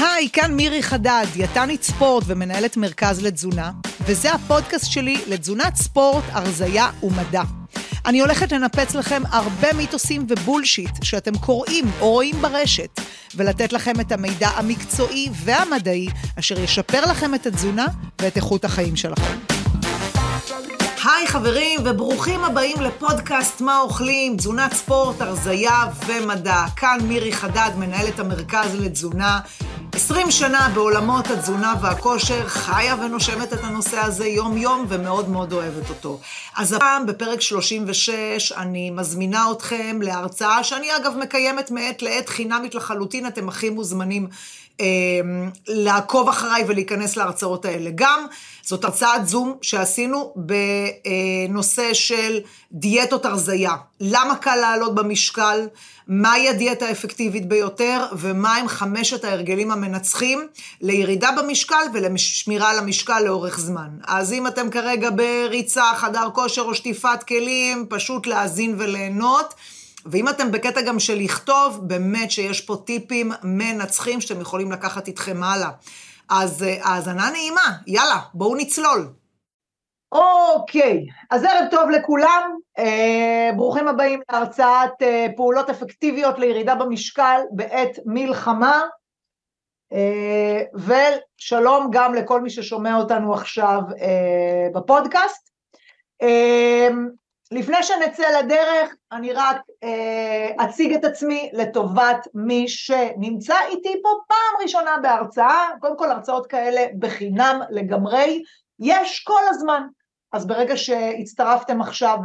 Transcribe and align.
היי, 0.00 0.28
כאן 0.32 0.54
מירי 0.54 0.82
חדד, 0.82 1.26
דיאטנית 1.32 1.82
ספורט 1.82 2.24
ומנהלת 2.26 2.76
מרכז 2.76 3.22
לתזונה, 3.22 3.70
וזה 4.00 4.32
הפודקאסט 4.32 4.90
שלי 4.90 5.20
לתזונת 5.26 5.76
ספורט, 5.76 6.24
הרזייה 6.30 6.90
ומדע. 7.02 7.42
אני 8.06 8.20
הולכת 8.20 8.52
לנפץ 8.52 8.94
לכם 8.94 9.22
הרבה 9.30 9.72
מיתוסים 9.72 10.26
ובולשיט 10.28 11.02
שאתם 11.02 11.38
קוראים 11.38 11.84
או 12.00 12.10
רואים 12.10 12.34
ברשת, 12.40 13.00
ולתת 13.34 13.72
לכם 13.72 14.00
את 14.00 14.12
המידע 14.12 14.48
המקצועי 14.48 15.28
והמדעי 15.32 16.08
אשר 16.38 16.60
ישפר 16.60 17.00
לכם 17.00 17.34
את 17.34 17.46
התזונה 17.46 17.86
ואת 18.22 18.36
איכות 18.36 18.64
החיים 18.64 18.96
שלכם. 18.96 19.55
היי 21.06 21.26
חברים, 21.26 21.80
וברוכים 21.84 22.44
הבאים 22.44 22.80
לפודקאסט 22.80 23.60
מה 23.60 23.80
אוכלים, 23.80 24.36
תזונת 24.36 24.72
ספורט, 24.72 25.20
הרזייה 25.20 25.84
ומדע. 26.06 26.64
כאן 26.76 26.98
מירי 27.02 27.32
חדד, 27.32 27.70
מנהלת 27.78 28.18
המרכז 28.18 28.74
לתזונה. 28.74 29.40
20 29.92 30.30
שנה 30.30 30.68
בעולמות 30.74 31.30
התזונה 31.30 31.74
והכושר, 31.82 32.48
חיה 32.48 32.96
ונושמת 33.00 33.52
את 33.52 33.64
הנושא 33.64 33.98
הזה 33.98 34.26
יום-יום 34.26 34.86
ומאוד 34.88 35.28
מאוד 35.28 35.52
אוהבת 35.52 35.90
אותו. 35.90 36.20
אז 36.56 36.72
הפעם, 36.72 37.06
בפרק 37.06 37.40
36, 37.40 38.52
אני 38.52 38.90
מזמינה 38.90 39.46
אתכם 39.52 39.98
להרצאה 40.02 40.64
שאני 40.64 40.96
אגב 40.96 41.16
מקיימת 41.16 41.70
מעת 41.70 42.02
לעת 42.02 42.28
חינמית 42.28 42.74
לחלוטין, 42.74 43.26
אתם 43.26 43.48
הכי 43.48 43.70
מוזמנים 43.70 44.28
לעקוב 45.68 46.28
אחריי 46.28 46.64
ולהיכנס 46.66 47.16
להרצאות 47.16 47.64
האלה. 47.64 47.90
גם 47.94 48.26
זאת 48.62 48.84
הרצאת 48.84 49.26
זום 49.26 49.56
שעשינו 49.62 50.34
בנושא 50.36 51.94
של 51.94 52.38
דיאטות 52.72 53.24
הרזייה. 53.24 53.74
למה 54.00 54.36
קל 54.36 54.56
לעלות 54.56 54.94
במשקל? 54.94 55.66
מהי 56.08 56.48
הדיאטה 56.48 56.86
האפקטיבית 56.86 57.48
ביותר, 57.48 58.06
ומהם 58.12 58.68
חמשת 58.68 59.24
ההרגלים 59.24 59.70
המנצחים 59.70 60.46
לירידה 60.80 61.30
במשקל 61.38 61.84
ולשמירה 61.94 62.70
על 62.70 62.78
המשקל 62.78 63.20
לאורך 63.20 63.60
זמן. 63.60 63.88
אז 64.06 64.32
אם 64.32 64.46
אתם 64.46 64.70
כרגע 64.70 65.10
בריצה, 65.10 65.84
חדר 65.96 66.28
כושר 66.34 66.62
או 66.62 66.74
שטיפת 66.74 67.22
כלים, 67.28 67.86
פשוט 67.88 68.26
להאזין 68.26 68.74
וליהנות. 68.78 69.54
ואם 70.10 70.28
אתם 70.28 70.52
בקטע 70.52 70.82
גם 70.82 70.98
של 70.98 71.14
לכתוב, 71.14 71.80
באמת 71.82 72.30
שיש 72.30 72.60
פה 72.60 72.76
טיפים 72.86 73.32
מנצחים 73.42 74.20
שאתם 74.20 74.40
יכולים 74.40 74.72
לקחת 74.72 75.08
איתכם 75.08 75.42
הלאה. 75.42 75.70
אז 76.30 76.62
אה, 76.62 76.76
האזנה 76.82 77.30
נעימה, 77.30 77.76
יאללה, 77.86 78.20
בואו 78.34 78.56
נצלול. 78.56 79.08
אוקיי, 80.12 81.06
אז 81.30 81.44
ערב 81.44 81.70
טוב 81.70 81.90
לכולם, 81.90 82.50
אה, 82.78 83.50
ברוכים 83.56 83.88
הבאים 83.88 84.20
להרצאת 84.32 85.02
אה, 85.02 85.26
פעולות 85.36 85.70
אפקטיביות 85.70 86.38
לירידה 86.38 86.74
במשקל 86.74 87.40
בעת 87.50 87.98
מלחמה, 88.06 88.82
אה, 89.92 90.62
ושלום 90.74 91.88
גם 91.92 92.14
לכל 92.14 92.40
מי 92.40 92.50
ששומע 92.50 92.96
אותנו 92.96 93.34
עכשיו 93.34 93.80
אה, 94.00 94.68
בפודקאסט. 94.74 95.50
אה, 96.22 96.88
לפני 97.52 97.82
שנצא 97.82 98.38
לדרך, 98.38 98.94
אני 99.12 99.32
רק 99.32 99.56
אה, 99.84 100.64
אציג 100.64 100.94
את 100.94 101.04
עצמי 101.04 101.50
לטובת 101.52 102.28
מי 102.34 102.68
שנמצא 102.68 103.54
איתי 103.68 104.02
פה 104.02 104.08
פעם 104.28 104.62
ראשונה 104.62 104.96
בהרצאה, 105.02 105.68
קודם 105.80 105.98
כל 105.98 106.10
הרצאות 106.10 106.46
כאלה 106.46 106.86
בחינם 106.98 107.60
לגמרי, 107.70 108.42
יש 108.78 109.24
כל 109.24 109.42
הזמן. 109.48 109.82
אז 110.32 110.46
ברגע 110.46 110.76
שהצטרפתם 110.76 111.80
עכשיו 111.80 112.18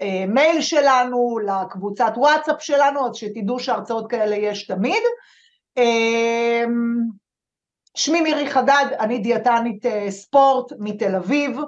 למייל 0.00 0.60
שלנו, 0.60 1.38
לקבוצת 1.38 2.12
וואטסאפ 2.16 2.62
שלנו, 2.62 3.08
אז 3.08 3.16
שתדעו 3.16 3.58
שהרצאות 3.58 4.10
כאלה 4.10 4.36
יש 4.36 4.66
תמיד. 4.66 5.02
אמ, 5.76 7.00
שמי 7.96 8.20
מירי 8.20 8.50
חדד, 8.50 8.86
אני 8.98 9.18
דיאטנית 9.18 9.86
אה, 9.86 10.10
ספורט 10.10 10.72
מתל 10.78 11.16
אביב, 11.16 11.58
אה, 11.58 11.64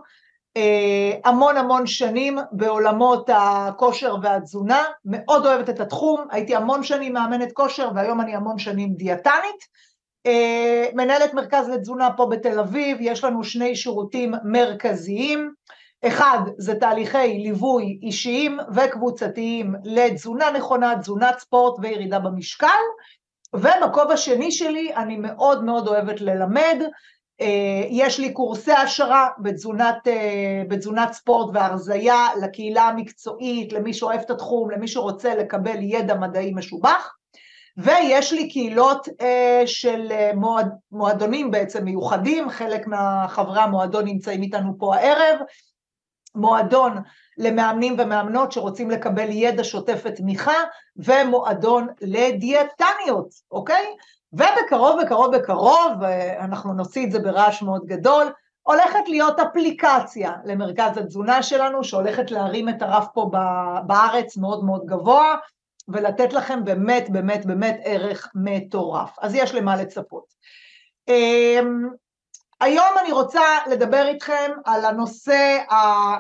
המון 1.25 1.57
המון 1.57 1.87
שנים 1.87 2.39
בעולמות 2.53 3.31
הכושר 3.33 4.17
והתזונה, 4.23 4.85
מאוד 5.05 5.47
אוהבת 5.47 5.71
את 5.71 5.81
התחום, 5.81 6.27
הייתי 6.31 6.57
המון 6.57 6.83
שנים 6.83 7.13
מאמנת 7.13 7.53
כושר 7.53 7.91
והיום 7.95 8.21
אני 8.21 8.35
המון 8.35 8.59
שנים 8.59 8.95
דיאטנית. 8.95 9.67
אה, 10.27 10.87
מנהלת 10.95 11.35
מרכז 11.35 11.69
לתזונה 11.69 12.09
פה 12.17 12.27
בתל 12.27 12.59
אביב, 12.59 12.99
יש 13.01 13.25
לנו 13.25 13.45
שני 13.45 13.77
שירותים 13.77 14.35
מרכזיים, 14.45 15.53
אחד 16.07 16.39
זה 16.59 16.75
תהליכי 16.75 17.39
ליווי 17.39 17.99
אישיים 18.03 18.59
וקבוצתיים 18.75 19.75
לתזונה 19.85 20.51
נכונה, 20.51 20.99
תזונת 21.01 21.39
ספורט 21.39 21.79
וירידה 21.83 22.19
במשקל, 22.19 22.67
ובכובע 23.55 24.17
שני 24.17 24.53
שלי 24.53 24.95
אני 24.95 25.17
מאוד 25.17 25.65
מאוד 25.65 25.89
אוהבת 25.89 26.21
ללמד, 26.21 26.77
אה, 26.83 26.89
יש 27.91 28.19
לי 28.19 28.33
קורסי 28.33 28.73
העשרה 28.73 29.29
בתזונת, 29.39 30.09
אה, 30.09 30.63
בתזונת 30.69 31.13
ספורט 31.13 31.51
והרזייה 31.55 32.27
לקהילה 32.43 32.83
המקצועית, 32.83 33.73
למי 33.73 33.95
שאוהב 33.95 34.21
את 34.21 34.31
התחום, 34.31 34.71
למי 34.71 34.89
שרוצה 34.89 35.35
לקבל 35.35 35.77
ידע 35.81 36.15
מדעי 36.15 36.53
משובח, 36.55 37.15
ויש 37.77 38.33
לי 38.33 38.49
קהילות 38.49 39.09
אה, 39.21 39.63
של 39.67 40.09
אה, 40.11 40.31
מועד, 40.35 40.69
מועדונים 40.93 41.51
בעצם 41.51 41.85
מיוחדים, 41.85 42.51
חלק 42.51 42.87
מהחברי 42.87 43.61
המועדון 43.61 44.05
נמצאים 44.05 44.43
איתנו 44.43 44.79
פה 44.79 44.97
הערב, 44.97 45.39
מועדון 46.35 46.93
למאמנים 47.39 47.97
ומאמנות 47.99 48.53
שרוצים 48.53 48.91
לקבל 48.91 49.29
ידע 49.31 49.65
שוטף 49.65 50.03
ותמיכה, 50.05 50.57
ומועדון 50.97 51.87
לדיאטניות, 52.01 53.29
אוקיי? 53.51 53.87
ובקרוב, 54.33 55.03
בקרוב, 55.03 55.37
בקרוב, 55.37 56.03
אה, 56.03 56.45
אנחנו 56.45 56.73
נוציא 56.73 57.07
את 57.07 57.13
זה 57.13 57.19
ברעש 57.19 57.63
מאוד 57.63 57.87
גדול, 57.87 58.33
הולכת 58.63 59.09
להיות 59.09 59.41
אפליקציה 59.41 60.33
למרכז 60.45 60.99
התזונה 60.99 61.43
שלנו, 61.43 61.85
שהולכת 61.85 62.31
להרים 62.31 62.69
את 62.69 62.83
הרף 62.83 63.07
פה 63.15 63.31
בארץ 63.87 64.37
מאוד 64.37 64.65
מאוד 64.65 64.87
גבוה, 64.87 65.37
ולתת 65.89 66.33
לכם 66.33 66.65
באמת 66.65 67.11
באמת 67.11 67.47
באמת 67.47 67.77
ערך 67.85 68.31
מטורף. 68.35 69.17
אז 69.19 69.35
יש 69.35 69.55
למה 69.55 69.77
לצפות. 69.77 70.25
אמ, 71.09 71.89
היום 72.61 72.95
אני 73.01 73.13
רוצה 73.13 73.43
לדבר 73.71 74.07
איתכם 74.09 74.51
על 74.65 74.85
הנושא, 74.85 75.59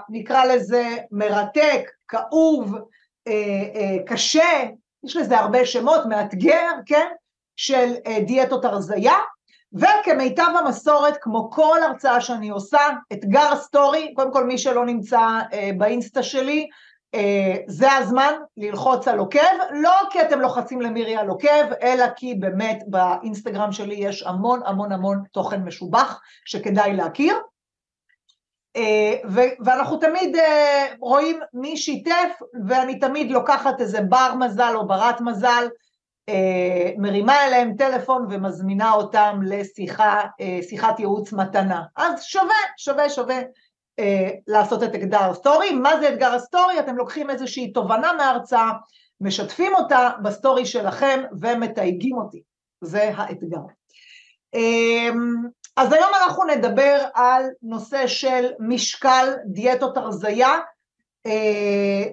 נקרא 0.08 0.44
לזה 0.44 0.96
מרתק, 1.10 1.90
כאוב, 2.08 2.74
אה, 3.28 3.32
אה, 3.74 3.96
קשה, 4.06 4.62
יש 5.04 5.16
לזה 5.16 5.38
הרבה 5.38 5.66
שמות, 5.66 6.06
מאתגר, 6.06 6.70
כן? 6.86 7.06
של 7.56 7.94
אה, 8.06 8.20
דיאטות 8.20 8.64
הרזייה, 8.64 9.16
וכמיטב 9.72 10.50
המסורת, 10.58 11.16
כמו 11.20 11.50
כל 11.50 11.78
הרצאה 11.82 12.20
שאני 12.20 12.48
עושה, 12.48 12.80
אתגר 13.12 13.56
סטורי, 13.56 14.14
קודם 14.14 14.32
כל 14.32 14.44
מי 14.44 14.58
שלא 14.58 14.86
נמצא 14.86 15.20
באינסטה 15.76 16.22
שלי, 16.22 16.68
אה, 17.14 17.56
זה 17.66 17.92
הזמן 17.92 18.34
ללחוץ 18.56 19.08
על 19.08 19.18
עוקב, 19.18 19.40
לא 19.70 19.92
כי 20.10 20.22
אתם 20.22 20.40
לוחצים 20.40 20.80
למירי 20.80 21.16
על 21.16 21.28
עוקב, 21.28 21.72
אלא 21.82 22.04
כי 22.16 22.34
באמת 22.34 22.78
באינסטגרם 22.86 23.72
שלי 23.72 23.94
יש 23.94 24.22
המון 24.22 24.60
המון 24.66 24.92
המון 24.92 25.22
תוכן 25.32 25.62
משובח 25.62 26.20
שכדאי 26.44 26.96
להכיר. 26.96 27.36
אה, 28.76 29.14
ואנחנו 29.64 29.96
תמיד 29.96 30.36
אה, 30.36 30.86
רואים 31.00 31.40
מי 31.54 31.76
שיתף, 31.76 32.42
ואני 32.66 32.98
תמיד 32.98 33.30
לוקחת 33.30 33.80
איזה 33.80 34.00
בר 34.00 34.34
מזל 34.38 34.72
או 34.76 34.86
ברת 34.86 35.20
מזל, 35.20 35.68
מרימה 36.98 37.46
אליהם 37.46 37.76
טלפון 37.76 38.26
ומזמינה 38.30 38.92
אותם 38.92 39.40
לשיחת 39.42 40.98
ייעוץ 40.98 41.32
מתנה. 41.32 41.82
אז 41.96 42.22
שווה, 42.22 42.54
שווה, 42.76 43.10
שווה 43.10 43.40
אה, 43.98 44.30
לעשות 44.46 44.82
את 44.82 44.94
אתגר 44.94 45.30
הסטורי. 45.30 45.72
מה 45.72 46.00
זה 46.00 46.08
אתגר 46.08 46.34
הסטורי? 46.34 46.80
אתם 46.80 46.96
לוקחים 46.96 47.30
איזושהי 47.30 47.72
תובנה 47.72 48.12
מההרצאה, 48.12 48.70
משתפים 49.20 49.74
אותה 49.74 50.10
בסטורי 50.22 50.66
שלכם 50.66 51.22
ומתייגים 51.40 52.16
אותי. 52.16 52.42
זה 52.80 53.12
האתגר. 53.16 53.60
אז 55.76 55.92
היום 55.92 56.10
אנחנו 56.22 56.44
נדבר 56.44 57.04
על 57.14 57.44
נושא 57.62 58.06
של 58.06 58.50
משקל, 58.58 59.34
דיאטות 59.46 59.96
הרזייה, 59.96 60.48
אה, 60.48 60.60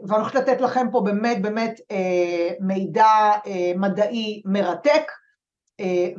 ואני 0.07 0.21
הולכת 0.21 0.35
לתת 0.35 0.61
לכם 0.61 0.87
פה 0.91 1.01
באמת 1.01 1.41
באמת 1.41 1.79
אה, 1.91 2.49
מידע 2.59 3.31
מדעי 3.75 4.41
מרתק, 4.45 5.11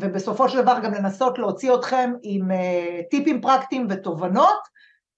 ובסופו 0.01 0.49
של 0.49 0.63
דבר 0.63 0.79
גם 0.83 0.95
לנסות 0.95 1.39
להוציא 1.39 1.75
אתכם 1.75 2.13
עם 2.23 2.49
טיפים 3.11 3.41
פרקטיים 3.41 3.87
ותובנות, 3.91 4.69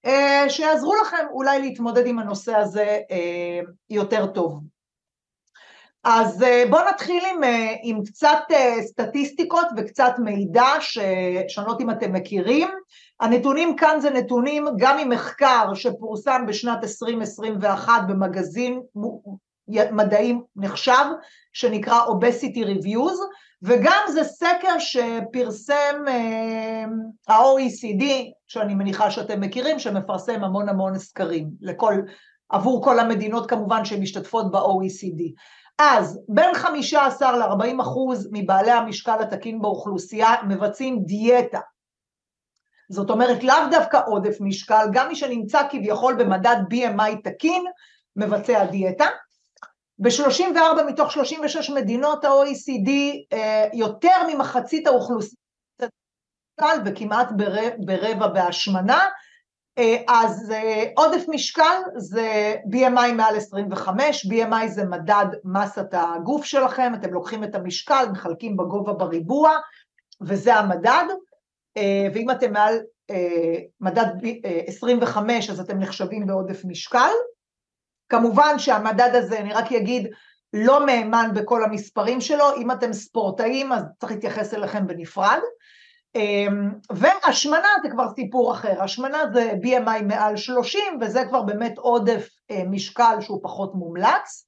אה, 0.07 0.45
שיעזרו 0.49 0.95
לכם 1.03 1.27
אולי 1.31 1.61
להתמודד 1.61 2.07
עם 2.07 2.19
הנושא 2.19 2.57
הזה 2.57 2.99
אה, 3.11 3.61
יותר 3.91 4.27
טוב. 4.27 4.61
אז 6.05 6.43
אה, 6.43 6.65
בואו 6.71 6.89
נתחיל 6.89 7.25
עם, 7.35 7.41
עם 7.83 8.05
קצת 8.05 8.39
סטטיסטיקות 8.81 9.67
וקצת 9.77 10.13
מידע 10.19 10.69
ש... 10.81 10.99
שאני 11.49 11.67
לא 11.67 11.71
יודעת 11.71 11.81
אם 11.81 11.91
אתם 11.91 12.13
מכירים. 12.13 12.69
הנתונים 13.21 13.77
כאן 13.77 14.01
זה 14.01 14.11
נתונים 14.11 14.67
גם 14.79 14.97
ממחקר 14.99 15.75
שפורסם 15.75 16.45
בשנת 16.49 16.85
2021 16.85 18.03
במגזין 18.09 18.81
מדעים 19.69 20.43
נחשב, 20.57 21.05
שנקרא 21.53 22.01
obesity 22.07 22.65
reviews, 22.65 23.19
וגם 23.63 24.03
זה 24.13 24.25
סקר 24.25 24.79
שפרסם 24.79 26.05
אה, 26.09 26.85
ה-OECD, 27.29 28.05
שאני 28.47 28.75
מניחה 28.75 29.11
שאתם 29.11 29.41
מכירים, 29.41 29.79
שמפרסם 29.79 30.45
המון 30.45 30.69
המון 30.69 30.99
סקרים 30.99 31.51
לכל, 31.61 31.95
עבור 32.49 32.85
כל 32.85 32.99
המדינות 32.99 33.51
כמובן 33.51 33.85
שמשתתפות 33.85 34.51
ב-OECD. 34.51 35.23
אז 35.79 36.21
בין 36.29 36.55
15 36.55 37.37
ל-40 37.37 37.83
אחוז 37.83 38.29
מבעלי 38.33 38.71
המשקל 38.71 39.17
התקין 39.21 39.63
באוכלוסייה 39.63 40.35
מבצעים 40.49 41.05
דיאטה. 41.05 41.61
זאת 42.91 43.11
אומרת 43.11 43.45
לאו 43.45 43.57
דווקא 43.71 44.01
עודף 44.07 44.37
משקל, 44.41 44.87
גם 44.93 45.09
מי 45.09 45.17
שנמצא 45.17 45.63
כביכול 45.71 46.15
במדד 46.15 46.57
BMI 46.73 47.23
תקין 47.25 47.65
מבצע 48.17 48.65
דיאטה. 48.65 49.07
ב-34 49.99 50.83
מתוך 50.87 51.13
36 51.13 51.71
מדינות 51.71 52.25
ה-OECD 52.25 52.91
אה, 53.33 53.69
יותר 53.73 54.17
ממחצית 54.33 54.87
האוכלוסייה 54.87 55.37
וכמעט 56.85 57.29
ברבע 57.87 58.27
בהשמנה, 58.27 59.01
אז 60.09 60.51
אה, 60.51 60.85
עודף 60.97 61.25
משקל 61.29 61.81
זה 61.97 62.55
BMI 62.73 63.13
מעל 63.17 63.37
25, 63.37 64.27
BMI 64.27 64.69
זה 64.69 64.85
מדד 64.85 65.27
מסת 65.45 65.89
הגוף 65.93 66.45
שלכם, 66.45 66.93
אתם 66.95 67.13
לוקחים 67.13 67.45
את 67.45 67.55
המשקל, 67.55 68.05
מחלקים 68.13 68.57
בגובה 68.57 68.93
בריבוע, 68.93 69.51
וזה 70.21 70.55
המדד, 70.55 71.05
ואם 72.15 72.31
אתם 72.31 72.53
מעל 72.53 72.79
מדד 73.81 74.07
25 74.67 75.51
אז 75.51 75.61
אתם 75.61 75.79
נחשבים 75.79 76.27
בעודף 76.27 76.65
משקל, 76.65 77.13
כמובן 78.09 78.59
שהמדד 78.59 79.11
הזה, 79.15 79.39
אני 79.39 79.53
רק 79.53 79.73
אגיד, 79.73 80.09
לא 80.53 80.87
מהימן 80.87 81.31
בכל 81.35 81.65
המספרים 81.65 82.21
שלו, 82.21 82.45
אם 82.57 82.71
אתם 82.71 82.93
ספורטאים 82.93 83.73
אז 83.73 83.83
צריך 84.01 84.13
להתייחס 84.13 84.55
אליכם 84.55 84.87
בנפרד. 84.87 85.41
אמ, 86.15 86.71
והשמנה 86.93 87.69
זה 87.83 87.91
כבר 87.91 88.07
סיפור 88.15 88.53
אחר, 88.53 88.83
השמנה 88.83 89.19
זה 89.33 89.53
BMI 89.63 90.03
מעל 90.03 90.37
30 90.37 90.83
וזה 91.01 91.25
כבר 91.29 91.43
באמת 91.43 91.79
עודף 91.79 92.29
אה, 92.51 92.63
משקל 92.71 93.17
שהוא 93.21 93.41
פחות 93.43 93.75
מומלץ. 93.75 94.47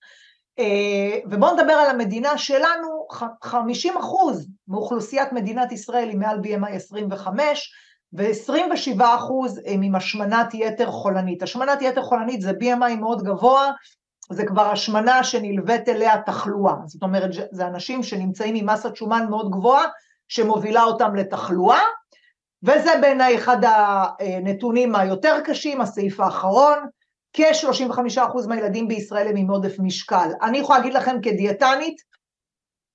אה, 0.59 1.19
ובואו 1.31 1.55
נדבר 1.55 1.73
על 1.73 1.91
המדינה 1.91 2.39
שלנו, 2.39 3.07
50 3.43 3.97
אחוז 3.97 4.49
מאוכלוסיית 4.69 5.33
מדינת 5.33 5.73
ישראל 5.73 6.09
היא 6.09 6.19
מעל 6.19 6.39
BMI 6.39 6.71
25, 6.71 7.73
ו-27 8.13 9.05
אחוז 9.05 9.61
הם 9.67 9.83
עם 9.83 9.95
השמנת 9.95 10.55
יתר 10.55 10.91
חולנית. 10.91 11.43
השמנת 11.43 11.83
יתר 11.83 12.03
חולנית 12.03 12.41
זה 12.41 12.51
BMI 12.51 12.95
מאוד 13.01 13.23
גבוה, 13.23 13.73
זה 14.33 14.47
כבר 14.47 14.71
השמנה 14.71 15.25
שנלווית 15.25 15.89
אליה 15.89 16.23
תחלואה. 16.23 16.75
זאת 16.87 17.03
אומרת, 17.03 17.31
זה 17.53 17.67
אנשים 17.67 18.03
שנמצאים 18.03 18.55
עם 18.55 18.71
מסת 18.71 18.97
שומן 18.97 19.27
מאוד 19.31 19.51
גבוהה, 19.51 19.85
שמובילה 20.29 20.83
אותם 20.83 21.15
לתחלואה, 21.15 21.81
וזה 22.63 22.91
בעיניי 23.01 23.37
אחד 23.37 23.57
הנתונים 23.65 24.97
היותר 24.97 25.41
קשים, 25.45 25.81
הסעיף 25.81 26.21
האחרון, 26.21 26.79
כ-35% 27.33 28.49
מהילדים 28.49 28.89
בישראל 28.89 29.29
הם 29.29 29.37
עם 29.37 29.51
עודף 29.51 29.77
משקל. 29.79 30.29
אני 30.43 30.59
יכולה 30.59 30.79
להגיד 30.79 30.95
לכם 30.95 31.17
כדיאטנית, 31.23 31.97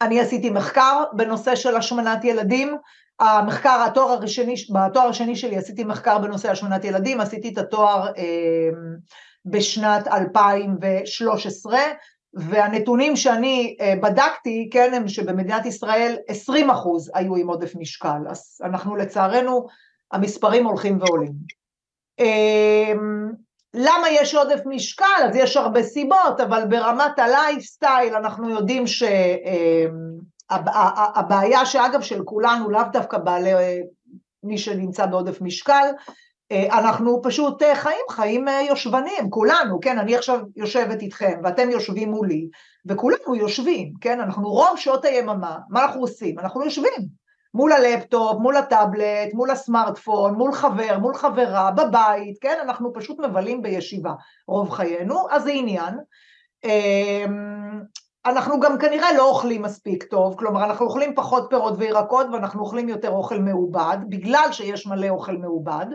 אני 0.02 0.20
עשיתי 0.20 0.50
מחקר 0.50 1.04
בנושא 1.14 1.56
של 1.56 1.76
השמנת 1.76 2.24
ילדים, 2.24 2.78
המחקר, 3.20 3.84
התואר 3.88 4.12
הראשני, 4.12 4.56
בתואר 4.74 5.08
השני 5.08 5.36
שלי 5.36 5.58
עשיתי 5.58 5.84
מחקר 5.84 6.20
בנושא 6.20 6.52
השמנת 6.52 6.86
ילדים, 6.86 7.22
עשיתי 7.22 7.50
את 7.50 7.58
התואר 7.58 8.08
אה, 8.08 8.70
בשנת 9.46 10.08
2013, 10.08 11.80
והנתונים 12.34 13.16
שאני 13.16 13.78
אה, 13.82 13.94
בדקתי, 14.02 14.70
כן, 14.72 14.94
הם 14.94 15.08
שבמדינת 15.08 15.66
ישראל 15.66 16.18
20 16.28 16.70
אחוז 16.70 17.12
היו 17.14 17.36
עם 17.36 17.50
עודף 17.50 17.72
משקל, 17.76 18.20
אז 18.30 18.62
אנחנו 18.64 18.96
לצערנו, 18.96 19.68
המספרים 20.12 20.66
הולכים 20.66 20.98
ועולים. 21.02 21.32
אה, 22.20 22.94
למה 23.74 24.10
יש 24.12 24.36
עודף 24.36 24.60
משקל? 24.66 25.24
אז 25.24 25.36
יש 25.36 25.58
הרבה 25.58 25.84
סיבות, 25.84 26.40
אבל 26.40 26.64
ברמת 26.70 27.20
הלייפסטייל 27.20 28.16
אנחנו 28.16 28.50
יודעים 28.50 28.88
ש... 28.88 29.04
הבעיה 31.16 31.66
שאגב 31.66 32.02
של 32.02 32.24
כולנו, 32.24 32.70
לאו 32.70 32.82
דווקא 32.92 33.18
בעלי, 33.18 33.52
מי 34.44 34.58
שנמצא 34.58 35.06
בעודף 35.06 35.42
משקל, 35.42 35.88
אנחנו 36.52 37.22
פשוט 37.24 37.64
חיים 37.74 38.06
חיים 38.10 38.46
יושבנים, 38.68 39.30
כולנו, 39.30 39.80
כן, 39.82 40.00
אני 40.00 40.16
עכשיו 40.16 40.40
יושבת 40.56 41.02
איתכם 41.02 41.40
ואתם 41.44 41.70
יושבים 41.70 42.12
מולי, 42.12 42.50
וכולנו 42.86 43.36
יושבים, 43.36 43.94
כן, 44.02 44.20
אנחנו 44.20 44.50
רוב 44.50 44.78
שעות 44.78 45.06
היממה, 45.06 45.58
מה 45.70 45.86
אנחנו 45.86 46.02
עושים? 46.02 46.40
אנחנו 46.40 46.64
יושבים 46.64 47.20
מול 47.54 47.72
הלפטופ, 47.72 48.40
מול 48.40 48.58
הטאבלט, 48.58 49.34
מול 49.34 49.52
הסמארטפון, 49.52 50.34
מול 50.34 50.54
חבר, 50.54 50.98
מול 51.00 51.14
חברה, 51.14 51.72
בבית, 51.72 52.38
כן, 52.42 52.58
אנחנו 52.62 52.94
פשוט 52.94 53.20
מבלים 53.20 53.62
בישיבה. 53.62 54.14
רוב 54.48 54.70
חיינו, 54.70 55.28
אז 55.32 55.44
זה 55.44 55.52
עניין. 55.52 55.94
אנחנו 58.26 58.60
גם 58.60 58.78
כנראה 58.78 59.14
לא 59.14 59.30
אוכלים 59.30 59.62
מספיק 59.62 60.04
טוב, 60.04 60.36
כלומר 60.38 60.64
אנחנו 60.64 60.86
אוכלים 60.86 61.16
פחות 61.16 61.48
פירות 61.50 61.74
וירקות 61.78 62.28
ואנחנו 62.34 62.62
אוכלים 62.62 62.90
יותר 62.90 63.10
אוכל 63.10 63.40
מעובד, 63.40 63.98
בגלל 64.10 64.48
שיש 64.52 64.88
מלא 64.88 65.10
אוכל 65.10 65.38
מעובד, 65.38 65.86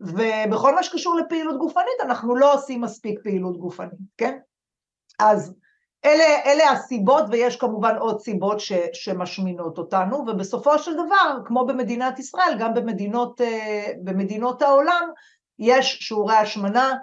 ובכל 0.00 0.74
מה 0.74 0.82
שקשור 0.82 1.16
לפעילות 1.16 1.58
גופנית 1.58 2.00
אנחנו 2.00 2.36
לא 2.36 2.54
עושים 2.54 2.80
מספיק 2.80 3.20
פעילות 3.22 3.58
גופנית, 3.58 3.98
כן? 4.16 4.38
אז 5.18 5.54
אלה, 6.04 6.24
אלה 6.46 6.70
הסיבות 6.70 7.24
ויש 7.30 7.56
כמובן 7.56 7.96
עוד 7.96 8.20
סיבות 8.20 8.60
ש, 8.60 8.72
שמשמינות 8.92 9.78
אותנו, 9.78 10.16
ובסופו 10.16 10.78
של 10.78 10.94
דבר, 10.94 11.40
כמו 11.44 11.66
במדינת 11.66 12.18
ישראל, 12.18 12.56
גם 12.58 12.74
במדינות, 12.74 13.40
אה, 13.40 13.92
במדינות 14.04 14.62
העולם, 14.62 15.10
יש 15.58 15.98
שיעורי 16.00 16.36
השמנה 16.36 16.94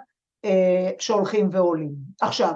אה, 0.44 0.90
שהולכים 0.98 1.48
ועולים. 1.52 1.90
עכשיו, 2.20 2.52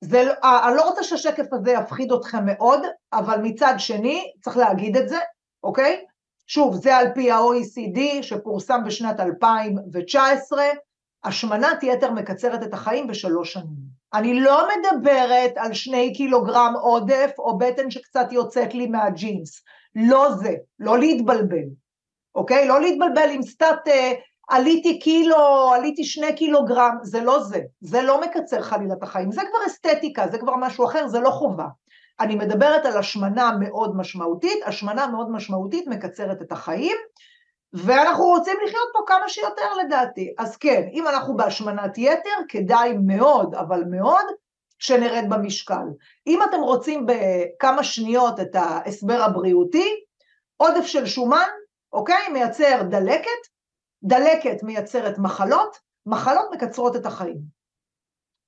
זה, 0.00 0.24
לא, 0.24 0.32
אה, 0.44 0.68
אני 0.68 0.76
לא 0.76 0.88
רוצה 0.88 1.02
שהשקף 1.02 1.52
הזה 1.52 1.70
יפחיד 1.70 2.12
אתכם 2.12 2.46
מאוד, 2.46 2.80
אבל 3.12 3.40
מצד 3.42 3.74
שני, 3.78 4.32
צריך 4.40 4.56
להגיד 4.56 4.96
את 4.96 5.08
זה, 5.08 5.18
אוקיי? 5.64 6.04
שוב, 6.54 6.74
זה 6.74 6.96
על 6.96 7.06
פי 7.14 7.30
ה-OECD 7.30 8.22
שפורסם 8.22 8.80
בשנת 8.86 9.20
2019, 9.20 10.64
השמנת 11.24 11.82
יתר 11.82 12.10
מקצרת 12.10 12.62
את 12.62 12.74
החיים 12.74 13.06
בשלוש 13.06 13.52
שנים. 13.52 14.02
אני 14.14 14.40
לא 14.40 14.68
מדברת 14.68 15.52
על 15.56 15.72
שני 15.72 16.14
קילוגרם 16.14 16.74
עודף 16.82 17.30
או 17.38 17.58
בטן 17.58 17.90
שקצת 17.90 18.32
יוצאת 18.32 18.74
לי 18.74 18.86
מהג'ינס, 18.86 19.62
לא 19.94 20.32
זה, 20.34 20.54
לא 20.78 20.98
להתבלבל, 20.98 21.68
אוקיי? 22.34 22.68
לא 22.68 22.80
להתבלבל 22.80 23.30
עם 23.30 23.42
סטאט 23.42 23.88
אה, 23.88 24.12
עליתי 24.48 24.98
קילו, 24.98 25.72
עליתי 25.74 26.04
שני 26.04 26.36
קילוגרם, 26.36 26.96
זה 27.02 27.20
לא 27.20 27.42
זה, 27.42 27.60
זה 27.80 28.02
לא 28.02 28.20
מקצר 28.20 28.62
חלילה 28.62 28.94
את 28.94 29.02
החיים, 29.02 29.32
זה 29.32 29.40
כבר 29.40 29.66
אסתטיקה, 29.66 30.28
זה 30.28 30.38
כבר 30.38 30.56
משהו 30.56 30.84
אחר, 30.84 31.08
זה 31.08 31.20
לא 31.20 31.30
חובה. 31.30 31.66
אני 32.22 32.36
מדברת 32.36 32.86
על 32.86 32.96
השמנה 32.96 33.50
מאוד 33.60 33.96
משמעותית, 33.96 34.62
השמנה 34.66 35.06
מאוד 35.06 35.30
משמעותית 35.30 35.86
מקצרת 35.86 36.42
את 36.42 36.52
החיים, 36.52 36.96
ואנחנו 37.72 38.24
רוצים 38.24 38.56
לחיות 38.64 38.88
פה 38.92 38.98
כמה 39.06 39.28
שיותר 39.28 39.74
לדעתי. 39.84 40.34
אז 40.38 40.56
כן, 40.56 40.88
אם 40.92 41.08
אנחנו 41.08 41.36
בהשמנת 41.36 41.98
יתר, 41.98 42.36
כדאי 42.48 42.92
מאוד, 43.06 43.54
אבל 43.54 43.84
מאוד, 43.90 44.24
שנרד 44.78 45.24
במשקל. 45.28 45.84
אם 46.26 46.40
אתם 46.42 46.60
רוצים 46.60 47.06
בכמה 47.06 47.84
שניות 47.84 48.40
את 48.40 48.54
ההסבר 48.54 49.22
הבריאותי, 49.22 49.94
עודף 50.56 50.86
של 50.86 51.06
שומן, 51.06 51.48
אוקיי, 51.92 52.28
מייצר 52.32 52.82
דלקת, 52.82 53.42
דלקת 54.04 54.62
מייצרת 54.62 55.18
מחלות, 55.18 55.78
מחלות 56.06 56.46
מקצרות 56.52 56.96
את 56.96 57.06
החיים. 57.06 57.61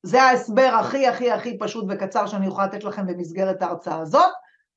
זה 0.05 0.23
ההסבר 0.23 0.71
הכי 0.81 1.07
הכי 1.07 1.31
הכי 1.31 1.59
פשוט 1.59 1.85
וקצר 1.89 2.27
שאני 2.27 2.47
יכולה 2.47 2.67
לתת 2.67 2.85
לכם 2.85 3.07
במסגרת 3.07 3.63
ההרצאה 3.63 4.01
הזאת. 4.01 4.31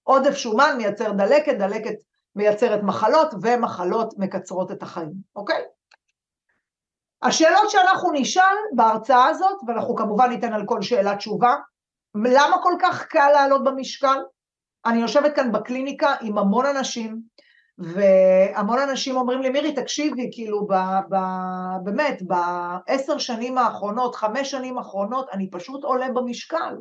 עודף 0.04 0.36
שומן 0.36 0.74
מייצר 0.78 1.12
דלקת, 1.12 1.58
דלקת 1.58 1.96
מייצרת 2.36 2.84
מחלות, 2.84 3.34
ומחלות 3.42 4.14
מקצרות 4.18 4.72
את 4.72 4.84
החיים, 4.84 5.14
אוקיי? 5.36 5.64
השאלות 7.22 7.70
שאנחנו 7.70 8.12
נשאל 8.14 8.56
בהרצאה 8.76 9.26
הזאת, 9.26 9.58
ואנחנו 9.68 9.96
כמובן 9.96 10.30
ניתן 10.30 10.54
על 10.54 10.66
כל 10.66 10.82
שאלה 10.82 11.16
תשובה, 11.16 11.56
למה 12.16 12.58
כל 12.64 12.74
כך 12.82 13.06
קל 13.06 13.30
לעלות 13.34 13.64
במשקל? 13.64 14.18
אני 14.86 15.02
יושבת 15.02 15.36
כאן 15.36 15.52
בקליניקה 15.52 16.16
עם 16.22 16.38
המון 16.38 16.66
אנשים, 16.66 17.22
והמון 17.80 18.80
אנשים 18.80 19.16
אומרים 19.18 19.42
לי, 19.42 19.50
מירי, 19.50 19.72
תקשיבי, 19.72 20.30
כאילו, 20.32 20.68
ב, 20.68 20.74
ב, 21.10 21.16
באמת, 21.84 22.22
בעשר 22.22 23.18
שנים 23.18 23.58
האחרונות, 23.58 24.16
חמש 24.16 24.52
שנים 24.52 24.78
האחרונות, 24.78 25.28
אני 25.34 25.50
פשוט 25.50 25.84
עולה 25.84 26.08
במשקל. 26.12 26.76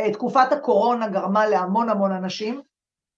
אה, 0.00 0.12
תקופת 0.12 0.52
הקורונה 0.52 1.08
גרמה 1.08 1.46
להמון 1.46 1.88
המון 1.88 2.12
אנשים 2.12 2.60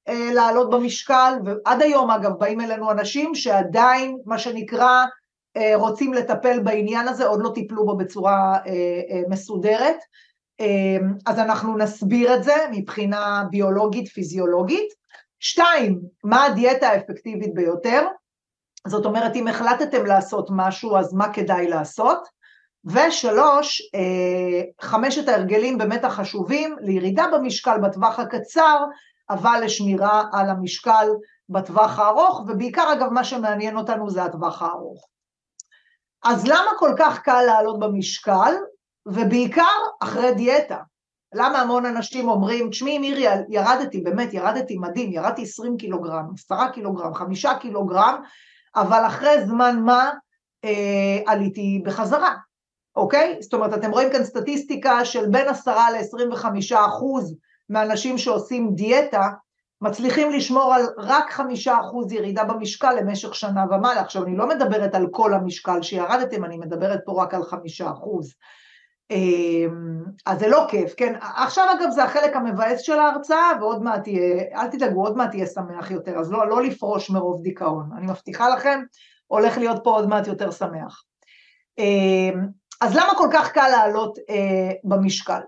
אה, 0.09 0.31
לעלות 0.35 0.71
במשקל, 0.71 1.35
ועד 1.45 1.83
היום, 1.83 2.11
אגב, 2.11 2.33
באים 2.33 2.61
אלינו 2.61 2.91
אנשים 2.91 3.35
שעדיין, 3.35 4.19
מה 4.27 4.39
שנקרא, 4.39 5.05
אה, 5.57 5.73
רוצים 5.77 6.15
לטפל 6.15 6.61
בעניין 6.61 7.09
הזה, 7.09 7.27
עוד 7.27 7.41
לא 7.43 7.51
טיפלו 7.55 7.87
בו 7.87 7.97
בצורה 7.97 8.59
מסודרת. 9.29 9.97
אז 11.27 11.39
אנחנו 11.39 11.77
נסביר 11.77 12.35
את 12.35 12.43
זה 12.43 12.55
מבחינה 12.71 13.45
ביולוגית, 13.51 14.09
פיזיולוגית. 14.09 15.00
שתיים, 15.41 16.01
מה 16.25 16.45
הדיאטה 16.45 16.89
האפקטיבית 16.89 17.55
ביותר? 17.55 18.07
זאת 18.87 19.05
אומרת, 19.05 19.37
אם 19.37 19.49
החלטתם 19.49 20.07
לעשות 20.07 20.49
משהו, 20.51 20.97
אז 20.97 21.15
מה 21.15 21.33
כדאי 21.33 21.69
לעשות? 21.69 22.29
ושלוש, 22.85 23.83
אה, 23.95 24.63
חמשת 24.81 25.29
ההרגלים 25.29 25.79
באמת 25.79 26.05
החשובים 26.05 26.77
לירידה 26.81 27.27
במשקל 27.33 27.79
בטווח 27.79 28.19
הקצר, 28.19 28.85
אבל 29.31 29.61
לשמירה 29.65 30.25
על 30.33 30.51
המשקל 30.51 31.09
בטווח 31.49 31.99
הארוך, 31.99 32.41
ובעיקר 32.49 32.93
אגב 32.93 33.09
מה 33.09 33.25
שמעניין 33.25 33.77
אותנו 33.77 34.11
זה 34.11 34.23
הטווח 34.23 34.63
הארוך. 34.63 35.09
אז 36.25 36.47
למה 36.47 36.71
כל 36.79 36.95
כך 36.99 37.23
קל 37.23 37.43
לעלות 37.47 37.79
במשקל? 37.79 38.55
ובעיקר 39.07 39.79
אחרי 40.03 40.35
דיאטה. 40.35 40.79
למה 41.35 41.61
המון 41.61 41.87
אנשים 41.87 42.29
אומרים, 42.29 42.71
תשמעי 42.71 42.99
מירי, 42.99 43.25
ירדתי, 43.49 44.01
באמת 44.01 44.35
ירדתי 44.35 44.79
מדהים, 44.79 45.13
ירדתי 45.13 45.43
20 45.43 45.77
קילוגרם, 45.77 46.25
10 46.35 46.69
קילוגרם, 46.73 47.15
5 47.15 47.47
קילוגרם, 47.61 48.23
אבל 48.77 49.07
אחרי 49.07 49.47
זמן 49.47 49.81
מה 49.81 50.11
אה, 50.65 51.19
עליתי 51.27 51.83
בחזרה, 51.85 52.35
אוקיי? 52.97 53.37
זאת 53.41 53.55
אומרת, 53.55 53.75
אתם 53.75 53.91
רואים 53.91 54.13
כאן 54.13 54.25
סטטיסטיקה 54.25 55.05
של 55.05 55.27
בין 55.29 55.49
10 55.49 55.71
ל-25 55.71 56.47
אחוז 56.87 57.37
מהאנשים 57.69 58.19
שעושים 58.19 58.75
דיאטה, 58.75 59.29
מצליחים 59.83 60.31
לשמור 60.31 60.75
על 60.75 60.83
רק 60.99 61.31
חמישה 61.31 61.81
אחוז 61.81 62.13
ירידה 62.13 62.45
במשקל 62.45 62.93
למשך 62.93 63.35
שנה 63.35 63.65
ומעלה. 63.71 64.01
עכשיו, 64.01 64.25
אני 64.25 64.37
לא 64.37 64.49
מדברת 64.49 64.95
על 64.95 65.07
כל 65.11 65.35
המשקל 65.35 65.83
שירדתם, 65.83 66.45
אני 66.45 66.59
מדברת 66.59 67.01
פה 67.05 67.23
רק 67.23 67.35
על 67.35 67.45
חמישה 67.45 67.91
אחוז. 67.91 68.35
אמ, 69.11 70.05
אז 70.27 70.39
זה 70.39 70.49
לא 70.49 70.67
כיף, 70.69 70.95
כן? 70.97 71.15
עכשיו 71.21 71.65
אגב 71.73 71.91
זה 71.91 72.05
החלק 72.05 72.37
המבאס 72.37 72.81
של 72.81 72.99
ההרצאה, 72.99 73.51
ועוד 73.61 73.83
מעט 73.83 74.03
תהיה, 74.03 74.45
אל 74.55 74.67
תדאגו, 74.67 75.03
עוד 75.03 75.17
מעט 75.17 75.31
תהיה 75.31 75.47
שמח 75.47 75.91
יותר, 75.91 76.19
אז 76.19 76.33
לא, 76.33 76.49
לא 76.49 76.63
לפרוש 76.63 77.11
מרוב 77.11 77.43
דיכאון. 77.43 77.91
אני 77.97 78.07
מבטיחה 78.07 78.49
לכם, 78.49 78.81
הולך 79.27 79.59
להיות 79.59 79.81
פה 79.85 79.91
עוד 79.91 80.09
מעט 80.09 80.27
יותר 80.27 80.51
שמח. 80.51 81.03
אמ, 81.79 82.47
אז 82.81 82.97
למה 82.97 83.15
כל 83.17 83.29
כך 83.33 83.53
קל 83.53 83.69
לעלות 83.71 84.19
אה, 84.31 84.73
במשקל? 84.85 85.41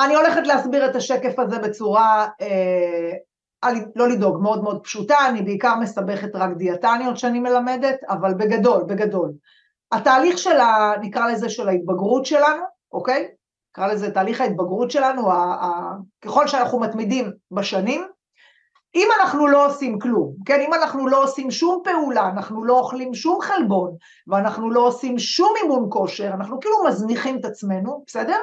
אני 0.00 0.14
הולכת 0.14 0.46
להסביר 0.46 0.90
את 0.90 0.96
השקף 0.96 1.38
הזה 1.38 1.58
בצורה, 1.58 2.28
אה, 2.40 3.12
לא 3.96 4.08
לדאוג, 4.08 4.42
מאוד 4.42 4.62
מאוד 4.62 4.84
פשוטה, 4.84 5.16
אני 5.28 5.42
בעיקר 5.42 5.74
מסבכת 5.80 6.28
רק 6.34 6.50
דיאטניות 6.56 7.16
שאני 7.18 7.40
מלמדת, 7.40 8.04
אבל 8.08 8.34
בגדול, 8.34 8.84
בגדול. 8.88 9.32
התהליך 9.92 10.38
של 10.38 10.60
ה... 10.60 10.92
נקרא 11.00 11.28
לזה 11.28 11.48
של 11.48 11.68
ההתבגרות 11.68 12.26
שלנו, 12.26 12.62
אוקיי? 12.92 13.28
נקרא 13.70 13.86
לזה 13.86 14.10
תהליך 14.10 14.40
ההתבגרות 14.40 14.90
שלנו, 14.90 15.30
ה, 15.30 15.36
ה, 15.36 15.92
ככל 16.24 16.46
שאנחנו 16.46 16.80
מתמידים 16.80 17.32
בשנים, 17.50 18.06
אם 18.94 19.08
אנחנו 19.20 19.46
לא 19.46 19.66
עושים 19.66 19.98
כלום, 19.98 20.32
כן, 20.44 20.60
אם 20.60 20.74
אנחנו 20.74 21.08
לא 21.08 21.22
עושים 21.22 21.50
שום 21.50 21.82
פעולה, 21.84 22.28
אנחנו 22.28 22.64
לא 22.64 22.78
אוכלים 22.78 23.14
שום 23.14 23.40
חלבון, 23.40 23.96
ואנחנו 24.26 24.70
לא 24.70 24.86
עושים 24.86 25.18
שום 25.18 25.52
אימון 25.62 25.86
כושר, 25.90 26.28
אנחנו 26.28 26.60
כאילו 26.60 26.84
מזניחים 26.84 27.38
את 27.40 27.44
עצמנו, 27.44 28.04
בסדר? 28.06 28.38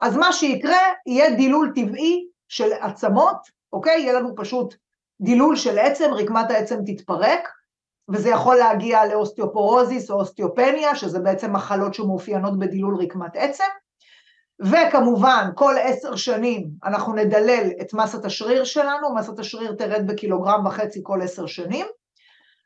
אז 0.00 0.16
מה 0.16 0.32
שיקרה, 0.32 0.78
יהיה 1.06 1.36
דילול 1.36 1.72
טבעי 1.74 2.26
של 2.48 2.72
עצמות, 2.80 3.36
אוקיי? 3.72 4.00
יהיה 4.00 4.12
לנו 4.12 4.34
פשוט 4.36 4.74
דילול 5.20 5.56
של 5.56 5.78
עצם, 5.78 6.10
רקמת 6.12 6.50
העצם 6.50 6.76
תתפרק, 6.86 7.48
וזה 8.08 8.28
יכול 8.28 8.56
להגיע 8.56 9.06
לאוסטיופורוזיס 9.06 10.10
או 10.10 10.20
אוסטיופניה, 10.20 10.94
שזה 10.94 11.18
בעצם 11.18 11.52
מחלות 11.52 11.94
שמאופיינות 11.94 12.58
בדילול 12.58 12.96
רקמת 13.02 13.36
עצם, 13.36 13.64
וכמובן 14.60 15.50
כל 15.54 15.74
עשר 15.82 16.16
שנים 16.16 16.68
אנחנו 16.84 17.14
נדלל 17.14 17.70
את 17.80 17.94
מסת 17.94 18.24
השריר 18.24 18.64
שלנו, 18.64 19.14
מסת 19.14 19.38
השריר 19.38 19.72
תרד 19.72 20.06
בקילוגרם 20.06 20.66
וחצי 20.66 21.00
כל 21.02 21.22
עשר 21.22 21.46
שנים, 21.46 21.86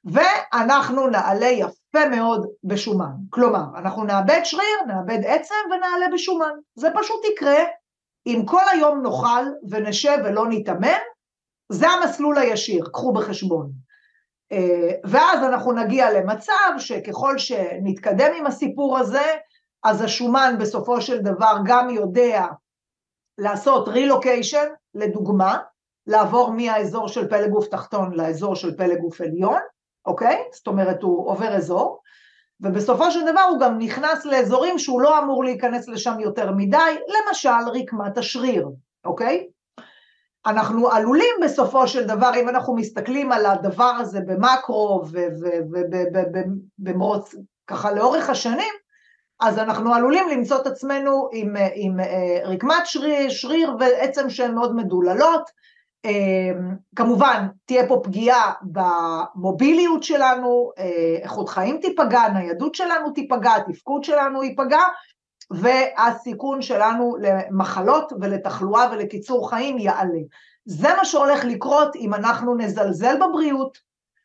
ואנחנו 0.04 1.06
נעלה 1.06 1.46
יפה 1.46 2.08
מאוד 2.10 2.46
בשומן. 2.64 3.12
כלומר, 3.30 3.64
אנחנו 3.78 4.04
נאבד 4.04 4.40
שריר, 4.44 4.78
נאבד 4.86 5.24
עצם 5.24 5.54
ונעלה 5.66 6.06
בשומן. 6.14 6.52
זה 6.74 6.88
פשוט 6.94 7.24
יקרה 7.32 7.64
אם 8.26 8.42
כל 8.46 8.62
היום 8.72 9.02
נאכל 9.02 9.44
ונשב 9.70 10.18
ולא 10.24 10.46
נתאמן, 10.48 10.98
זה 11.72 11.88
המסלול 11.88 12.38
הישיר, 12.38 12.84
קחו 12.92 13.12
בחשבון. 13.12 13.85
אה, 14.52 14.90
ואז 15.04 15.44
אנחנו 15.44 15.72
נגיע 15.72 16.12
למצב 16.12 16.72
שככל 16.78 17.38
שנתקדם 17.38 18.32
עם 18.38 18.46
הסיפור 18.46 18.98
הזה, 18.98 19.26
אז 19.84 20.02
השומן 20.02 20.54
בסופו 20.60 21.00
של 21.00 21.18
דבר 21.18 21.56
גם 21.64 21.90
יודע 21.90 22.46
לעשות 23.38 23.88
רילוקיישן, 23.88 24.66
לדוגמה, 24.94 25.58
לעבור 26.06 26.50
מהאזור 26.50 27.08
של 27.08 27.28
פלג 27.28 27.50
גוף 27.50 27.68
תחתון 27.68 28.14
לאזור 28.14 28.54
של 28.54 28.76
פלג 28.76 28.98
גוף 28.98 29.20
עליון, 29.20 29.60
אוקיי? 30.06 30.44
זאת 30.52 30.66
אומרת, 30.66 31.02
הוא 31.02 31.30
עובר 31.30 31.56
אזור, 31.56 32.00
ובסופו 32.60 33.10
של 33.10 33.32
דבר 33.32 33.40
הוא 33.40 33.60
גם 33.60 33.78
נכנס 33.78 34.24
לאזורים 34.24 34.78
שהוא 34.78 35.00
לא 35.00 35.18
אמור 35.18 35.44
להיכנס 35.44 35.88
לשם 35.88 36.20
יותר 36.20 36.52
מדי, 36.52 36.98
למשל 37.08 37.68
רקמת 37.74 38.18
השריר, 38.18 38.68
אוקיי? 39.04 39.46
אנחנו 40.46 40.90
עלולים 40.90 41.34
בסופו 41.42 41.88
של 41.88 42.06
דבר, 42.06 42.30
אם 42.36 42.48
אנחנו 42.48 42.74
מסתכלים 42.74 43.32
על 43.32 43.46
הדבר 43.46 43.92
הזה 44.00 44.20
במקרו 44.20 45.02
ובמרוץ, 46.78 47.34
ככה 47.66 47.92
לאורך 47.92 48.30
השנים, 48.30 48.74
אז 49.40 49.58
אנחנו 49.58 49.94
עלולים 49.94 50.28
למצוא 50.28 50.56
את 50.56 50.66
עצמנו 50.66 51.28
עם, 51.32 51.56
עם 51.74 52.00
אה, 52.00 52.40
רקמת 52.44 52.86
שריר, 52.86 53.30
שריר 53.30 53.76
ועצם 53.80 54.30
שהן 54.30 54.54
מאוד 54.54 54.74
מדוללות, 54.74 55.50
אמ, 56.04 56.76
כמובן 56.96 57.46
תהיה 57.64 57.88
פה 57.88 58.00
פגיעה 58.04 58.52
במוביליות 58.62 60.02
שלנו, 60.02 60.70
אה, 60.78 61.16
איכות 61.22 61.48
חיים 61.48 61.78
תיפגע, 61.82 62.28
ניידות 62.28 62.74
שלנו 62.74 63.10
תיפגע, 63.10 63.54
התפקוד 63.54 64.04
שלנו 64.04 64.42
ייפגע, 64.42 64.82
והסיכון 65.50 66.62
שלנו 66.62 67.16
למחלות 67.20 68.12
ולתחלואה 68.20 68.92
ולקיצור 68.92 69.50
חיים 69.50 69.78
יעלה. 69.78 70.20
זה 70.64 70.88
מה 70.96 71.04
שהולך 71.04 71.44
לקרות 71.44 71.96
אם 71.96 72.14
אנחנו 72.14 72.54
נזלזל 72.54 73.16
בבריאות, 73.16 73.78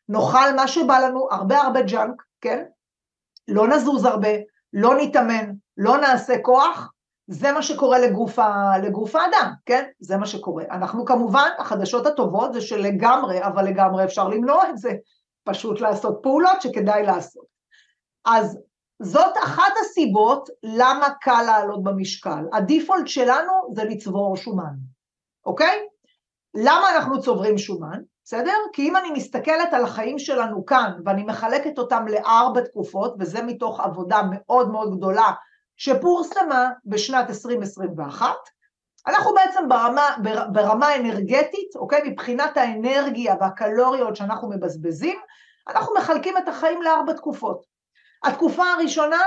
נאכל 0.08 0.52
מה 0.56 0.68
שבא 0.68 0.98
לנו, 0.98 1.28
הרבה 1.30 1.60
הרבה 1.60 1.82
ג'אנק, 1.82 2.22
כן? 2.40 2.64
לא 3.48 3.68
נזוז 3.68 4.04
הרבה, 4.04 4.28
לא 4.72 4.94
נתאמן, 5.00 5.52
לא 5.76 5.98
נעשה 5.98 6.34
כוח, 6.42 6.92
זה 7.26 7.52
מה 7.52 7.62
שקורה 7.62 7.98
לגוף, 7.98 8.38
ה, 8.38 8.72
לגוף 8.82 9.16
האדם, 9.16 9.52
כן? 9.66 9.84
זה 10.00 10.16
מה 10.16 10.26
שקורה. 10.26 10.64
אנחנו 10.70 11.04
כמובן, 11.04 11.48
החדשות 11.58 12.06
הטובות 12.06 12.52
זה 12.52 12.60
שלגמרי, 12.60 13.44
אבל 13.44 13.64
לגמרי 13.64 14.04
אפשר 14.04 14.28
למנוע 14.28 14.68
את 14.70 14.78
זה, 14.78 14.90
פשוט 15.44 15.80
לעשות 15.80 16.20
פעולות 16.22 16.62
שכדאי 16.62 17.02
לעשות. 17.02 17.44
אז 18.24 18.58
זאת 19.02 19.36
אחת 19.44 19.72
הסיבות 19.80 20.48
למה 20.62 21.08
קל 21.20 21.42
לעלות 21.46 21.82
במשקל. 21.82 22.44
הדיפולט 22.52 23.06
שלנו 23.08 23.52
זה 23.74 23.84
לצבור 23.84 24.36
שומן, 24.36 24.74
אוקיי? 25.46 25.86
למה 26.54 26.96
אנחנו 26.96 27.20
צוברים 27.20 27.58
שומן? 27.58 28.00
בסדר? 28.24 28.56
כי 28.72 28.88
אם 28.88 28.96
אני 28.96 29.10
מסתכלת 29.10 29.74
על 29.74 29.84
החיים 29.84 30.18
שלנו 30.18 30.66
כאן 30.66 30.92
ואני 31.04 31.22
מחלקת 31.22 31.78
אותם 31.78 32.06
לארבע 32.08 32.60
תקופות, 32.60 33.14
וזה 33.18 33.42
מתוך 33.42 33.80
עבודה 33.80 34.20
מאוד 34.30 34.70
מאוד 34.70 34.96
גדולה 34.96 35.32
שפורסמה 35.76 36.70
בשנת 36.84 37.28
2021, 37.28 38.26
אנחנו 39.06 39.34
בעצם 39.34 39.68
ברמה, 39.68 40.16
ברמה 40.52 40.96
אנרגטית, 40.96 41.76
אוקיי? 41.76 42.00
מבחינת 42.04 42.56
האנרגיה 42.56 43.34
והקלוריות 43.40 44.16
שאנחנו 44.16 44.50
מבזבזים, 44.50 45.18
אנחנו 45.68 45.94
מחלקים 45.98 46.38
את 46.38 46.48
החיים 46.48 46.82
לארבע 46.82 47.12
תקופות. 47.12 47.71
התקופה 48.24 48.64
הראשונה 48.64 49.20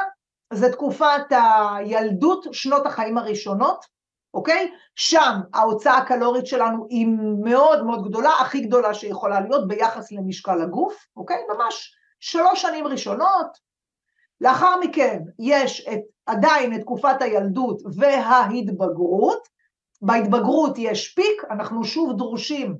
זה 0.54 0.72
תקופת 0.72 1.22
הילדות, 1.30 2.46
שנות 2.52 2.86
החיים 2.86 3.18
הראשונות, 3.18 3.86
אוקיי? 4.34 4.72
שם 4.96 5.40
ההוצאה 5.54 5.98
הקלורית 5.98 6.48
שלנו 6.48 6.88
היא 6.90 7.08
מאוד 7.44 7.86
מאוד 7.86 8.08
גדולה, 8.08 8.32
הכי 8.42 8.60
גדולה 8.60 8.94
שיכולה 8.94 9.40
להיות 9.40 9.68
ביחס 9.68 10.12
למשקל 10.12 10.62
הגוף, 10.62 11.06
אוקיי? 11.18 11.38
ממש 11.56 11.96
שלוש 12.20 12.62
שנים 12.62 12.88
ראשונות. 12.88 13.66
לאחר 14.42 14.80
מכן 14.80 15.20
יש 15.40 15.88
את, 15.88 16.00
עדיין 16.25 16.75
את 16.75 16.82
תקופת 16.82 17.22
הילדות 17.22 17.82
וההתבגרות. 17.98 19.56
בהתבגרות 20.02 20.78
יש 20.78 21.14
פיק, 21.14 21.44
אנחנו 21.52 21.84
שוב 21.84 22.18
דרושים, 22.18 22.78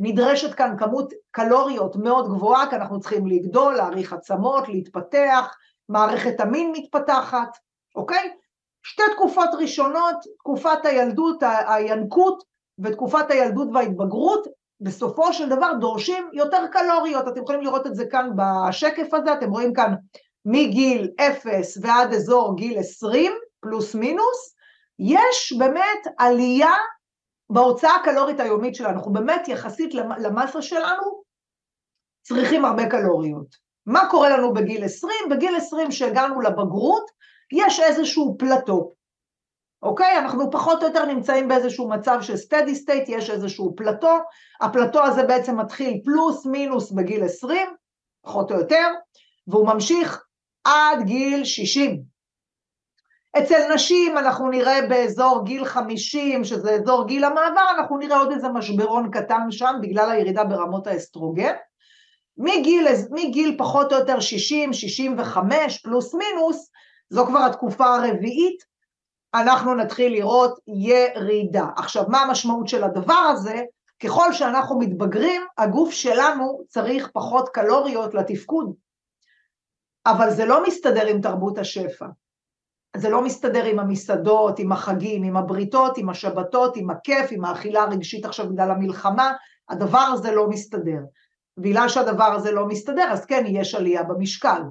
נדרשת 0.00 0.54
כאן 0.54 0.74
כמות 0.78 1.12
קלוריות 1.30 1.96
מאוד 1.96 2.28
גבוהה, 2.28 2.70
כי 2.70 2.76
אנחנו 2.76 3.00
צריכים 3.00 3.26
לגדול, 3.26 3.74
להאריך 3.74 4.12
עצמות, 4.12 4.68
להתפתח, 4.68 5.56
מערכת 5.88 6.40
המין 6.40 6.72
מתפתחת, 6.72 7.58
אוקיי? 7.96 8.32
שתי 8.82 9.02
תקופות 9.14 9.48
ראשונות, 9.58 10.16
תקופת 10.38 10.84
הילדות, 10.86 11.42
הינקות 11.66 12.42
ותקופת 12.78 13.30
הילדות 13.30 13.68
וההתבגרות, 13.74 14.46
בסופו 14.80 15.32
של 15.32 15.48
דבר 15.48 15.72
דורשים 15.80 16.30
יותר 16.32 16.66
קלוריות, 16.72 17.28
אתם 17.28 17.42
יכולים 17.42 17.60
לראות 17.60 17.86
את 17.86 17.94
זה 17.94 18.06
כאן 18.06 18.30
בשקף 18.36 19.14
הזה, 19.14 19.32
אתם 19.32 19.50
רואים 19.50 19.72
כאן 19.72 19.94
מגיל 20.44 21.10
0 21.20 21.78
ועד 21.82 22.14
אזור 22.14 22.56
גיל 22.56 22.78
20, 22.78 23.32
פלוס 23.60 23.94
מינוס, 23.94 24.54
יש 24.98 25.52
באמת 25.58 26.14
עלייה 26.18 26.72
בהוצאה 27.50 27.96
הקלורית 27.96 28.40
היומית 28.40 28.74
שלנו. 28.74 28.90
אנחנו 28.90 29.12
באמת, 29.12 29.48
יחסית 29.48 29.94
למסה 29.94 30.62
שלנו, 30.62 31.22
צריכים 32.22 32.64
הרבה 32.64 32.90
קלוריות. 32.90 33.56
מה 33.86 34.08
קורה 34.10 34.28
לנו 34.28 34.54
בגיל 34.54 34.84
20? 34.84 35.14
בגיל 35.30 35.56
20 35.56 35.92
שהגענו 35.92 36.40
לבגרות, 36.40 37.10
יש 37.52 37.80
איזשהו 37.80 38.36
פלטו. 38.38 38.92
אוקיי? 39.82 40.18
אנחנו 40.18 40.50
פחות 40.50 40.82
או 40.82 40.88
יותר 40.88 41.04
נמצאים 41.04 41.48
באיזשהו 41.48 41.88
מצב 41.88 42.18
של 42.22 42.34
steady 42.34 42.74
state, 42.84 43.08
יש 43.08 43.30
איזשהו 43.30 43.74
פלטו, 43.76 44.18
הפלטו 44.60 45.04
הזה 45.04 45.22
בעצם 45.22 45.60
מתחיל 45.60 46.00
פלוס 46.04 46.46
מינוס 46.46 46.92
בגיל 46.92 47.24
20, 47.24 47.68
פחות 48.22 48.52
או 48.52 48.56
יותר, 48.56 48.88
והוא 49.48 49.66
ממשיך 49.66 50.24
עד 50.64 51.02
גיל 51.02 51.44
60. 51.44 52.02
אצל 53.38 53.74
נשים 53.74 54.18
אנחנו 54.18 54.48
נראה 54.48 54.86
באזור 54.88 55.44
גיל 55.44 55.64
50, 55.64 56.44
שזה 56.44 56.74
אזור 56.74 57.06
גיל 57.06 57.24
המעבר, 57.24 57.70
אנחנו 57.78 57.98
נראה 57.98 58.18
עוד 58.18 58.32
איזה 58.32 58.48
משברון 58.48 59.10
קטן 59.10 59.50
שם 59.50 59.74
בגלל 59.82 60.10
הירידה 60.10 60.44
ברמות 60.44 60.86
האסטרוגן. 60.86 61.54
מגיל, 62.36 62.86
מגיל 63.10 63.54
פחות 63.58 63.92
או 63.92 63.98
יותר 63.98 64.20
60, 64.20 64.72
65 64.72 65.78
פלוס 65.78 66.14
מינוס, 66.14 66.70
זו 67.10 67.26
כבר 67.26 67.38
התקופה 67.38 67.96
הרביעית, 67.96 68.64
אנחנו 69.34 69.74
נתחיל 69.74 70.12
לראות 70.12 70.58
ירידה. 70.66 71.66
עכשיו, 71.76 72.04
מה 72.08 72.20
המשמעות 72.20 72.68
של 72.68 72.84
הדבר 72.84 73.28
הזה? 73.32 73.62
ככל 74.02 74.32
שאנחנו 74.32 74.78
מתבגרים, 74.78 75.42
הגוף 75.58 75.92
שלנו 75.92 76.60
צריך 76.68 77.10
פחות 77.12 77.48
קלוריות 77.48 78.14
לתפקוד. 78.14 78.74
אבל 80.06 80.30
זה 80.30 80.44
לא 80.44 80.66
מסתדר 80.66 81.06
עם 81.06 81.20
תרבות 81.20 81.58
השפע. 81.58 82.06
זה 82.96 83.10
לא 83.10 83.22
מסתדר 83.22 83.64
עם 83.64 83.78
המסעדות, 83.78 84.58
עם 84.58 84.72
החגים, 84.72 85.22
עם 85.22 85.36
הבריתות, 85.36 85.98
עם 85.98 86.08
השבתות, 86.08 86.76
עם 86.76 86.90
הכיף, 86.90 87.26
עם 87.30 87.44
האכילה 87.44 87.82
הרגשית 87.82 88.24
עכשיו 88.24 88.48
בגלל 88.48 88.70
המלחמה, 88.70 89.32
הדבר 89.68 89.98
הזה 89.98 90.32
לא 90.32 90.48
מסתדר. 90.48 90.98
בגלל 91.58 91.88
שהדבר 91.88 92.24
הזה 92.24 92.52
לא 92.52 92.66
מסתדר, 92.66 93.08
אז 93.12 93.24
כן, 93.24 93.44
יש 93.46 93.74
עלייה 93.74 94.02
במשקל. 94.02 94.62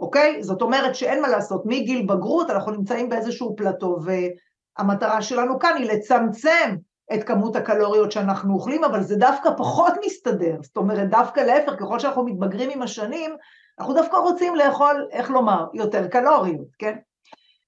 אוקיי? 0.00 0.42
זאת 0.42 0.62
אומרת 0.62 0.94
שאין 0.94 1.22
מה 1.22 1.28
לעשות, 1.28 1.62
מגיל 1.66 2.06
בגרות 2.06 2.50
אנחנו 2.50 2.72
נמצאים 2.72 3.08
באיזשהו 3.08 3.54
פלטו, 3.56 3.98
והמטרה 4.04 5.22
שלנו 5.22 5.58
כאן 5.58 5.76
היא 5.76 5.90
לצמצם 5.90 6.76
את 7.14 7.24
כמות 7.24 7.56
הקלוריות 7.56 8.12
שאנחנו 8.12 8.54
אוכלים, 8.54 8.84
אבל 8.84 9.02
זה 9.02 9.16
דווקא 9.16 9.50
פחות 9.56 9.92
מסתדר, 10.06 10.56
זאת 10.62 10.76
אומרת, 10.76 11.10
דווקא 11.10 11.40
להפך, 11.40 11.72
ככל 11.80 11.98
שאנחנו 11.98 12.24
מתבגרים 12.24 12.70
עם 12.70 12.82
השנים, 12.82 13.36
אנחנו 13.78 13.94
דווקא 13.94 14.16
רוצים 14.16 14.54
לאכול, 14.54 15.08
איך 15.12 15.30
לומר, 15.30 15.66
יותר 15.74 16.08
קלוריות, 16.08 16.68
כן? 16.78 16.96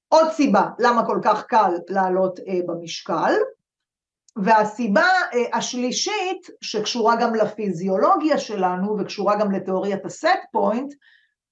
עוד 0.08 0.30
סיבה 0.30 0.66
למה 0.78 1.06
כל 1.06 1.20
כך 1.24 1.44
קל 1.44 1.72
לעלות 1.88 2.40
אה, 2.40 2.60
במשקל, 2.66 3.32
והסיבה 4.36 5.08
אה, 5.34 5.58
השלישית, 5.58 6.46
שקשורה 6.60 7.16
גם 7.16 7.34
לפיזיולוגיה 7.34 8.38
שלנו 8.38 8.96
וקשורה 8.98 9.38
גם 9.38 9.52
לתיאוריית 9.52 10.04
הסט 10.04 10.40
פוינט, 10.52 10.94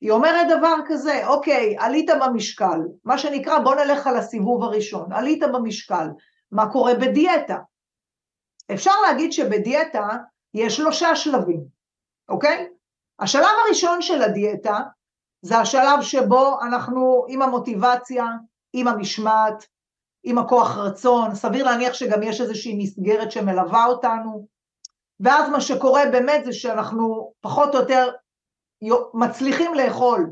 היא 0.01 0.11
אומרת 0.11 0.47
דבר 0.59 0.75
כזה, 0.87 1.27
אוקיי, 1.27 1.77
עלית 1.79 2.11
במשקל, 2.21 2.81
מה 3.05 3.19
שנקרא 3.19 3.59
בוא 3.59 3.75
נלך 3.75 4.07
על 4.07 4.17
הסיבוב 4.17 4.63
הראשון, 4.63 5.13
עלית 5.13 5.43
במשקל, 5.55 6.07
מה 6.53 6.73
קורה 6.73 6.95
בדיאטה? 6.95 7.59
אפשר 8.75 8.91
להגיד 9.07 9.33
שבדיאטה 9.33 10.09
יש 10.55 10.77
שלושה 10.77 11.17
שלבים, 11.17 11.65
אוקיי? 12.29 12.69
השלב 13.19 13.55
הראשון 13.67 14.03
של 14.03 14.23
הדיאטה 14.23 14.81
זה 15.45 15.59
השלב 15.59 16.03
שבו 16.03 16.61
אנחנו 16.63 17.25
עם 17.29 17.43
המוטיבציה, 17.43 18.27
עם 18.73 18.89
המשמעת, 18.89 19.67
עם 20.25 20.39
הכוח 20.39 20.77
רצון, 20.77 21.35
סביר 21.35 21.65
להניח 21.65 21.95
שגם 21.95 22.23
יש 22.23 22.41
איזושהי 22.41 22.79
מסגרת 22.83 23.33
שמלווה 23.33 23.87
אותנו, 23.87 24.47
ואז 25.21 25.51
מה 25.51 25.61
שקורה 25.61 26.03
באמת 26.13 26.45
זה 26.45 26.53
שאנחנו 26.53 27.33
פחות 27.41 27.75
או 27.75 27.81
יותר 27.81 28.11
מצליחים 29.15 29.75
לאכול 29.75 30.31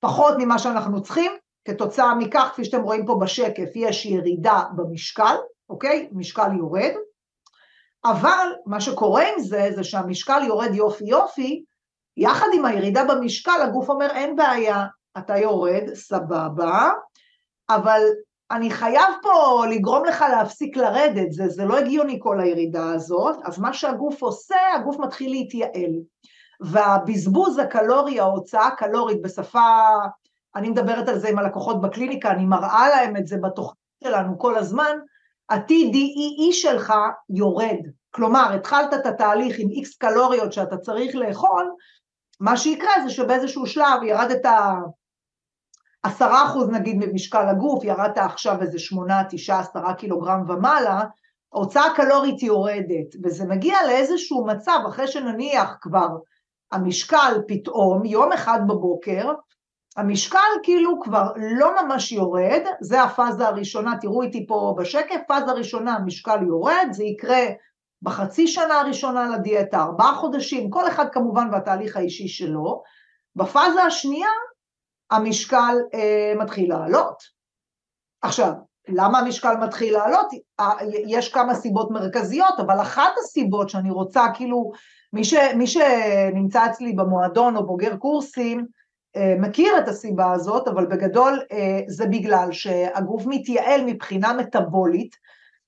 פחות 0.00 0.34
ממה 0.38 0.58
שאנחנו 0.58 1.02
צריכים, 1.02 1.32
כתוצאה 1.64 2.14
מכך, 2.14 2.50
כפי 2.52 2.64
שאתם 2.64 2.82
רואים 2.82 3.06
פה 3.06 3.18
בשקף, 3.22 3.68
יש 3.74 4.06
ירידה 4.06 4.62
במשקל, 4.76 5.36
אוקיי? 5.68 6.08
משקל 6.12 6.48
יורד, 6.58 6.92
אבל 8.04 8.48
מה 8.66 8.80
שקורה 8.80 9.22
עם 9.22 9.40
זה, 9.40 9.68
זה 9.74 9.84
שהמשקל 9.84 10.42
יורד 10.46 10.74
יופי 10.74 11.04
יופי, 11.04 11.64
יחד 12.16 12.46
עם 12.54 12.64
הירידה 12.64 13.04
במשקל, 13.04 13.62
הגוף 13.62 13.88
אומר, 13.88 14.10
אין 14.10 14.36
בעיה, 14.36 14.86
אתה 15.18 15.36
יורד, 15.36 15.94
סבבה, 15.94 16.90
אבל 17.70 18.00
אני 18.50 18.70
חייב 18.70 19.14
פה 19.22 19.64
לגרום 19.70 20.04
לך 20.04 20.24
להפסיק 20.30 20.76
לרדת, 20.76 21.32
זה, 21.32 21.48
זה 21.48 21.64
לא 21.64 21.78
הגיוני 21.78 22.18
כל 22.22 22.40
הירידה 22.40 22.92
הזאת, 22.92 23.36
אז 23.44 23.58
מה 23.58 23.72
שהגוף 23.72 24.22
עושה, 24.22 24.56
הגוף 24.74 24.98
מתחיל 24.98 25.30
להתייעל. 25.30 25.92
והבזבוז 26.60 27.58
הקלורי, 27.58 28.20
ההוצאה 28.20 28.66
הקלורית 28.66 29.22
בשפה, 29.22 29.88
אני 30.56 30.70
מדברת 30.70 31.08
על 31.08 31.18
זה 31.18 31.28
עם 31.28 31.38
הלקוחות 31.38 31.80
בקליניקה, 31.80 32.30
אני 32.30 32.44
מראה 32.44 32.88
להם 32.88 33.16
את 33.16 33.26
זה 33.26 33.36
בתוכנית 33.42 33.76
שלנו 34.04 34.38
כל 34.38 34.56
הזמן, 34.56 34.98
ה-TDEE 35.48 36.52
שלך 36.52 36.94
יורד. 37.30 37.78
כלומר, 38.10 38.52
התחלת 38.54 38.94
את 38.94 39.06
התהליך 39.06 39.56
עם 39.58 39.70
איקס 39.70 39.96
קלוריות 39.96 40.52
שאתה 40.52 40.76
צריך 40.76 41.14
לאכול, 41.14 41.70
מה 42.40 42.56
שיקרה 42.56 42.92
זה 43.04 43.10
שבאיזשהו 43.10 43.66
שלב 43.66 44.02
ירדת 44.02 44.46
עשרה 46.02 46.46
אחוז 46.46 46.70
נגיד 46.70 46.96
ממשקל 46.96 47.48
הגוף, 47.48 47.84
ירדת 47.84 48.18
עכשיו 48.18 48.62
איזה 48.62 48.78
שמונה, 48.78 49.22
תשעה, 49.30 49.60
עשרה 49.60 49.94
קילוגרם 49.94 50.50
ומעלה, 50.50 51.04
ההוצאה 51.54 51.86
הקלורית 51.86 52.42
יורדת, 52.42 53.14
וזה 53.24 53.44
מגיע 53.44 53.76
לאיזשהו 53.86 54.46
מצב, 54.46 54.78
אחרי 54.88 55.08
שנניח 55.08 55.76
כבר 55.80 56.08
המשקל 56.72 57.40
פתאום, 57.48 58.04
יום 58.04 58.32
אחד 58.32 58.60
בבוקר, 58.66 59.32
המשקל 59.96 60.38
כאילו 60.62 61.00
כבר 61.02 61.32
לא 61.36 61.82
ממש 61.82 62.12
יורד, 62.12 62.62
זה 62.80 63.02
הפאזה 63.02 63.48
הראשונה, 63.48 63.94
תראו 64.00 64.22
איתי 64.22 64.46
פה 64.46 64.74
בשקף, 64.78 65.20
פאזה 65.28 65.52
ראשונה 65.52 65.94
המשקל 65.94 66.42
יורד, 66.42 66.88
זה 66.90 67.04
יקרה 67.04 67.42
בחצי 68.02 68.46
שנה 68.46 68.80
הראשונה 68.80 69.28
לדיאטה, 69.28 69.82
ארבעה 69.82 70.14
חודשים, 70.14 70.70
כל 70.70 70.88
אחד 70.88 71.06
כמובן 71.12 71.48
והתהליך 71.52 71.96
האישי 71.96 72.28
שלו, 72.28 72.82
בפאזה 73.36 73.82
השנייה 73.82 74.28
המשקל 75.10 75.76
אה, 75.94 76.32
מתחיל 76.38 76.70
לעלות. 76.70 77.22
עכשיו, 78.22 78.52
למה 78.88 79.18
המשקל 79.18 79.56
מתחיל 79.56 79.92
לעלות? 79.92 80.26
יש 81.08 81.32
כמה 81.32 81.54
סיבות 81.54 81.90
מרכזיות, 81.90 82.60
אבל 82.60 82.80
אחת 82.80 83.12
הסיבות 83.18 83.70
שאני 83.70 83.90
רוצה 83.90 84.26
כאילו 84.34 84.72
מי, 85.12 85.24
ש, 85.24 85.34
מי 85.56 85.66
שנמצא 85.66 86.66
אצלי 86.66 86.92
במועדון 86.92 87.56
או 87.56 87.66
בוגר 87.66 87.96
קורסים, 87.96 88.66
אה, 89.16 89.34
מכיר 89.38 89.78
את 89.78 89.88
הסיבה 89.88 90.32
הזאת, 90.32 90.68
אבל 90.68 90.86
בגדול 90.86 91.42
אה, 91.52 91.80
זה 91.88 92.06
בגלל 92.06 92.52
שהגוף 92.52 93.22
מתייעל 93.26 93.84
מבחינה 93.86 94.32
מטאבולית 94.32 95.16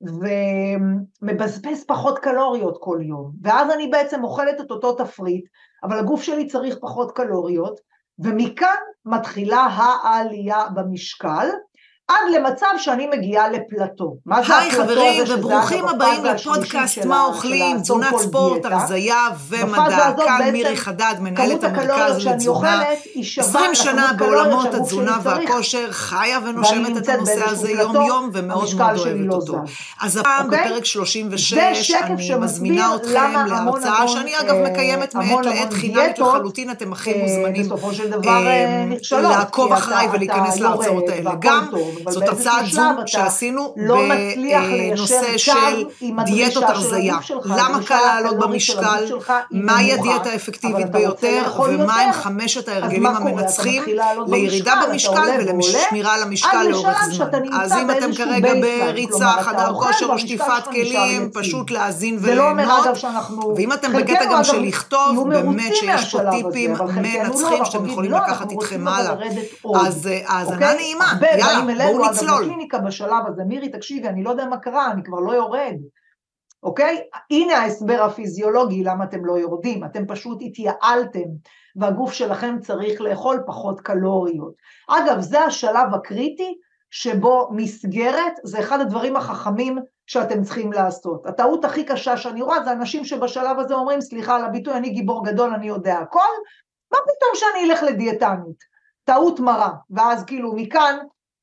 ומבזבז 0.01 1.85
פחות 1.85 2.19
קלוריות 2.19 2.79
כל 2.81 2.99
יום, 3.03 3.33
ואז 3.43 3.71
אני 3.71 3.87
בעצם 3.87 4.25
אוכלת 4.25 4.61
את 4.61 4.71
אותו 4.71 4.93
תפריט, 4.93 5.45
אבל 5.83 5.99
הגוף 5.99 6.23
שלי 6.23 6.47
צריך 6.47 6.77
פחות 6.81 7.13
קלוריות, 7.13 7.81
ומכאן 8.19 8.77
מתחילה 9.05 9.61
העלייה 9.61 10.69
במשקל, 10.75 11.49
עד 12.09 12.35
למצב 12.35 12.67
שאני 12.79 13.07
מגיעה 13.07 13.49
לפלטו. 13.49 14.17
מה 14.27 14.43
זה? 14.43 14.59
היי 14.59 14.71
חברים, 14.71 15.25
וברוכים 15.29 15.89
הבאים 15.89 16.25
לפודקאסט 16.25 17.05
מה 17.05 17.25
אוכלים, 17.25 17.81
תזונת 17.81 18.17
ספורט, 18.19 18.65
הרזייה 18.65 19.29
ומדע. 19.49 20.13
כאן 20.17 20.51
מירי 20.53 20.77
חדד, 20.77 21.15
מנהלת 21.21 21.65
המרכז 21.65 22.27
לתזונה. 22.27 22.85
20 23.39 23.75
שנה 23.75 24.13
בעולמות 24.19 24.75
התזונה 24.75 25.19
והכושר, 25.23 25.93
חיה 25.93 26.39
ונושמת 26.45 26.97
את 26.97 27.09
הנושא 27.09 27.45
הזה 27.45 27.71
יום-יום, 27.71 28.31
ומאוד 28.33 28.69
מאוד 28.77 28.99
אוהבת 28.99 29.27
לא 29.27 29.35
אותו. 29.35 29.57
אז 30.01 30.17
הפעם 30.17 30.45
אוקיי? 30.45 30.65
בפרק 30.65 30.85
36, 30.85 31.91
אני 31.91 32.35
מזמינה 32.41 32.95
אתכם 32.95 33.47
להרצאה, 33.47 34.09
שאני 34.09 34.39
אגב 34.41 34.55
אה, 34.55 34.71
מקיימת 34.71 35.15
מעת 35.15 35.47
לעת 35.47 35.73
חינמית 35.73 36.19
לחלוטין, 36.19 36.71
אתם 36.71 36.93
הכי 36.93 37.13
אה, 37.13 37.23
מוזמנים 37.23 37.69
אה, 39.13 39.21
לעקוב 39.21 39.73
אחריי 39.73 40.09
ולהיכנס 40.13 40.61
להרצאות 40.61 41.09
האלה. 41.09 41.33
גם 41.41 41.69
זאת 42.09 42.29
הרצאת 42.29 42.67
זום 42.73 42.97
שעשינו 43.07 43.75
לא 43.77 43.99
בנושא 44.37 45.39
של 45.39 45.85
דיאטות 46.25 46.65
הרזייה. 46.65 47.17
למה 47.45 47.79
קל 47.87 47.95
לעלות 47.95 48.39
במשקל, 48.39 49.05
מהי 49.51 49.93
הדיאטה 49.93 50.31
האפקטיבית 50.31 50.91
ביותר, 50.91 51.43
ומהם 51.59 52.13
חמשת 52.13 52.69
ההרגלים 52.69 53.07
המנצחים 53.07 53.83
לירידה 54.27 54.75
במשקל 54.89 55.31
ולשמירה 55.39 56.15
על 56.15 56.23
המשקל 56.23 56.63
לאורך 56.63 57.05
זמן. 57.05 57.27
אז 57.53 57.73
אם 57.73 57.91
אתם 57.91 58.15
כרגע 58.15 58.53
בריצה, 58.55 59.31
חדר 59.43 59.75
כושר 59.75 60.07
או 60.07 60.19
שטיפת 60.19 60.65
כלים, 60.71 61.31
פשוט 61.33 61.71
להאזין 61.71 62.19
וליהנות. 62.21 62.87
ואם 63.57 63.73
אתם 63.73 63.93
בקטע 63.93 64.25
גם 64.33 64.45
של 64.45 64.61
לכתוב, 64.61 65.29
באמת 65.29 65.77
שיש 65.77 66.13
פה 66.13 66.19
טיפים 66.31 66.75
מנצחים 66.95 67.65
שאתם 67.65 67.87
יכולים 67.87 68.13
לקחת 68.13 68.51
איתכם 68.51 68.89
הלאה. 68.89 69.15
אז 69.81 70.09
האזנה 70.27 70.75
נעימה, 70.75 71.13
יאללה. 71.39 71.88
אצלנו, 71.91 72.33
אגב, 72.33 72.43
בקליניקה 72.43 72.79
בשלב 72.79 73.27
הזה, 73.27 73.45
מירי, 73.45 73.69
תקשיבי, 73.69 74.09
אני 74.09 74.23
לא 74.23 74.31
יודע 74.31 74.47
מה 74.47 74.59
קרה, 74.59 74.93
אני 74.93 75.03
כבר 75.03 75.21
לא 75.21 75.33
יורד. 75.33 75.77
אוקיי? 76.63 77.03
הנה 77.31 77.59
ההסבר 77.59 78.03
הפיזיולוגי 78.03 78.85
למה 78.85 79.05
אתם 79.05 79.25
לא 79.25 79.39
יורדים, 79.39 79.85
אתם 79.85 80.07
פשוט 80.07 80.39
התייעלתם, 80.41 81.29
והגוף 81.77 82.13
שלכם 82.13 82.57
צריך 82.61 83.01
לאכול 83.01 83.43
פחות 83.47 83.81
קלוריות. 83.81 84.55
אגב, 84.89 85.21
זה 85.21 85.41
השלב 85.41 85.95
הקריטי 85.95 86.55
שבו 86.91 87.49
מסגרת 87.53 88.33
זה 88.45 88.61
אחד 88.61 88.81
הדברים 88.81 89.17
החכמים 89.17 89.79
שאתם 90.07 90.43
צריכים 90.43 90.73
לעשות. 90.73 91.27
הטעות 91.27 91.65
הכי 91.65 91.85
קשה 91.85 92.17
שאני 92.17 92.43
רואה 92.43 92.65
זה 92.65 92.73
אנשים 92.73 93.05
שבשלב 93.05 93.59
הזה 93.59 93.75
אומרים, 93.75 94.01
סליחה 94.01 94.37
על 94.37 94.45
הביטוי, 94.45 94.75
אני 94.75 94.91
גיבור 94.91 95.25
גדול, 95.25 95.55
אני 95.55 95.69
יודע 95.69 95.99
הכל, 95.99 96.21
מה 96.93 96.99
פתאום 96.99 97.31
שאני 97.35 97.71
אלך 97.71 97.83
לדיאטנית? 97.83 98.65
טעות 99.05 99.41
מרה. 99.41 99.71
ואז 99.91 100.25
כאילו 100.25 100.53
מכאן, 100.57 100.99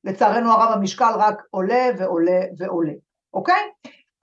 לצערנו 0.05 0.51
הרב 0.51 0.71
המשקל 0.71 1.11
רק 1.17 1.41
עולה 1.51 1.89
ועולה 1.97 2.41
ועולה, 2.57 2.93
אוקיי? 3.33 3.61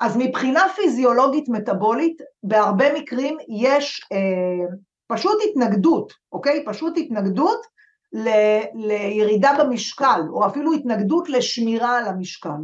אז 0.01 0.17
מבחינה 0.17 0.69
פיזיולוגית 0.77 1.49
מטאבולית, 1.49 2.23
בהרבה 2.43 3.01
מקרים 3.01 3.39
יש 3.49 4.01
אה, 4.13 4.67
פשוט 5.07 5.39
התנגדות, 5.51 6.13
אוקיי? 6.33 6.65
פשוט 6.67 6.95
התנגדות 6.97 7.67
ל, 8.13 8.29
לירידה 8.75 9.53
במשקל, 9.59 10.21
או 10.33 10.47
אפילו 10.47 10.73
התנגדות 10.73 11.29
לשמירה 11.29 11.99
על 11.99 12.05
המשקל. 12.05 12.61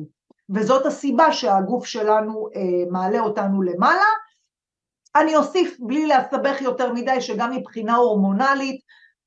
וזאת 0.50 0.87
הסיבה 0.87 1.33
שהגוף 1.33 1.87
שלנו 1.87 2.48
אה, 2.57 2.90
מעלה 2.90 3.20
אותנו 3.20 3.62
למעלה. 3.62 4.09
אני 5.16 5.37
אוסיף, 5.37 5.76
בלי 5.81 6.07
להסתבך 6.07 6.62
יותר 6.62 6.92
מדי, 6.92 7.20
שגם 7.20 7.50
מבחינה 7.50 7.96
הורמונלית, 7.96 8.81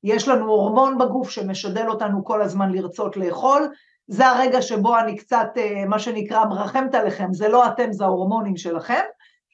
יש 0.04 0.28
לנו 0.28 0.50
הורמון 0.50 0.98
בגוף 0.98 1.30
שמשדל 1.30 1.88
אותנו 1.88 2.24
כל 2.24 2.42
הזמן 2.42 2.72
לרצות 2.72 3.16
לאכול, 3.16 3.68
זה 4.06 4.26
הרגע 4.26 4.62
שבו 4.62 4.98
אני 4.98 5.16
קצת, 5.16 5.48
אה, 5.56 5.84
מה 5.86 5.98
שנקרא, 5.98 6.44
מרחמת 6.44 6.94
עליכם, 6.94 7.32
זה 7.32 7.48
לא 7.48 7.66
אתם, 7.66 7.92
זה 7.92 8.04
ההורמונים 8.04 8.56
שלכם, 8.56 9.02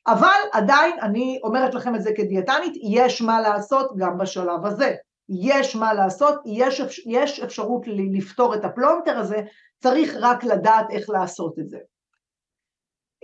אבל 0.07 0.39
עדיין, 0.53 0.97
אני 1.03 1.41
אומרת 1.45 1.75
לכם 1.75 1.95
את 1.95 2.03
זה 2.03 2.11
כדיאטנית, 2.17 2.73
יש 2.83 3.23
מה 3.23 3.41
לעשות 3.41 3.97
גם 3.97 4.19
בשלב 4.19 4.67
הזה. 4.67 4.95
יש 5.29 5.77
מה 5.77 5.95
לעשות, 5.95 6.35
יש, 6.47 6.81
אפ, 6.81 6.91
יש 7.07 7.41
אפשרות 7.41 7.83
לפתור 7.87 8.55
את 8.55 8.65
הפלונטר 8.65 9.19
הזה, 9.19 9.41
צריך 9.83 10.15
רק 10.21 10.45
לדעת 10.45 10.87
איך 10.91 11.11
לעשות 11.11 11.59
את 11.59 11.69
זה. 11.69 11.79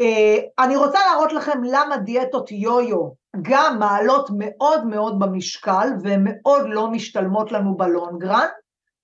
אה, 0.00 0.64
אני 0.64 0.76
רוצה 0.76 0.98
להראות 1.10 1.32
לכם 1.32 1.64
למה 1.64 1.96
דיאטות 1.96 2.52
יו-יו 2.52 3.08
גם 3.42 3.78
מעלות 3.78 4.30
מאוד 4.38 4.86
מאוד 4.86 5.18
במשקל 5.18 5.88
והן 6.02 6.20
מאוד 6.24 6.62
לא 6.68 6.90
משתלמות 6.90 7.52
לנו 7.52 7.76
ב 7.76 7.84
long 7.84 8.16
run, 8.16 8.48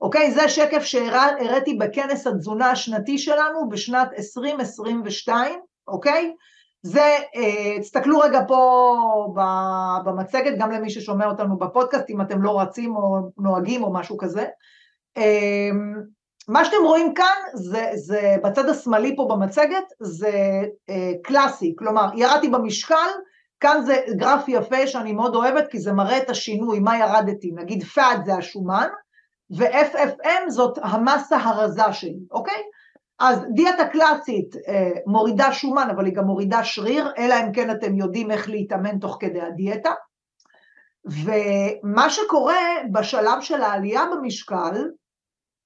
אוקיי? 0.01 0.33
זה 0.33 0.49
שקף 0.49 0.83
שהראיתי 0.83 1.75
בכנס 1.75 2.27
התזונה 2.27 2.71
השנתי 2.71 3.19
שלנו 3.19 3.69
בשנת 3.69 4.09
2022, 4.19 5.61
אוקיי? 5.89 6.35
זה, 6.83 7.17
אה, 7.37 7.81
תסתכלו 7.81 8.19
רגע 8.19 8.41
פה 8.49 8.95
במצגת, 10.05 10.59
גם 10.59 10.71
למי 10.71 10.91
ששומע 10.91 11.27
אותנו 11.27 11.59
בפודקאסט, 11.59 12.11
אם 12.11 12.21
אתם 12.21 12.43
לא 12.43 12.61
רצים 12.61 12.97
או 12.97 13.19
נוהגים 13.39 13.83
או 13.83 13.93
משהו 13.93 14.19
כזה. 14.19 14.47
מה 16.51 16.65
שאתם 16.65 16.85
רואים 16.85 17.15
כאן, 17.15 17.37
זה, 17.55 17.91
זה 17.95 18.37
בצד 18.45 18.69
השמאלי 18.69 19.17
פה 19.17 19.29
במצגת, 19.31 19.85
זה 20.01 20.63
אה, 20.91 21.13
קלאסי, 21.23 21.75
כלומר, 21.79 22.11
ירדתי 22.17 22.49
במשקל, 22.49 23.11
כאן 23.61 23.83
זה 23.83 23.97
גרף 24.17 24.45
יפה 24.49 24.87
שאני 24.87 25.13
מאוד 25.13 25.35
אוהבת, 25.35 25.69
כי 25.71 25.79
זה 25.79 25.93
מראה 25.93 26.19
את 26.19 26.31
השינוי, 26.31 26.81
מה 26.81 26.99
ירדתי, 26.99 27.51
נגיד 27.55 27.83
פאד 27.85 28.25
זה 28.25 28.35
השומן, 28.35 28.89
ו-FFM 29.59 30.49
זאת 30.51 30.79
המסה 30.83 31.37
הרזה 31.37 31.93
שלי, 31.93 32.19
אוקיי? 32.31 32.63
אז 33.19 33.45
דיאטה 33.55 33.89
קלאסית 33.89 34.57
אה, 34.69 34.91
מורידה 35.07 35.53
שומן, 35.53 35.89
אבל 35.91 36.07
היא 36.07 36.15
גם 36.15 36.25
מורידה 36.25 36.65
שריר, 36.65 37.13
אלא 37.19 37.35
אם 37.35 37.53
כן 37.53 37.71
אתם 37.71 37.97
יודעים 37.97 38.31
איך 38.31 38.49
להתאמן 38.49 38.99
תוך 38.99 39.17
כדי 39.21 39.41
הדיאטה. 39.41 39.91
ומה 41.05 42.11
שקורה 42.11 42.59
בשלב 42.93 43.41
של 43.41 43.63
העלייה 43.63 44.03
במשקל, 44.13 44.85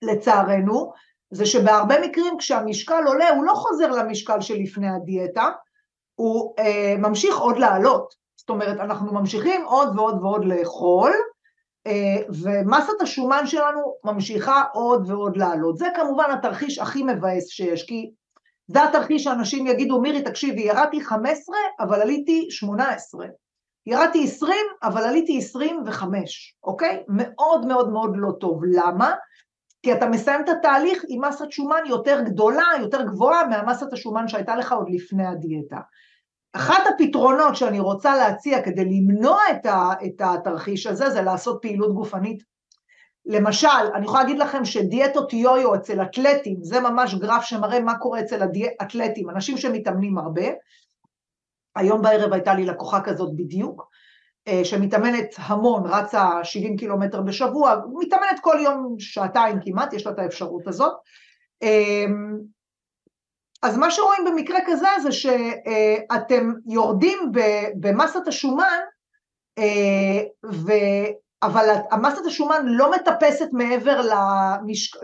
לצערנו, 0.02 0.92
זה 1.30 1.46
שבהרבה 1.46 1.94
מקרים 2.00 2.38
כשהמשקל 2.38 3.02
עולה, 3.06 3.28
הוא 3.28 3.44
לא 3.44 3.52
חוזר 3.54 3.90
למשקל 3.90 4.40
שלפני 4.40 4.88
הדיאטה, 4.88 5.48
הוא 6.14 6.54
אה, 6.58 6.94
ממשיך 6.98 7.38
עוד 7.38 7.58
לעלות. 7.58 8.14
זאת 8.36 8.50
אומרת, 8.50 8.80
אנחנו 8.80 9.14
ממשיכים 9.14 9.64
עוד 9.64 9.98
ועוד 9.98 10.22
ועוד 10.22 10.44
לאכול, 10.44 11.12
אה, 11.86 12.16
ומסת 12.42 13.00
השומן 13.00 13.46
שלנו 13.46 13.94
ממשיכה 14.04 14.62
עוד 14.72 15.10
ועוד 15.10 15.36
לעלות. 15.36 15.76
זה 15.76 15.86
כמובן 15.96 16.30
התרחיש 16.30 16.78
הכי 16.78 17.02
מבאס 17.02 17.48
שיש, 17.48 17.86
כי 17.86 18.10
זה 18.66 18.84
התרחיש 18.84 19.24
שאנשים 19.24 19.66
יגידו, 19.66 20.00
מירי, 20.00 20.22
תקשיבי, 20.22 20.62
ירדתי 20.62 21.00
15, 21.00 21.56
אבל 21.80 22.02
עליתי 22.02 22.46
18. 22.50 23.26
ירדתי 23.86 24.24
20, 24.24 24.58
אבל 24.82 25.04
עליתי 25.04 25.38
25, 25.38 26.56
אוקיי? 26.64 27.02
מאוד 27.08 27.66
מאוד 27.66 27.92
מאוד 27.92 28.10
לא 28.14 28.32
טוב. 28.40 28.60
למה? 28.72 29.14
כי 29.84 29.92
אתה 29.92 30.06
מסיים 30.06 30.40
את 30.44 30.48
התהליך 30.48 31.04
עם 31.08 31.24
מסת 31.24 31.50
שומן 31.50 31.82
יותר 31.86 32.20
גדולה, 32.20 32.64
יותר 32.80 33.02
גבוהה 33.02 33.46
מהמסת 33.46 33.92
השומן 33.92 34.28
שהייתה 34.28 34.56
לך 34.56 34.72
עוד 34.72 34.86
לפני 34.90 35.26
הדיאטה. 35.26 35.76
אחד 36.52 36.80
הפתרונות 36.94 37.56
שאני 37.56 37.80
רוצה 37.80 38.16
להציע 38.16 38.62
כדי 38.62 38.84
למנוע 38.84 39.38
את, 39.50 39.66
ה, 39.66 39.90
את 40.06 40.20
התרחיש 40.20 40.86
הזה 40.86 41.10
זה 41.10 41.22
לעשות 41.22 41.58
פעילות 41.62 41.94
גופנית. 41.94 42.42
למשל, 43.26 43.68
אני 43.94 44.04
יכולה 44.04 44.22
להגיד 44.22 44.38
לכם 44.38 44.64
שדיאטות 44.64 45.32
יו-יו 45.32 45.74
אצל 45.74 46.02
אתלטים, 46.02 46.56
זה 46.62 46.80
ממש 46.80 47.14
גרף 47.14 47.44
שמראה 47.44 47.80
מה 47.80 47.98
קורה 47.98 48.20
אצל 48.20 48.42
האתלטים, 48.80 49.30
אנשים 49.30 49.56
שמתאמנים 49.56 50.18
הרבה. 50.18 50.46
היום 51.76 52.02
בערב 52.02 52.32
הייתה 52.32 52.54
לי 52.54 52.66
לקוחה 52.66 53.00
כזאת 53.00 53.36
בדיוק, 53.36 53.88
שמתאמנת 54.64 55.34
המון, 55.38 55.82
רצה 55.86 56.30
70 56.42 56.76
קילומטר 56.76 57.22
בשבוע, 57.22 57.76
מתאמנת 57.94 58.40
כל 58.40 58.56
יום 58.60 58.96
שעתיים 58.98 59.58
כמעט, 59.64 59.92
יש 59.92 60.06
לה 60.06 60.12
את 60.12 60.18
האפשרות 60.18 60.66
הזאת. 60.66 60.92
אמ, 61.62 62.36
אז 63.62 63.76
מה 63.76 63.90
שרואים 63.90 64.24
במקרה 64.24 64.58
כזה 64.66 64.88
זה 65.02 65.12
שאתם 65.12 66.52
יורדים 66.66 67.18
במסת 67.80 68.28
השומן, 68.28 68.80
ו... 70.52 70.72
אבל 71.42 71.68
המסת 71.90 72.26
השומן 72.26 72.66
לא 72.66 72.90
מטפסת 72.90 73.48
מעבר 73.52 74.00
למשק... 74.00 74.96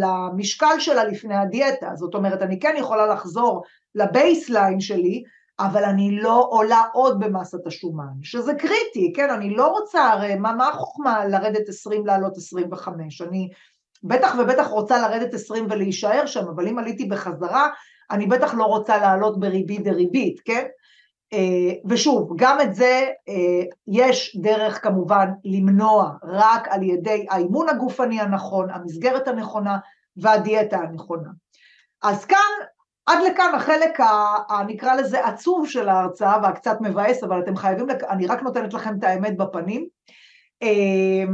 למשקל 0.00 0.78
שלה 0.78 1.04
לפני 1.04 1.36
הדיאטה, 1.36 1.90
זאת 1.94 2.14
אומרת 2.14 2.42
אני 2.42 2.60
כן 2.60 2.74
יכולה 2.78 3.06
לחזור 3.06 3.62
לבייסליין 3.94 4.80
שלי, 4.80 5.22
אבל 5.60 5.84
אני 5.84 6.20
לא 6.20 6.46
עולה 6.50 6.82
עוד 6.92 7.20
במסת 7.20 7.66
השומן, 7.66 8.12
שזה 8.22 8.54
קריטי, 8.54 9.12
כן, 9.16 9.30
אני 9.30 9.54
לא 9.54 9.66
רוצה, 9.66 10.10
הרי 10.10 10.34
מה, 10.34 10.52
מה 10.52 10.68
החוכמה 10.68 11.24
לרדת 11.24 11.68
20 11.68 12.06
לעלות 12.06 12.36
25, 12.36 13.22
אני 13.22 13.50
בטח 14.02 14.34
ובטח 14.38 14.66
רוצה 14.66 15.08
לרדת 15.08 15.34
20 15.34 15.66
ולהישאר 15.70 16.26
שם, 16.26 16.48
אבל 16.48 16.68
אם 16.68 16.78
עליתי 16.78 17.04
בחזרה, 17.04 17.68
אני 18.10 18.26
בטח 18.26 18.54
לא 18.54 18.64
רוצה 18.64 18.98
לעלות 18.98 19.40
בריבית 19.40 19.84
דריבית, 19.84 20.40
כן? 20.44 20.66
אה, 21.32 21.72
ושוב, 21.88 22.32
גם 22.36 22.60
את 22.60 22.74
זה 22.74 23.08
אה, 23.28 23.64
יש 23.88 24.36
דרך 24.42 24.82
כמובן 24.82 25.28
למנוע 25.44 26.10
רק 26.22 26.68
על 26.68 26.82
ידי 26.82 27.26
האימון 27.30 27.68
הגופני 27.68 28.20
הנכון, 28.20 28.70
המסגרת 28.70 29.28
הנכונה 29.28 29.78
והדיאטה 30.16 30.76
הנכונה. 30.76 31.30
אז 32.02 32.24
כאן, 32.24 32.66
עד 33.06 33.18
לכאן 33.26 33.52
החלק, 33.54 34.00
ה, 34.00 34.62
נקרא 34.66 34.94
לזה 34.94 35.26
עצוב 35.26 35.68
של 35.68 35.88
ההרצאה 35.88 36.38
והקצת 36.42 36.76
מבאס, 36.80 37.24
אבל 37.24 37.40
אתם 37.40 37.56
חייבים, 37.56 37.86
אני 38.08 38.26
רק 38.26 38.42
נותנת 38.42 38.74
לכם 38.74 38.98
את 38.98 39.04
האמת 39.04 39.36
בפנים. 39.36 39.86
אה, 40.62 41.24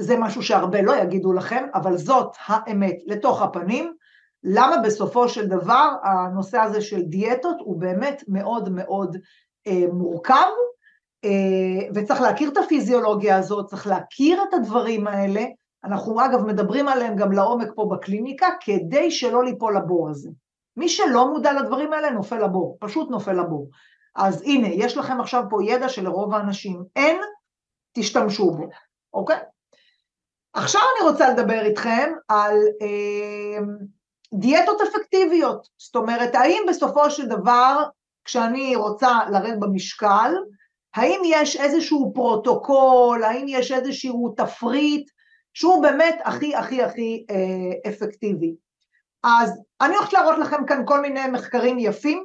זה 0.00 0.16
משהו 0.18 0.42
שהרבה 0.42 0.82
לא 0.82 0.96
יגידו 0.96 1.32
לכם, 1.32 1.64
אבל 1.74 1.96
זאת 1.96 2.36
האמת 2.46 2.96
לתוך 3.06 3.42
הפנים. 3.42 3.94
למה 4.42 4.76
בסופו 4.76 5.28
של 5.28 5.46
דבר 5.46 5.90
הנושא 6.02 6.58
הזה 6.58 6.80
של 6.80 7.02
דיאטות 7.02 7.56
הוא 7.60 7.80
באמת 7.80 8.22
מאוד 8.28 8.68
מאוד 8.68 9.16
אה, 9.66 9.84
מורכב, 9.92 10.50
אה, 11.24 11.88
וצריך 11.94 12.20
להכיר 12.20 12.50
את 12.50 12.56
הפיזיולוגיה 12.56 13.36
הזאת, 13.36 13.66
צריך 13.66 13.86
להכיר 13.86 14.42
את 14.42 14.54
הדברים 14.54 15.06
האלה, 15.06 15.44
אנחנו 15.84 16.24
אגב 16.24 16.44
מדברים 16.44 16.88
עליהם 16.88 17.16
גם 17.16 17.32
לעומק 17.32 17.68
פה 17.74 17.88
בקליניקה, 17.92 18.46
כדי 18.60 19.10
שלא 19.10 19.44
ליפול 19.44 19.76
לבור 19.76 20.10
הזה. 20.10 20.30
מי 20.76 20.88
שלא 20.88 21.28
מודע 21.28 21.52
לדברים 21.52 21.92
האלה 21.92 22.10
נופל 22.10 22.44
לבור, 22.44 22.76
פשוט 22.80 23.10
נופל 23.10 23.32
לבור. 23.32 23.70
אז 24.16 24.42
הנה, 24.42 24.68
יש 24.68 24.96
לכם 24.96 25.20
עכשיו 25.20 25.42
פה 25.50 25.58
ידע 25.64 25.88
שלרוב 25.88 26.34
האנשים 26.34 26.84
אין, 26.96 27.20
תשתמשו 27.92 28.50
בו, 28.50 28.68
אוקיי? 29.14 29.40
עכשיו 30.52 30.80
אני 30.80 31.10
רוצה 31.10 31.30
לדבר 31.30 31.64
איתכם 31.64 32.12
על 32.28 32.56
אה, 32.82 33.58
דיאטות 34.34 34.80
אפקטיביות, 34.80 35.68
זאת 35.78 35.96
אומרת, 35.96 36.34
האם 36.34 36.62
בסופו 36.68 37.10
של 37.10 37.26
דבר, 37.26 37.84
כשאני 38.24 38.76
רוצה 38.76 39.18
לרדת 39.32 39.58
במשקל, 39.58 40.34
האם 40.94 41.20
יש 41.24 41.56
איזשהו 41.56 42.12
פרוטוקול, 42.14 43.24
האם 43.24 43.46
יש 43.48 43.72
איזשהו 43.72 44.34
תפריט 44.36 45.10
שהוא 45.54 45.82
באמת 45.82 46.18
הכי 46.24 46.56
הכי 46.56 46.82
הכי 46.82 47.26
אה, 47.30 47.90
אפקטיבי. 47.90 48.54
אז 49.24 49.60
אני 49.80 49.96
הולכת 49.96 50.12
להראות 50.12 50.38
לכם 50.38 50.66
כאן 50.66 50.82
כל 50.86 51.00
מיני 51.00 51.26
מחקרים 51.26 51.78
יפים, 51.78 52.24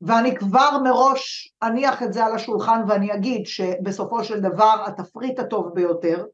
ואני 0.00 0.36
כבר 0.36 0.78
מראש 0.84 1.54
אניח 1.62 2.02
את 2.02 2.12
זה 2.12 2.24
על 2.24 2.34
השולחן 2.34 2.82
ואני 2.88 3.14
אגיד 3.14 3.46
שבסופו 3.46 4.24
של 4.24 4.40
דבר 4.40 4.84
התפריט 4.86 5.38
הטוב 5.38 5.74
ביותר, 5.74 6.24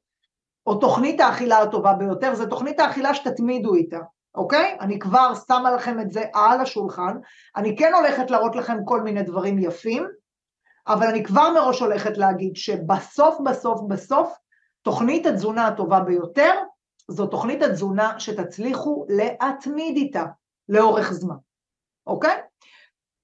או 0.67 0.75
תוכנית 0.75 1.21
האכילה 1.21 1.59
הטובה 1.59 1.93
ביותר, 1.93 2.35
זה 2.35 2.47
תוכנית 2.47 2.81
האכילה 2.81 3.15
שתתמידו 3.15 3.75
איתה, 3.75 3.99
אוקיי? 4.35 4.77
אני 4.81 4.99
כבר 4.99 5.33
שמה 5.49 5.71
לכם 5.71 6.01
את 6.01 6.11
זה 6.11 6.25
על 6.35 6.61
השולחן, 6.61 7.17
אני 7.57 7.77
כן 7.77 7.93
הולכת 7.95 8.31
להראות 8.31 8.57
לכם 8.57 8.85
כל 8.85 9.01
מיני 9.01 9.23
דברים 9.23 9.59
יפים, 9.59 10.07
אבל 10.87 11.07
אני 11.07 11.25
כבר 11.25 11.51
מראש 11.51 11.81
הולכת 11.81 12.19
להגיד 12.19 12.57
שבסוף 12.57 13.39
בסוף 13.45 13.81
בסוף 13.89 14.37
תוכנית 14.83 15.27
התזונה 15.27 15.67
הטובה 15.67 16.01
ביותר 16.01 16.53
זו 17.09 17.27
תוכנית 17.27 17.63
התזונה 17.63 18.21
שתצליחו 18.21 19.07
להתמיד 19.09 19.97
איתה 19.97 20.25
לאורך 20.69 21.13
זמן, 21.13 21.37
אוקיי? 22.07 22.41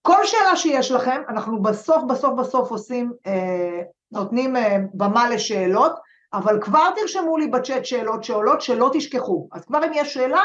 כל 0.02 0.24
שאלה 0.24 0.56
שיש 0.56 0.90
לכם, 0.90 1.22
אנחנו 1.28 1.62
בסוף 1.62 2.02
בסוף 2.08 2.38
בסוף 2.38 2.70
עושים, 2.70 3.12
אה, 3.26 3.80
נותנים 4.12 4.56
אה, 4.56 4.76
במה 4.94 5.30
לשאלות, 5.30 5.92
אבל 6.32 6.62
כבר 6.62 6.90
תרשמו 6.96 7.36
לי 7.36 7.48
בצ'אט 7.48 7.84
שאלות 7.84 8.24
שעולות 8.24 8.60
שלא 8.60 8.90
תשכחו. 8.92 9.48
אז 9.52 9.64
כבר 9.64 9.84
אם 9.84 9.90
יש 9.94 10.14
שאלה, 10.14 10.42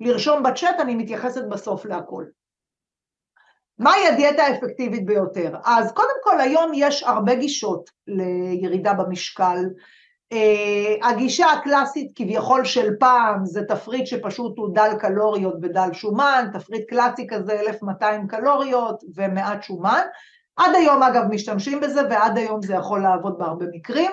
לרשום 0.00 0.42
בצ'אט, 0.42 0.80
אני 0.80 0.94
מתייחסת 0.94 1.44
בסוף 1.50 1.84
להכל. 1.84 2.24
מהי 3.78 4.08
הדיאטה 4.08 4.42
האפקטיבית 4.42 5.06
ביותר? 5.06 5.56
אז 5.64 5.92
קודם 5.92 6.14
כל 6.22 6.40
היום 6.40 6.72
יש 6.74 7.02
הרבה 7.02 7.34
גישות 7.34 7.90
לירידה 8.06 8.92
במשקל. 8.92 9.64
Uh, 10.34 11.06
הגישה 11.06 11.52
הקלאסית 11.52 12.12
כביכול 12.14 12.64
של 12.64 12.96
פעם 13.00 13.44
זה 13.44 13.64
תפריט 13.68 14.06
שפשוט 14.06 14.58
הוא 14.58 14.74
דל 14.74 14.90
קלוריות 15.00 15.54
ודל 15.62 15.92
שומן, 15.92 16.48
תפריט 16.52 16.88
קלאסי 16.88 17.26
כזה 17.26 17.60
1200 17.60 18.26
קלוריות 18.26 19.00
ומעט 19.16 19.62
שומן. 19.62 20.02
עד 20.56 20.74
היום 20.74 21.02
אגב 21.02 21.24
משתמשים 21.30 21.80
בזה 21.80 22.00
ועד 22.10 22.38
היום 22.38 22.62
זה 22.62 22.74
יכול 22.74 23.02
לעבוד 23.02 23.38
בהרבה 23.38 23.66
מקרים. 23.72 24.10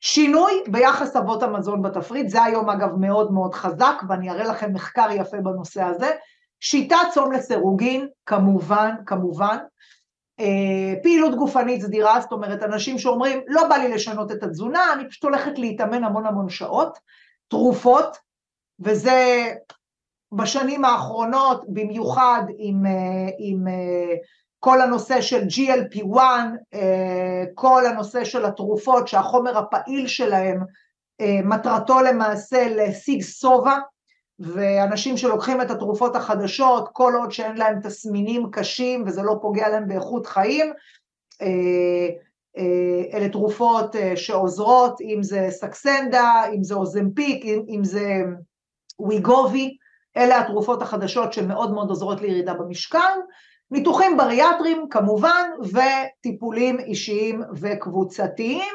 שינוי 0.00 0.52
ביחס 0.68 1.16
אבות 1.16 1.42
המזון 1.42 1.82
בתפריט, 1.82 2.28
זה 2.28 2.42
היום 2.42 2.70
אגב 2.70 2.88
מאוד 2.98 3.32
מאוד 3.32 3.54
חזק 3.54 4.02
ואני 4.08 4.30
אראה 4.30 4.44
לכם 4.44 4.72
מחקר 4.72 5.08
יפה 5.10 5.36
בנושא 5.36 5.82
הזה. 5.82 6.10
שיטת 6.60 6.96
צום 7.14 7.32
לסירוגין, 7.32 8.08
כמובן, 8.26 8.94
כמובן. 9.06 9.56
אה, 10.42 11.02
פעילות 11.02 11.34
גופנית 11.34 11.82
סדירה, 11.82 12.20
זאת 12.20 12.32
אומרת, 12.32 12.62
אנשים 12.62 12.98
שאומרים, 12.98 13.40
לא 13.46 13.68
בא 13.68 13.76
לי 13.76 13.88
לשנות 13.88 14.32
את 14.32 14.42
התזונה, 14.42 14.92
אני 14.92 15.08
פשוט 15.08 15.24
הולכת 15.24 15.58
להתאמן 15.58 16.04
המון 16.04 16.26
המון 16.26 16.48
שעות. 16.48 16.98
תרופות, 17.48 18.16
וזה 18.80 19.52
בשנים 20.32 20.84
האחרונות, 20.84 21.64
במיוחד 21.68 22.42
עם, 22.58 22.86
אה, 22.86 23.30
עם 23.38 23.68
אה, 23.68 24.14
כל 24.58 24.80
הנושא 24.80 25.20
של 25.20 25.42
GLP-1, 25.42 26.18
כל 27.54 27.86
הנושא 27.86 28.24
של 28.24 28.44
התרופות 28.44 29.08
שהחומר 29.08 29.58
הפעיל 29.58 30.06
שלהם 30.06 30.60
מטרתו 31.44 32.00
למעשה 32.00 32.68
להשיג 32.68 33.22
שובע, 33.22 33.78
ואנשים 34.42 35.16
שלוקחים 35.16 35.60
את 35.60 35.70
התרופות 35.70 36.16
החדשות, 36.16 36.88
כל 36.92 37.12
עוד 37.18 37.32
שאין 37.32 37.56
להם 37.56 37.80
תסמינים 37.80 38.50
קשים 38.50 39.04
וזה 39.06 39.22
לא 39.22 39.34
פוגע 39.42 39.68
להם 39.68 39.88
באיכות 39.88 40.26
חיים, 40.26 40.72
אה, 41.42 42.08
אה, 42.58 43.18
אלה 43.18 43.28
תרופות 43.28 43.96
אה, 43.96 44.16
שעוזרות, 44.16 45.00
אם 45.00 45.22
זה 45.22 45.46
סקסנדה, 45.50 46.42
אם 46.54 46.64
זה 46.64 46.74
אוזמפיק, 46.74 47.44
אם 47.68 47.84
זה 47.84 48.22
ויגובי, 49.08 49.76
אלה 50.16 50.40
התרופות 50.40 50.82
החדשות 50.82 51.32
שמאוד 51.32 51.72
מאוד 51.72 51.88
עוזרות 51.88 52.20
לירידה 52.20 52.54
במשקל, 52.54 53.18
ניתוחים 53.70 54.16
בריאטריים 54.16 54.86
כמובן, 54.90 55.50
וטיפולים 55.62 56.80
אישיים 56.80 57.42
וקבוצתיים. 57.54 58.74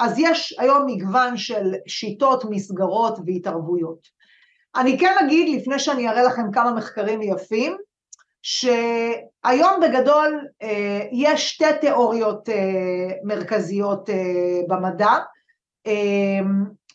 אז 0.00 0.18
יש 0.18 0.56
היום 0.58 0.86
מגוון 0.86 1.36
של 1.36 1.74
שיטות, 1.86 2.44
מסגרות 2.50 3.18
והתערבויות. 3.26 4.15
אני 4.76 4.98
כן 4.98 5.14
אגיד, 5.24 5.60
לפני 5.60 5.78
שאני 5.78 6.08
אראה 6.08 6.22
לכם 6.22 6.52
כמה 6.52 6.72
מחקרים 6.72 7.22
יפים, 7.22 7.76
שהיום 8.42 9.80
בגדול 9.82 10.46
אה, 10.62 11.00
יש 11.12 11.48
שתי 11.48 11.64
תיאוריות 11.80 12.48
אה, 12.48 13.16
מרכזיות 13.24 14.10
אה, 14.10 14.60
במדע. 14.68 15.12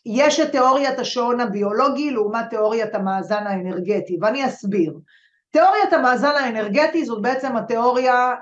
יש 0.06 0.40
את 0.40 0.52
תיאוריית 0.52 0.98
השעון 0.98 1.40
הביולוגי 1.40 2.10
לעומת 2.10 2.44
תיאוריית 2.50 2.94
המאזן 2.94 3.46
האנרגטי, 3.46 4.18
ואני 4.20 4.46
אסביר. 4.46 4.94
תיאוריית 5.50 5.92
המאזן 5.92 6.34
האנרגטי 6.34 7.04
זאת 7.04 7.22
בעצם 7.22 7.56
התיאוריה 7.56 8.34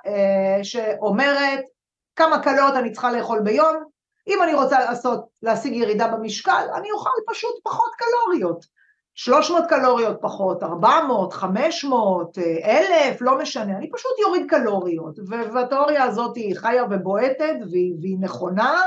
שאומרת 0.63 1.61
כמה 2.17 2.43
קלות 2.43 2.75
אני 2.75 2.93
צריכה 2.93 3.13
לאכול 3.13 3.41
ביום, 3.41 3.85
אם 4.29 4.43
אני 4.43 4.55
רוצה 4.55 4.81
לעשות, 4.81 5.25
להשיג 5.43 5.73
ירידה 5.73 6.09
במשקל, 6.09 6.67
אני 6.75 6.91
אוכל 6.91 7.11
פשוט 7.27 7.55
פחות 7.65 7.91
קלוריות. 7.99 8.80
300 9.23 9.67
קלוריות 9.69 10.19
פחות, 10.21 10.63
400, 10.63 11.33
500, 11.33 12.39
1,000, 12.65 13.23
לא 13.23 13.39
משנה, 13.39 13.77
אני 13.77 13.91
פשוט 13.91 14.13
יוריד 14.23 14.47
קלוריות, 14.49 15.19
והתיאוריה 15.29 16.05
הזאת 16.05 16.37
היא 16.37 16.57
חיה 16.57 16.85
ובועטת 16.91 17.57
והיא, 17.71 17.95
והיא 18.01 18.17
נכונה, 18.21 18.81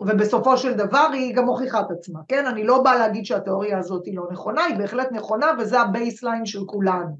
ובסופו 0.00 0.56
של 0.56 0.72
דבר 0.74 1.08
היא 1.12 1.34
גם 1.34 1.44
מוכיחה 1.44 1.80
את 1.80 1.90
עצמה, 1.90 2.20
כן? 2.28 2.46
אני 2.46 2.64
לא 2.64 2.82
באה 2.82 2.98
להגיד 2.98 3.24
שהתיאוריה 3.24 3.78
הזאת 3.78 4.06
היא 4.06 4.16
לא 4.16 4.24
נכונה, 4.32 4.64
היא 4.64 4.76
בהחלט 4.76 5.12
נכונה 5.12 5.46
וזה 5.58 5.80
ה 5.80 5.87
baseline 5.87 6.46
של 6.46 6.64
כולנו. 6.66 7.18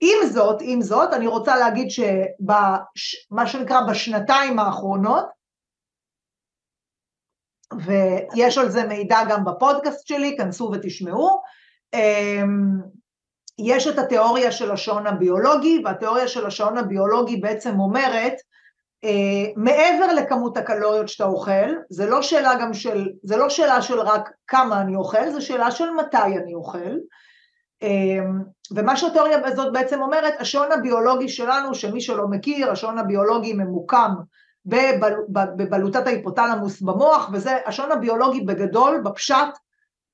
עם 0.00 0.28
זאת, 0.32 0.56
עם 0.60 0.82
זאת, 0.82 1.12
אני 1.12 1.26
רוצה 1.26 1.56
להגיד 1.56 1.88
שמה 1.90 3.46
שנקרא 3.46 3.80
בשנתיים 3.88 4.58
האחרונות, 4.58 5.41
ויש 7.84 8.58
על 8.58 8.68
זה 8.68 8.86
מידע 8.86 9.18
גם 9.28 9.44
בפודקאסט 9.44 10.06
שלי, 10.06 10.36
כנסו 10.36 10.70
ותשמעו. 10.72 11.40
אמ, 11.94 12.78
יש 13.58 13.86
את 13.86 13.98
התיאוריה 13.98 14.52
של 14.52 14.70
השעון 14.70 15.06
הביולוגי, 15.06 15.82
והתיאוריה 15.84 16.28
של 16.28 16.46
השעון 16.46 16.78
הביולוגי 16.78 17.36
בעצם 17.36 17.80
אומרת, 17.80 18.34
אה, 19.04 19.52
מעבר 19.56 20.12
לכמות 20.12 20.56
הקלוריות 20.56 21.08
שאתה 21.08 21.24
אוכל, 21.24 21.74
זה 21.90 22.06
לא 22.06 22.22
שאלה 22.22 22.54
גם 22.60 22.74
של, 22.74 23.08
זה 23.22 23.36
לא 23.36 23.50
שאלה 23.50 23.82
של 23.82 24.00
רק 24.00 24.30
כמה 24.46 24.80
אני 24.80 24.96
אוכל, 24.96 25.30
זה 25.30 25.40
שאלה 25.40 25.70
של 25.70 25.90
מתי 25.90 26.38
אני 26.42 26.54
אוכל. 26.54 26.96
אמ, 27.82 28.42
ומה 28.74 28.96
שהתיאוריה 28.96 29.38
הזאת 29.46 29.72
בעצם 29.72 30.02
אומרת, 30.02 30.34
השעון 30.40 30.72
הביולוגי 30.72 31.28
שלנו, 31.28 31.74
שמי 31.74 32.00
שלא 32.00 32.28
מכיר, 32.28 32.70
השעון 32.70 32.98
הביולוגי 32.98 33.52
ממוקם 33.52 34.14
בבלוטת 34.66 36.06
ההיפותלמוס 36.06 36.80
במוח, 36.80 37.30
וזה 37.32 37.56
השעון 37.66 37.92
הביולוגי 37.92 38.40
בגדול, 38.40 39.00
בפשט, 39.04 39.48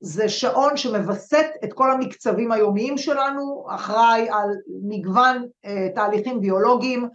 זה 0.00 0.28
שעון 0.28 0.76
שמווסת 0.76 1.46
את 1.64 1.72
כל 1.72 1.92
המקצבים 1.92 2.52
היומיים 2.52 2.98
שלנו, 2.98 3.66
אחראי 3.70 4.28
על 4.30 4.50
מגוון 4.82 5.46
אה, 5.64 5.88
תהליכים 5.94 6.40
ביולוגיים, 6.40 7.08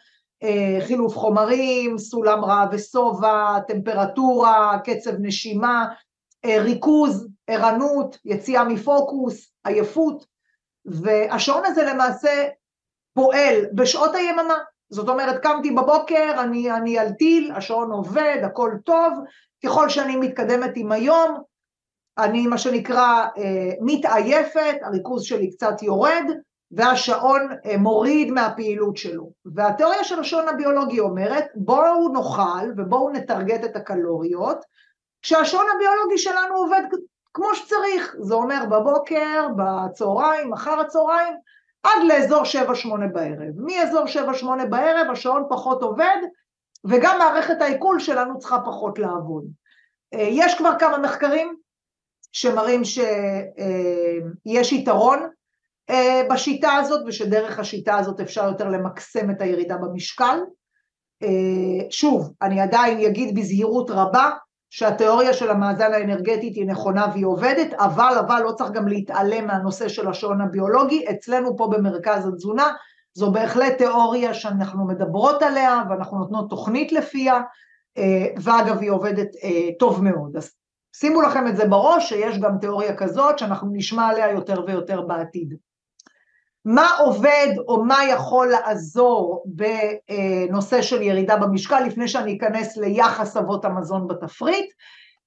אה, 0.43 0.77
חילוף 0.87 1.15
חומרים, 1.15 1.97
סולם 1.97 2.45
רע 2.45 2.65
ושובע, 2.71 3.59
טמפרטורה, 3.67 4.79
קצב 4.83 5.11
נשימה, 5.19 5.85
אה, 6.45 6.61
ריכוז, 6.61 7.27
ערנות, 7.47 8.17
יציאה 8.25 8.63
מפוקוס, 8.63 9.51
עייפות, 9.63 10.25
והשעון 10.85 11.65
הזה 11.65 11.83
למעשה 11.83 12.47
פועל 13.13 13.55
בשעות 13.73 14.15
היממה, 14.15 14.57
זאת 14.93 15.09
אומרת, 15.09 15.43
קמתי 15.43 15.71
בבוקר, 15.71 16.33
אני, 16.39 16.71
אני 16.71 16.99
על 16.99 17.11
טיל, 17.11 17.51
השעון 17.55 17.91
עובד, 17.91 18.41
הכל 18.43 18.71
טוב, 18.85 19.13
ככל 19.65 19.89
שאני 19.89 20.15
מתקדמת 20.15 20.71
עם 20.75 20.91
היום, 20.91 21.37
אני 22.17 22.47
מה 22.47 22.57
שנקרא 22.57 23.27
אה, 23.37 23.71
מתעייפת, 23.81 24.75
הריכוז 24.81 25.23
שלי 25.23 25.51
קצת 25.51 25.81
יורד, 25.81 26.23
והשעון 26.71 27.41
אה, 27.65 27.77
מוריד 27.77 28.31
מהפעילות 28.31 28.97
שלו. 28.97 29.31
והתיאוריה 29.55 30.03
של 30.03 30.19
השעון 30.19 30.47
הביולוגי 30.47 30.99
אומרת, 30.99 31.45
בואו 31.55 32.09
נאכל 32.13 32.71
ובואו 32.77 33.09
נטרגט 33.09 33.63
את 33.63 33.75
הקלוריות, 33.75 34.57
כשהשעון 35.21 35.65
הביולוגי 35.75 36.17
שלנו 36.17 36.55
עובד 36.55 36.83
כמו 37.33 37.55
שצריך, 37.55 38.15
זה 38.19 38.33
אומר 38.33 38.63
בבוקר, 38.69 39.47
בצהריים, 39.57 40.53
אחר 40.53 40.79
הצהריים, 40.79 41.33
עד 41.83 42.03
לאזור 42.07 42.43
7-8 42.43 42.45
בערב. 43.13 43.53
מאזור 43.57 44.05
7-8 44.41 44.65
בערב 44.69 45.07
השעון 45.11 45.45
פחות 45.49 45.81
עובד, 45.81 46.17
וגם 46.85 47.17
מערכת 47.19 47.61
העיכול 47.61 47.99
שלנו 47.99 48.39
צריכה 48.39 48.59
פחות 48.65 48.99
לעבוד. 48.99 49.45
אה, 50.13 50.27
יש 50.31 50.57
כבר 50.57 50.79
כמה 50.79 50.97
מחקרים 50.97 51.55
שמראים 52.31 52.81
שיש 52.83 54.71
יתרון 54.71 55.27
אה, 55.89 56.21
בשיטה 56.29 56.73
הזאת, 56.73 57.03
ושדרך 57.07 57.59
השיטה 57.59 57.97
הזאת 57.97 58.19
אפשר 58.19 58.47
יותר 58.47 58.69
למקסם 58.69 59.31
את 59.31 59.41
הירידה 59.41 59.77
במשקל. 59.77 60.39
אה, 61.23 61.89
שוב, 61.89 62.33
אני 62.41 62.61
עדיין 62.61 62.99
אגיד 62.99 63.35
בזהירות 63.35 63.89
רבה, 63.89 64.29
שהתיאוריה 64.75 65.33
של 65.33 65.49
המאזן 65.49 65.93
האנרגטית 65.93 66.55
היא 66.55 66.67
נכונה 66.67 67.07
והיא 67.13 67.25
עובדת, 67.25 67.73
אבל 67.73 68.15
אבל 68.19 68.41
לא 68.43 68.51
צריך 68.51 68.71
גם 68.71 68.87
להתעלם 68.87 69.47
מהנושא 69.47 69.87
של 69.87 70.07
השעון 70.07 70.41
הביולוגי, 70.41 71.05
אצלנו 71.11 71.57
פה 71.57 71.67
במרכז 71.67 72.27
התזונה 72.27 72.71
זו 73.13 73.31
בהחלט 73.31 73.77
תיאוריה 73.77 74.33
שאנחנו 74.33 74.87
מדברות 74.87 75.41
עליה 75.41 75.83
ואנחנו 75.89 76.17
נותנות 76.17 76.49
תוכנית 76.49 76.91
לפיה, 76.91 77.41
אה, 77.97 78.25
ואגב 78.43 78.79
היא 78.81 78.91
עובדת 78.91 79.27
אה, 79.43 79.69
טוב 79.79 80.03
מאוד. 80.03 80.37
אז 80.37 80.51
שימו 80.95 81.21
לכם 81.21 81.47
את 81.47 81.57
זה 81.57 81.65
בראש 81.65 82.09
שיש 82.09 82.39
גם 82.39 82.57
תיאוריה 82.57 82.95
כזאת 82.95 83.39
שאנחנו 83.39 83.69
נשמע 83.73 84.07
עליה 84.07 84.31
יותר 84.31 84.63
ויותר 84.67 85.01
בעתיד. 85.01 85.53
מה 86.65 86.89
עובד 86.99 87.47
או 87.67 87.83
מה 87.83 88.05
יכול 88.05 88.47
לעזור 88.47 89.43
בנושא 89.45 90.81
של 90.81 91.01
ירידה 91.01 91.37
במשקל 91.37 91.79
לפני 91.79 92.07
שאני 92.07 92.37
אכנס 92.37 92.77
ליחס 92.77 93.37
אבות 93.37 93.65
המזון 93.65 94.07
בתפריט. 94.07 94.65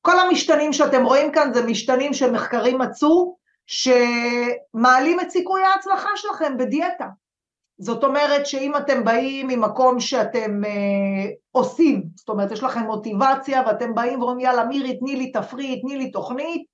כל 0.03 0.19
המשתנים 0.19 0.73
שאתם 0.73 1.05
רואים 1.05 1.33
כאן 1.33 1.55
זה 1.55 1.67
משתנים 1.67 2.15
שמחקרים 2.15 2.79
מצאו 2.79 3.37
שמעלים 3.67 5.21
את 5.21 5.31
סיכוי 5.31 5.63
ההצלחה 5.63 6.09
שלכם 6.17 6.57
בדיאטה. 6.57 7.07
זאת 7.79 8.05
אומרת 8.05 8.47
שאם 8.47 8.77
אתם 8.77 9.05
באים 9.05 9.47
ממקום 9.47 10.01
שאתם 10.01 10.65
אה, 10.65 11.31
עושים, 11.53 12.03
זאת 12.15 12.29
אומרת 12.29 12.51
יש 12.51 12.63
לכם 12.63 12.81
מוטיבציה 12.81 13.63
ואתם 13.67 13.95
באים 13.95 14.19
ואומרים 14.21 14.41
יאללה 14.41 14.65
מירי 14.65 14.99
תני 14.99 15.17
לי 15.17 15.33
תפריט, 15.33 15.83
תני 15.83 15.97
לי 15.97 16.11
תוכנית, 16.11 16.65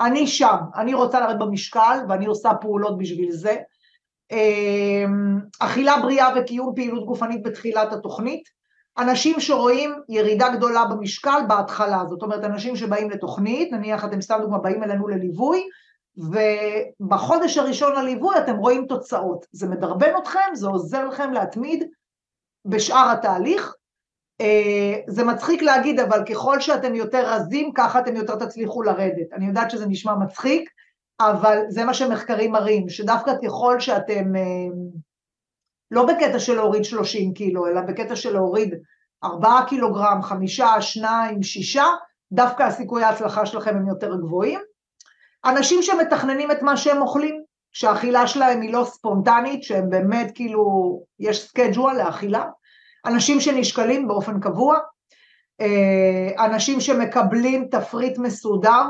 אני 0.00 0.26
שם, 0.26 0.56
אני 0.76 0.94
רוצה 0.94 1.20
לרדת 1.20 1.38
במשקל 1.38 1.98
ואני 2.08 2.26
עושה 2.26 2.54
פעולות 2.60 2.98
בשביל 2.98 3.30
זה, 3.30 3.56
אכילה 5.58 5.96
בריאה 6.02 6.28
וקיום 6.36 6.74
פעילות 6.74 7.06
גופנית 7.06 7.42
בתחילת 7.42 7.92
התוכנית, 7.92 8.48
אנשים 8.98 9.40
שרואים 9.40 9.94
ירידה 10.08 10.48
גדולה 10.48 10.84
במשקל 10.84 11.40
בהתחלה, 11.48 12.02
זאת 12.08 12.22
אומרת 12.22 12.44
אנשים 12.44 12.76
שבאים 12.76 13.10
לתוכנית, 13.10 13.72
נניח 13.72 14.04
אתם 14.04 14.20
סתם 14.20 14.38
דוגמא 14.40 14.58
באים 14.58 14.82
אלינו 14.82 15.08
לליווי, 15.08 15.62
ובחודש 16.16 17.58
הראשון 17.58 17.92
לליווי 17.96 18.38
אתם 18.38 18.56
רואים 18.56 18.86
תוצאות, 18.86 19.46
זה 19.52 19.68
מדרבן 19.68 20.12
אתכם, 20.22 20.54
זה 20.54 20.66
עוזר 20.66 21.08
לכם 21.08 21.32
להתמיד 21.32 21.84
בשאר 22.64 23.10
התהליך, 23.12 23.74
אה, 24.40 24.94
זה 25.06 25.24
מצחיק 25.24 25.62
להגיד, 25.62 26.00
אבל 26.00 26.24
ככל 26.24 26.60
שאתם 26.60 26.94
יותר 26.94 27.26
רזים, 27.26 27.72
ככה 27.74 27.98
אתם 27.98 28.16
יותר 28.16 28.34
תצליחו 28.34 28.82
לרדת. 28.82 29.32
אני 29.32 29.46
יודעת 29.46 29.70
שזה 29.70 29.86
נשמע 29.86 30.14
מצחיק, 30.14 30.70
אבל 31.20 31.58
זה 31.68 31.84
מה 31.84 31.94
שמחקרים 31.94 32.52
מראים, 32.52 32.88
שדווקא 32.88 33.32
ככל 33.44 33.80
שאתם, 33.80 34.36
אה, 34.36 34.42
לא 35.90 36.06
בקטע 36.06 36.38
של 36.38 36.54
להוריד 36.54 36.84
30 36.84 37.34
קילו, 37.34 37.66
אלא 37.66 37.80
בקטע 37.80 38.16
של 38.16 38.32
להוריד 38.32 38.74
4 39.24 39.60
קילוגרם, 39.68 40.22
5, 40.22 40.60
2, 40.80 41.42
6, 41.42 41.76
דווקא 42.32 42.62
הסיכויי 42.62 43.04
ההצלחה 43.04 43.46
שלכם 43.46 43.76
הם 43.76 43.88
יותר 43.88 44.16
גבוהים. 44.16 44.60
אנשים 45.44 45.82
שמתכננים 45.82 46.50
את 46.50 46.62
מה 46.62 46.76
שהם 46.76 47.02
אוכלים, 47.02 47.42
שהאכילה 47.72 48.26
שלהם 48.26 48.60
היא 48.60 48.72
לא 48.72 48.84
ספונטנית, 48.84 49.62
שהם 49.62 49.90
באמת 49.90 50.32
כאילו, 50.34 50.64
יש 51.18 51.48
schedule 51.48 51.96
לאכילה, 51.96 52.44
אנשים 53.06 53.40
שנשקלים 53.40 54.08
באופן 54.08 54.40
קבוע, 54.40 54.78
אה, 55.60 56.46
אנשים 56.46 56.80
שמקבלים 56.80 57.68
תפריט 57.70 58.18
מסודר, 58.18 58.84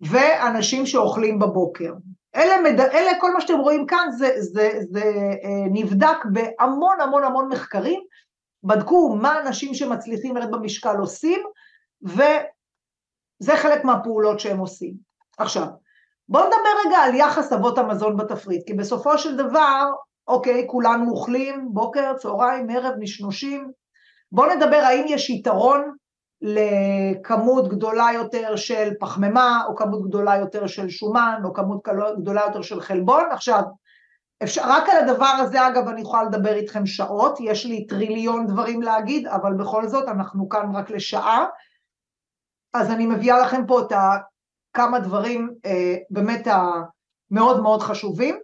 ואנשים 0.00 0.86
שאוכלים 0.86 1.38
בבוקר. 1.38 1.92
אלה, 2.36 2.62
מד... 2.62 2.80
אלה 2.80 3.20
כל 3.20 3.32
מה 3.32 3.40
שאתם 3.40 3.58
רואים 3.58 3.86
כאן 3.86 4.08
זה, 4.10 4.30
זה, 4.36 4.70
זה 4.90 5.02
אה, 5.44 5.66
נבדק 5.72 6.24
בהמון 6.32 7.00
המון 7.00 7.24
המון 7.24 7.48
מחקרים, 7.48 8.00
בדקו 8.64 9.16
מה 9.16 9.40
אנשים 9.40 9.74
שמצליחים 9.74 10.36
לרדת 10.36 10.50
במשקל 10.50 10.96
עושים, 10.96 11.42
וזה 12.02 13.56
חלק 13.56 13.84
מהפעולות 13.84 14.40
שהם 14.40 14.58
עושים. 14.58 14.94
עכשיו, 15.38 15.66
בואו 16.28 16.46
נדבר 16.46 16.86
רגע 16.86 16.98
על 16.98 17.14
יחס 17.14 17.52
אבות 17.52 17.78
המזון 17.78 18.16
בתפריט, 18.16 18.66
כי 18.66 18.74
בסופו 18.74 19.18
של 19.18 19.36
דבר, 19.36 19.84
אוקיי, 20.28 20.64
כולנו 20.66 21.10
אוכלים, 21.10 21.68
בוקר, 21.72 22.12
צהריים, 22.16 22.70
ערב, 22.70 22.94
נשנושים, 22.98 23.70
בואו 24.32 24.54
נדבר 24.56 24.76
האם 24.76 25.04
יש 25.08 25.30
יתרון 25.30 25.92
לכמות 26.42 27.68
גדולה 27.68 28.08
יותר 28.14 28.56
של 28.56 28.92
פחמימה, 29.00 29.62
או 29.68 29.76
כמות 29.76 30.08
גדולה 30.08 30.36
יותר 30.36 30.66
של 30.66 30.88
שומן, 30.88 31.40
או 31.44 31.52
כמות 31.54 31.88
גדולה 32.18 32.42
יותר 32.46 32.62
של 32.62 32.80
חלבון. 32.80 33.24
עכשיו, 33.30 33.62
אפשר, 34.42 34.62
רק 34.64 34.88
על 34.88 35.08
הדבר 35.08 35.34
הזה, 35.38 35.68
אגב, 35.68 35.88
אני 35.88 36.00
יכולה 36.00 36.22
לדבר 36.22 36.54
איתכם 36.54 36.86
שעות, 36.86 37.38
יש 37.40 37.66
לי 37.66 37.86
טריליון 37.86 38.46
דברים 38.46 38.82
להגיד, 38.82 39.26
אבל 39.26 39.54
בכל 39.54 39.88
זאת, 39.88 40.08
אנחנו 40.08 40.48
כאן 40.48 40.76
רק 40.76 40.90
לשעה. 40.90 41.46
אז 42.74 42.90
אני 42.90 43.06
מביאה 43.06 43.38
לכם 43.38 43.66
פה 43.66 43.80
את 43.80 43.92
כמה 44.72 44.98
דברים 44.98 45.54
אה, 45.66 45.96
באמת 46.10 46.46
המאוד 46.46 47.62
מאוד 47.62 47.82
חשובים. 47.82 48.38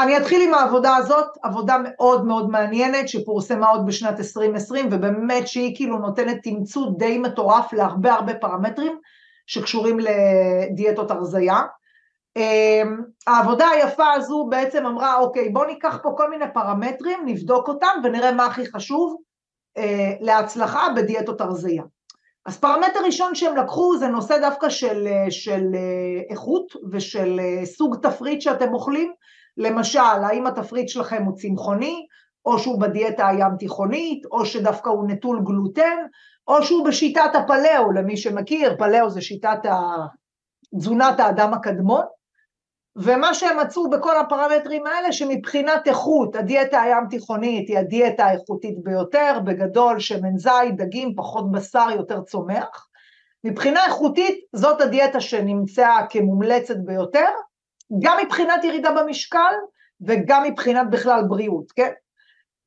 אני 0.00 0.16
אתחיל 0.16 0.48
עם 0.48 0.54
העבודה 0.54 0.96
הזאת, 0.96 1.26
עבודה 1.42 1.76
מאוד 1.84 2.26
מאוד 2.26 2.50
מעניינת 2.50 3.08
שפורסמה 3.08 3.68
עוד 3.68 3.86
בשנת 3.86 4.18
2020 4.18 4.88
ובאמת 4.92 5.48
שהיא 5.48 5.76
כאילו 5.76 5.98
נותנת 5.98 6.38
תמצות 6.42 6.98
די 6.98 7.18
מטורף 7.18 7.72
להרבה 7.72 8.12
הרבה 8.12 8.34
פרמטרים 8.34 8.98
שקשורים 9.46 9.98
לדיאטות 10.00 11.10
הרזייה. 11.10 11.60
אמ, 12.36 13.02
העבודה 13.26 13.68
היפה 13.68 14.12
הזו 14.12 14.46
בעצם 14.50 14.86
אמרה 14.86 15.18
אוקיי 15.18 15.48
בואו 15.48 15.66
ניקח 15.66 15.98
פה 16.02 16.14
כל 16.16 16.30
מיני 16.30 16.44
פרמטרים, 16.54 17.22
נבדוק 17.24 17.68
אותם 17.68 18.00
ונראה 18.04 18.32
מה 18.32 18.46
הכי 18.46 18.66
חשוב 18.66 19.16
אה, 19.78 20.12
להצלחה 20.20 20.88
בדיאטות 20.96 21.40
הרזייה. 21.40 21.82
אז 22.46 22.58
פרמטר 22.58 23.00
ראשון 23.04 23.34
שהם 23.34 23.56
לקחו 23.56 23.96
זה 23.96 24.08
נושא 24.08 24.38
דווקא 24.38 24.68
של, 24.68 25.08
של 25.30 25.62
אה, 25.74 26.20
איכות 26.30 26.72
ושל 26.92 27.40
אה, 27.40 27.66
סוג 27.66 27.96
תפריט 28.02 28.40
שאתם 28.40 28.74
אוכלים 28.74 29.12
למשל, 29.56 29.98
האם 29.98 30.46
התפריט 30.46 30.88
שלכם 30.88 31.22
הוא 31.24 31.36
צמחוני, 31.36 32.06
או 32.46 32.58
שהוא 32.58 32.80
בדיאטה 32.80 33.28
הים 33.28 33.56
תיכונית, 33.58 34.26
או 34.26 34.46
שדווקא 34.46 34.88
הוא 34.90 35.08
נטול 35.08 35.40
גלוטן, 35.44 35.96
או 36.48 36.62
שהוא 36.62 36.86
בשיטת 36.86 37.30
הפלאו, 37.34 37.92
למי 37.92 38.16
שמכיר, 38.16 38.76
פלאו 38.78 39.10
זה 39.10 39.20
שיטת 39.20 39.58
תזונת 40.78 41.20
האדם 41.20 41.54
הקדמון, 41.54 42.04
ומה 42.96 43.34
שהם 43.34 43.58
מצאו 43.60 43.90
בכל 43.90 44.18
הפרמטרים 44.18 44.86
האלה, 44.86 45.12
שמבחינת 45.12 45.88
איכות, 45.88 46.36
הדיאטה 46.36 46.82
הים 46.82 47.04
תיכונית 47.10 47.68
היא 47.68 47.78
הדיאטה 47.78 48.24
האיכותית 48.24 48.82
ביותר, 48.82 49.38
בגדול 49.44 50.00
שמן 50.00 50.38
זית, 50.38 50.76
דגים, 50.76 51.14
פחות 51.16 51.52
בשר, 51.52 51.88
יותר 51.96 52.20
צומח. 52.22 52.88
מבחינה 53.44 53.84
איכותית 53.84 54.40
זאת 54.52 54.80
הדיאטה 54.80 55.20
שנמצאה 55.20 56.06
כמומלצת 56.10 56.76
ביותר, 56.76 57.28
גם 58.00 58.18
מבחינת 58.24 58.64
ירידה 58.64 58.90
במשקל 58.92 59.54
וגם 60.00 60.42
מבחינת 60.44 60.90
בכלל 60.90 61.22
בריאות, 61.28 61.72
כן? 61.72 61.92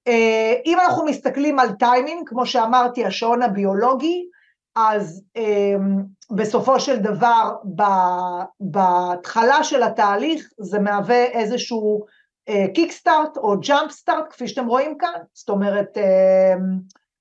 אה, 0.07 0.53
אם 0.65 0.79
אנחנו 0.79 1.05
מסתכלים 1.05 1.59
על 1.59 1.71
טיימינג, 1.71 2.29
כמו 2.29 2.45
שאמרתי, 2.45 3.05
השעון 3.05 3.41
הביולוגי, 3.41 4.25
אז 4.75 5.23
אה, 5.37 5.75
בסופו 6.31 6.79
של 6.79 6.97
דבר 6.97 7.55
בהתחלה 8.59 9.63
של 9.63 9.83
התהליך 9.83 10.49
זה 10.59 10.79
מהווה 10.79 11.25
איזשהו 11.25 12.05
קיקסטארט 12.73 13.37
אה, 13.37 13.41
או 13.41 13.59
ג'אמפ 13.59 13.91
סטארט, 13.91 14.25
כפי 14.29 14.47
שאתם 14.47 14.67
רואים 14.67 14.97
כאן, 14.97 15.19
זאת 15.33 15.49
אומרת, 15.49 15.97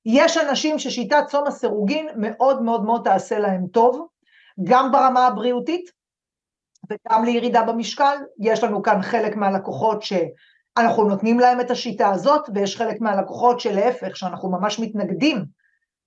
יש 0.07 0.37
אנשים 0.37 0.79
ששיטת 0.79 1.25
צום 1.29 1.47
הסירוגין 1.47 2.09
מאוד 2.17 2.63
מאוד 2.63 2.85
מאוד 2.85 3.01
תעשה 3.05 3.39
להם 3.39 3.67
טוב, 3.67 4.07
גם 4.65 4.93
ברמה 4.93 5.27
הבריאותית, 5.27 5.91
וגם 6.91 7.25
לירידה 7.25 7.63
במשקל. 7.63 8.17
יש 8.41 8.65
לנו 8.65 8.83
כאן 8.83 9.03
חלק 9.03 9.37
מהלקוחות 9.37 10.03
שאנחנו 10.03 11.05
נותנים 11.05 11.41
להם 11.41 11.61
את 11.61 11.71
השיטה 11.71 12.11
הזאת, 12.11 12.51
ויש 12.55 12.77
חלק 12.77 13.01
מהלקוחות 13.01 13.61
שלהפך, 13.61 14.17
שאנחנו 14.17 14.51
ממש 14.51 14.79
מתנגדים, 14.79 15.45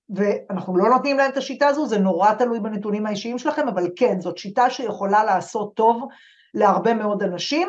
ואנחנו 0.09 0.77
לא 0.77 0.89
נותנים 0.89 1.17
להם 1.17 1.31
את 1.31 1.37
השיטה 1.37 1.67
הזו, 1.67 1.87
זה 1.87 1.97
נורא 1.97 2.33
תלוי 2.33 2.59
בנתונים 2.59 3.05
האישיים 3.05 3.37
שלכם, 3.37 3.67
אבל 3.67 3.89
כן, 3.95 4.19
זאת 4.19 4.37
שיטה 4.37 4.69
שיכולה 4.69 5.23
לעשות 5.23 5.75
טוב 5.75 6.07
להרבה 6.53 6.93
מאוד 6.93 7.23
אנשים, 7.23 7.67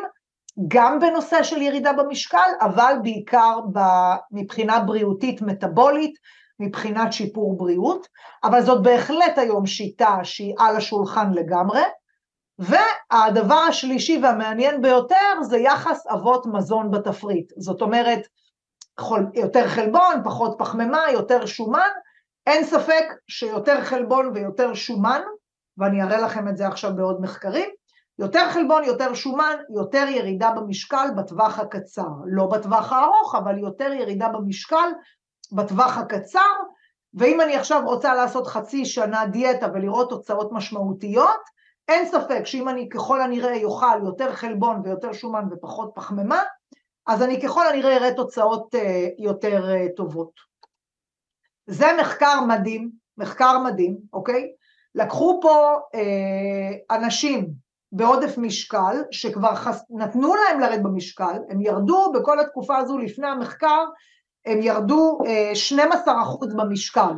גם 0.67 0.99
בנושא 0.99 1.43
של 1.43 1.61
ירידה 1.61 1.93
במשקל, 1.93 2.49
אבל 2.61 2.93
בעיקר 3.03 3.59
מבחינה 4.31 4.79
בריאותית 4.79 5.41
מטאבולית, 5.41 6.15
מבחינת 6.59 7.13
שיפור 7.13 7.57
בריאות, 7.57 8.07
אבל 8.43 8.61
זאת 8.61 8.83
בהחלט 8.83 9.37
היום 9.37 9.65
שיטה 9.65 10.17
שהיא 10.23 10.53
על 10.57 10.75
השולחן 10.75 11.31
לגמרי, 11.33 11.81
והדבר 12.59 13.55
השלישי 13.69 14.19
והמעניין 14.23 14.81
ביותר 14.81 15.41
זה 15.41 15.57
יחס 15.57 16.07
אבות 16.07 16.45
מזון 16.45 16.91
בתפריט. 16.91 17.53
זאת 17.57 17.81
אומרת, 17.81 18.19
יותר 19.33 19.67
חלבון, 19.67 20.23
פחות 20.23 20.55
פחמימה, 20.57 21.01
יותר 21.11 21.45
שומן, 21.45 21.89
אין 22.47 22.63
ספק 22.63 23.03
שיותר 23.27 23.81
חלבון 23.81 24.31
ויותר 24.33 24.73
שומן, 24.73 25.21
ואני 25.77 26.03
אראה 26.03 26.21
לכם 26.21 26.47
את 26.47 26.57
זה 26.57 26.67
עכשיו 26.67 26.95
בעוד 26.95 27.21
מחקרים, 27.21 27.69
יותר 28.19 28.49
חלבון, 28.49 28.83
יותר 28.83 29.13
שומן, 29.13 29.55
יותר 29.75 30.05
ירידה 30.07 30.51
במשקל 30.51 31.07
בטווח 31.17 31.59
הקצר. 31.59 32.07
לא 32.25 32.45
בטווח 32.45 32.91
הארוך, 32.91 33.35
אבל 33.35 33.57
יותר 33.57 33.93
ירידה 33.93 34.29
במשקל 34.29 34.89
בטווח 35.51 35.97
הקצר, 35.97 36.49
ואם 37.13 37.41
אני 37.41 37.55
עכשיו 37.55 37.81
רוצה 37.85 38.15
לעשות 38.15 38.47
חצי 38.47 38.85
שנה 38.85 39.25
דיאטה 39.25 39.67
ולראות 39.73 40.09
תוצאות 40.09 40.51
משמעותיות, 40.51 41.58
אין 41.89 42.05
ספק 42.05 42.45
שאם 42.45 42.69
אני 42.69 42.89
ככל 42.89 43.21
הנראה 43.21 43.63
אוכל 43.63 43.99
יותר 44.05 44.33
חלבון 44.33 44.81
ויותר 44.83 45.13
שומן 45.13 45.43
ופחות 45.51 45.91
פחמימה, 45.95 46.43
אז 47.07 47.23
אני 47.23 47.41
ככל 47.41 47.67
הנראה 47.67 47.97
אראה 47.97 48.13
תוצאות 48.13 48.75
אה, 48.75 49.07
יותר 49.17 49.69
אה, 49.69 49.87
טובות. 49.95 50.31
זה 51.67 51.85
מחקר 52.01 52.41
מדהים, 52.47 52.91
מחקר 53.17 53.59
מדהים, 53.59 53.97
אוקיי? 54.13 54.51
לקחו 54.95 55.39
פה 55.41 55.77
אה, 55.95 56.97
אנשים 56.97 57.49
בעודף 57.91 58.37
משקל, 58.37 59.03
שכבר 59.11 59.55
חס... 59.55 59.83
נתנו 59.89 60.35
להם 60.35 60.59
לרדת 60.59 60.83
במשקל, 60.83 61.39
הם 61.49 61.61
ירדו 61.61 62.11
בכל 62.11 62.39
התקופה 62.39 62.77
הזו 62.77 62.97
לפני 62.97 63.27
המחקר, 63.27 63.85
הם 64.45 64.61
ירדו 64.61 65.19
אה, 65.25 65.51
12% 66.05 66.55
במשקל. 66.57 67.13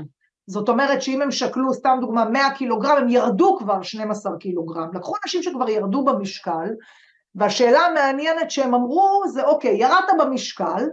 זאת 0.48 0.70
אומרת 0.70 1.02
שאם 1.02 1.22
הם 1.22 1.32
שקלו, 1.32 1.74
סתם 1.74 1.98
דוגמה, 2.02 2.26
100 2.26 2.52
קילוגרם, 2.56 2.98
הם 2.98 3.10
ירדו 3.10 3.58
כבר 3.60 3.82
12 3.82 4.38
קילוגרם. 4.38 4.90
לקחו 4.94 5.14
אנשים 5.24 5.44
שכבר 5.44 5.70
ירדו 5.70 6.06
במשקל, 6.06 6.70
והשאלה 7.36 7.80
המעניינת 7.80 8.52
שהם 8.52 8.76
אמרו 8.76 9.24
זה, 9.28 9.44
אוקיי, 9.44 9.76
ירדת 9.78 10.10
במשקל, 10.20 10.90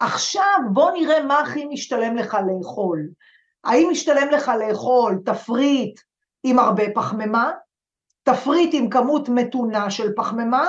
עכשיו 0.00 0.58
בוא 0.72 0.90
נראה 0.90 1.22
מה 1.22 1.40
הכי 1.40 1.64
משתלם 1.64 2.16
לך 2.16 2.36
לאכול. 2.46 3.08
האם 3.64 3.88
משתלם 3.90 4.30
לך 4.30 4.52
לאכול 4.58 5.18
תפריט 5.24 6.00
עם 6.44 6.58
הרבה 6.58 6.84
פחמימה, 6.94 7.52
תפריט 8.22 8.70
עם 8.74 8.90
כמות 8.90 9.28
מתונה 9.28 9.90
של 9.90 10.12
פחמימה, 10.16 10.68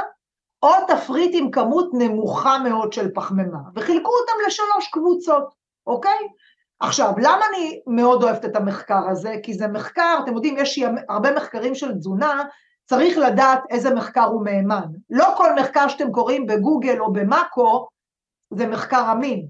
או 0.63 0.69
תפריט 0.87 1.31
עם 1.33 1.51
כמות 1.51 1.89
נמוכה 1.93 2.57
מאוד 2.59 2.93
של 2.93 3.11
פחמימה, 3.13 3.59
וחילקו 3.75 4.11
אותם 4.11 4.47
לשלוש 4.47 4.87
קבוצות, 4.91 5.53
אוקיי? 5.87 6.27
עכשיו, 6.79 7.13
למה 7.17 7.41
אני 7.49 7.81
מאוד 7.87 8.23
אוהבת 8.23 8.45
את 8.45 8.55
המחקר 8.55 9.09
הזה? 9.09 9.35
כי 9.43 9.53
זה 9.53 9.67
מחקר, 9.67 10.19
אתם 10.23 10.33
יודעים, 10.33 10.57
יש 10.57 10.79
הרבה 11.09 11.31
מחקרים 11.31 11.75
של 11.75 11.93
תזונה, 11.93 12.43
צריך 12.85 13.17
לדעת 13.17 13.63
איזה 13.69 13.93
מחקר 13.93 14.23
הוא 14.23 14.43
מהימן. 14.43 14.85
לא 15.09 15.33
כל 15.37 15.55
מחקר 15.61 15.87
שאתם 15.87 16.11
קוראים 16.11 16.45
בגוגל 16.45 16.99
או 16.99 17.13
במאקו, 17.13 17.87
זה 18.53 18.67
מחקר 18.67 19.11
אמין, 19.11 19.47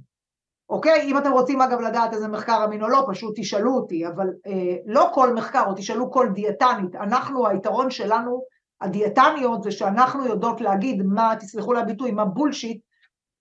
אוקיי? 0.69 1.01
אם 1.01 1.17
אתם 1.17 1.32
רוצים 1.32 1.61
אגב 1.61 1.80
לדעת 1.80 2.13
איזה 2.13 2.28
מחקר 2.28 2.65
אמין 2.65 2.84
או 2.84 2.88
לא, 2.88 3.05
פשוט 3.07 3.34
תשאלו 3.39 3.76
אותי, 3.76 4.07
אבל 4.07 4.28
אה, 4.47 4.76
לא 4.86 5.09
כל 5.13 5.34
מחקר, 5.34 5.63
או 5.67 5.73
תשאלו 5.76 6.11
כל 6.11 6.30
דיאטנית, 6.34 6.95
אנחנו, 6.95 7.47
היתרון 7.47 7.89
שלנו, 7.89 8.43
הדיאטניות, 8.82 9.63
זה 9.63 9.71
שאנחנו 9.71 10.26
יודעות 10.26 10.61
להגיד 10.61 11.01
מה, 11.03 11.34
תסלחו 11.39 11.73
לביטוי, 11.73 12.11
מה 12.11 12.26
בולשיט 12.26 12.82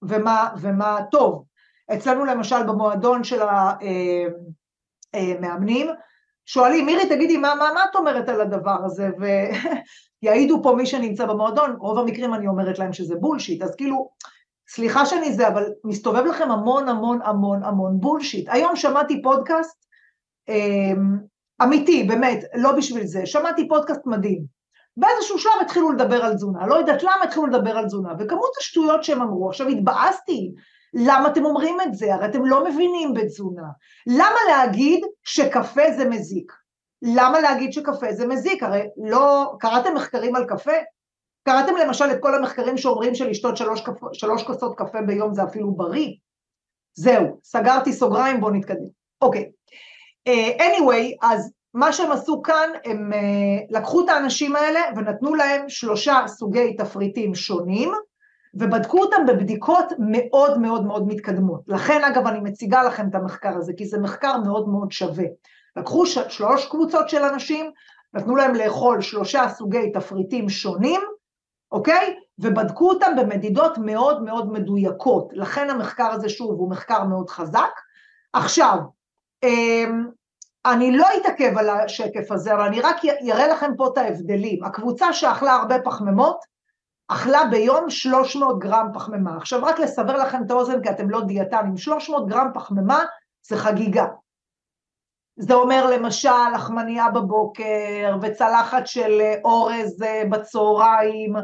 ומה, 0.03 0.49
ומה 0.61 0.99
טוב. 1.11 1.45
אצלנו 1.93 2.25
למשל 2.25 2.63
במועדון 2.63 3.25
של 3.25 3.41
המאמנים, 5.13 5.89
אה, 5.89 5.93
אה, 5.93 5.99
שואלים, 6.47 6.87
מירי 6.87 7.09
תגידי, 7.09 7.37
מה, 7.37 7.55
מה, 7.55 7.71
מה 7.75 7.85
את 7.91 7.97
אומרת 7.97 8.29
על 8.29 8.41
הדבר 8.41 8.85
הזה? 8.85 9.11
ויעידו 10.23 10.61
פה 10.63 10.75
מי 10.77 10.87
שנמצא 10.87 11.27
במועדון, 11.27 11.77
רוב 11.79 11.99
המקרים 11.99 12.35
אני 12.35 12.47
אומרת 12.47 12.79
להם 12.79 12.93
שזה 12.93 13.15
בולשיט, 13.17 13.63
אז 13.63 13.75
כאילו, 13.77 14.11
סליחה 14.69 15.07
שאני 15.07 15.33
זה, 15.33 15.49
אבל 15.49 15.65
מסתובב 15.85 16.25
לכם 16.25 16.51
המון 16.51 16.89
המון 16.89 17.19
המון 17.23 17.65
המון 17.65 18.01
בולשיט. 18.01 18.49
היום 18.49 18.77
שמעתי 18.77 19.23
פודקאסט 19.23 19.85
אה, 20.49 20.93
אמיתי, 21.63 22.05
באמת, 22.05 22.45
לא 22.55 22.73
בשביל 22.73 23.07
זה, 23.07 23.27
שמעתי 23.27 23.69
פודקאסט 23.69 24.07
מדהים. 24.07 24.45
באיזשהו 24.97 25.39
שלב 25.39 25.53
התחילו 25.61 25.93
לדבר 25.93 26.25
על 26.25 26.35
תזונה, 26.35 26.67
לא 26.67 26.75
יודעת 26.75 27.03
למה 27.03 27.23
התחילו 27.25 27.47
לדבר 27.47 27.79
על 27.79 27.87
תזונה, 27.87 28.13
וכמות 28.19 28.51
השטויות 28.61 29.05
שהם 29.05 29.23
אמרו, 29.23 29.49
עכשיו 29.49 29.69
התבאסתי, 29.69 30.53
למה 30.95 31.29
אתם 31.29 31.45
אומרים 31.45 31.81
את 31.81 31.95
זה? 31.95 32.15
הרי 32.15 32.27
אתם 32.27 32.45
לא 32.45 32.65
מבינים 32.65 33.15
בתזונה. 33.15 33.67
למה 34.07 34.39
להגיד 34.49 35.05
שקפה 35.25 35.83
זה 35.97 36.09
מזיק? 36.09 36.53
למה 37.03 37.41
להגיד 37.41 37.73
שקפה 37.73 38.13
זה 38.13 38.27
מזיק? 38.27 38.63
הרי 38.63 38.83
לא, 38.97 39.53
קראתם 39.59 39.95
מחקרים 39.95 40.37
על 40.37 40.45
קפה? 40.45 40.73
קראתם 41.49 41.77
למשל 41.77 42.05
את 42.05 42.21
כל 42.21 42.35
המחקרים 42.35 42.77
שאומרים 42.77 43.15
שלשתות 43.15 43.57
שלוש, 43.57 43.83
שלוש 44.13 44.43
כוסות 44.43 44.79
קפה 44.79 45.03
ביום 45.03 45.35
זה 45.35 45.45
אפילו 45.45 45.73
בריא? 45.73 46.13
זהו, 46.95 47.41
סגרתי 47.45 47.93
סוגריים, 47.93 48.41
בואו 48.41 48.53
נתקדם. 48.53 48.89
אוקיי. 49.23 49.51
Uh, 50.29 50.61
anyway, 50.61 51.27
אז 51.29 51.53
מה 51.75 51.93
שהם 51.93 52.13
עשו 52.13 52.43
כאן, 52.43 52.71
הם 52.85 53.13
uh, 53.13 53.17
לקחו 53.71 54.05
את 54.05 54.09
האנשים 54.09 54.57
האלה 54.57 54.81
ונתנו 54.97 55.35
להם 55.35 55.69
שלושה 55.69 56.25
סוגי 56.27 56.77
תפריטים 56.77 57.35
שונים, 57.35 57.93
ובדקו 58.57 59.01
אותם 59.01 59.27
בבדיקות 59.27 59.93
מאוד 59.99 60.59
מאוד 60.59 60.85
מאוד 60.85 61.07
מתקדמות. 61.07 61.61
לכן 61.67 62.05
אגב 62.05 62.27
אני 62.27 62.41
מציגה 62.41 62.83
לכם 62.83 63.09
את 63.09 63.15
המחקר 63.15 63.57
הזה, 63.57 63.73
כי 63.77 63.87
זה 63.87 63.99
מחקר 63.99 64.39
מאוד 64.39 64.69
מאוד 64.69 64.93
שווה. 64.93 65.25
לקחו 65.77 66.07
שלוש 66.07 66.67
קבוצות 66.67 67.09
של 67.09 67.23
אנשים, 67.23 67.71
נתנו 68.15 68.37
להם 68.37 68.55
לאכול 68.55 69.01
שלושה 69.01 69.49
סוגי 69.49 69.91
תפריטים 69.93 70.49
שונים, 70.49 71.01
אוקיי? 71.73 72.17
ובדקו 72.39 72.91
אותם 72.91 73.13
במדידות 73.17 73.79
מאוד 73.79 74.23
מאוד 74.23 74.53
מדויקות. 74.53 75.29
לכן 75.33 75.71
המחקר 75.71 76.07
הזה, 76.07 76.29
שוב, 76.29 76.51
הוא 76.51 76.71
מחקר 76.71 77.05
מאוד 77.05 77.31
חזק. 77.31 77.81
עכשיו, 78.33 78.79
אמ, 79.43 80.07
אני 80.67 80.97
לא 80.97 81.07
אתעכב 81.21 81.59
על 81.59 81.69
השקף 81.69 82.33
הזה, 82.33 82.55
אבל 82.55 82.63
אני 82.63 82.81
רק 82.81 82.97
אראה 83.33 83.47
לכם 83.47 83.71
פה 83.77 83.87
את 83.93 83.99
ההבדלים. 83.99 84.65
הקבוצה 84.65 85.13
שאכלה 85.13 85.53
הרבה 85.53 85.79
פחמימות, 85.79 86.54
אכלה 87.09 87.45
ביום 87.51 87.91
300 87.91 88.59
גרם 88.59 88.89
פחמימה. 88.95 89.37
עכשיו 89.37 89.65
רק 89.65 89.81
לסבר 89.81 90.17
לכם 90.17 90.43
את 90.47 90.51
האוזן, 90.51 90.83
כי 90.83 90.91
אתם 90.91 91.11
לא 91.11 91.21
דיאטנים, 91.21 91.77
300 91.77 92.29
גרם 92.29 92.51
פחמימה 92.55 93.05
זה 93.49 93.57
חגיגה. 93.57 94.07
זה 95.37 95.55
אומר 95.55 95.91
למשל 95.91 96.49
לחמניה 96.55 97.11
בבוקר, 97.11 98.17
וצלחת 98.23 98.87
של 98.87 99.21
אורז 99.45 100.03
אה, 100.03 100.23
בצהריים, 100.31 101.37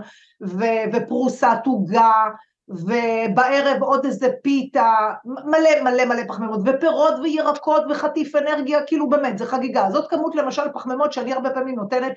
ו- 0.43 0.85
ופרוסת 0.93 1.59
עוגה, 1.67 2.25
ובערב 2.69 3.83
עוד 3.83 4.05
איזה 4.05 4.29
פיתה, 4.43 4.95
מלא 5.25 5.83
מלא 5.85 6.05
מלא 6.05 6.23
פחמימות, 6.29 6.61
ופירות 6.65 7.15
וירקות 7.23 7.83
וחטיף 7.91 8.37
אנרגיה, 8.37 8.83
כאילו 8.87 9.09
באמת, 9.09 9.39
זה 9.39 9.47
חגיגה. 9.47 9.91
זאת 9.91 10.11
כמות 10.11 10.35
למשל 10.35 10.63
פחמימות 10.75 11.13
שאני 11.13 11.33
הרבה 11.33 11.51
פעמים 11.51 11.75
נותנת 11.75 12.17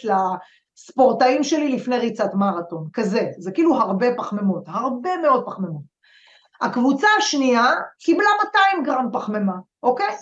לספורטאים 0.78 1.44
שלי 1.44 1.70
לפני 1.70 1.98
ריצת 1.98 2.34
מרתון, 2.34 2.88
כזה, 2.94 3.28
זה 3.38 3.52
כאילו 3.52 3.76
הרבה 3.76 4.08
פחמימות, 4.18 4.64
הרבה 4.68 5.18
מאוד 5.18 5.46
פחמימות. 5.46 5.94
הקבוצה 6.62 7.08
השנייה 7.18 7.72
קיבלה 8.00 8.30
200 8.46 8.84
גרם 8.84 9.10
פחמימה, 9.14 9.54
אוקיי? 9.84 10.16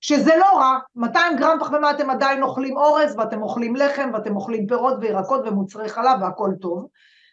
שזה 0.00 0.36
לא 0.36 0.58
רע, 0.58 0.78
200 0.96 1.36
גרם 1.36 1.56
פחמימה 1.60 1.90
אתם 1.90 2.10
עדיין 2.10 2.42
אוכלים 2.42 2.76
אורז 2.76 3.14
ואתם 3.18 3.42
אוכלים 3.42 3.76
לחם 3.76 4.10
ואתם 4.12 4.36
אוכלים 4.36 4.66
פירות 4.66 4.94
וירקות 5.00 5.40
ומוצרי 5.46 5.88
חלב 5.88 6.22
והכל 6.22 6.50
טוב. 6.60 6.86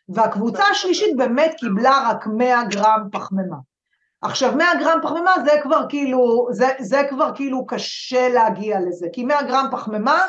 והקבוצה 0.09 0.63
השלישית 0.71 1.17
באמת 1.17 1.53
קיבלה 1.57 2.09
רק 2.09 2.27
100 2.27 2.63
גרם 2.63 3.07
פחמימה. 3.11 3.57
עכשיו 4.21 4.55
100 4.55 4.67
גרם 4.79 4.99
פחמימה 5.03 5.31
זה 5.45 5.51
כבר 5.63 5.85
כאילו, 5.89 6.47
זה, 6.51 6.67
זה 6.79 7.01
כבר 7.09 7.31
כאילו 7.35 7.65
קשה 7.65 8.29
להגיע 8.29 8.79
לזה, 8.79 9.07
כי 9.13 9.23
100 9.25 9.41
גרם 9.43 9.65
פחמימה 9.71 10.21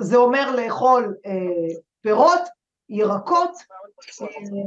זה 0.00 0.16
אומר 0.16 0.56
לאכול 0.56 1.14
אה, 1.26 1.76
פירות, 2.00 2.40
ירקות, 2.88 3.50
אה, 4.22 4.26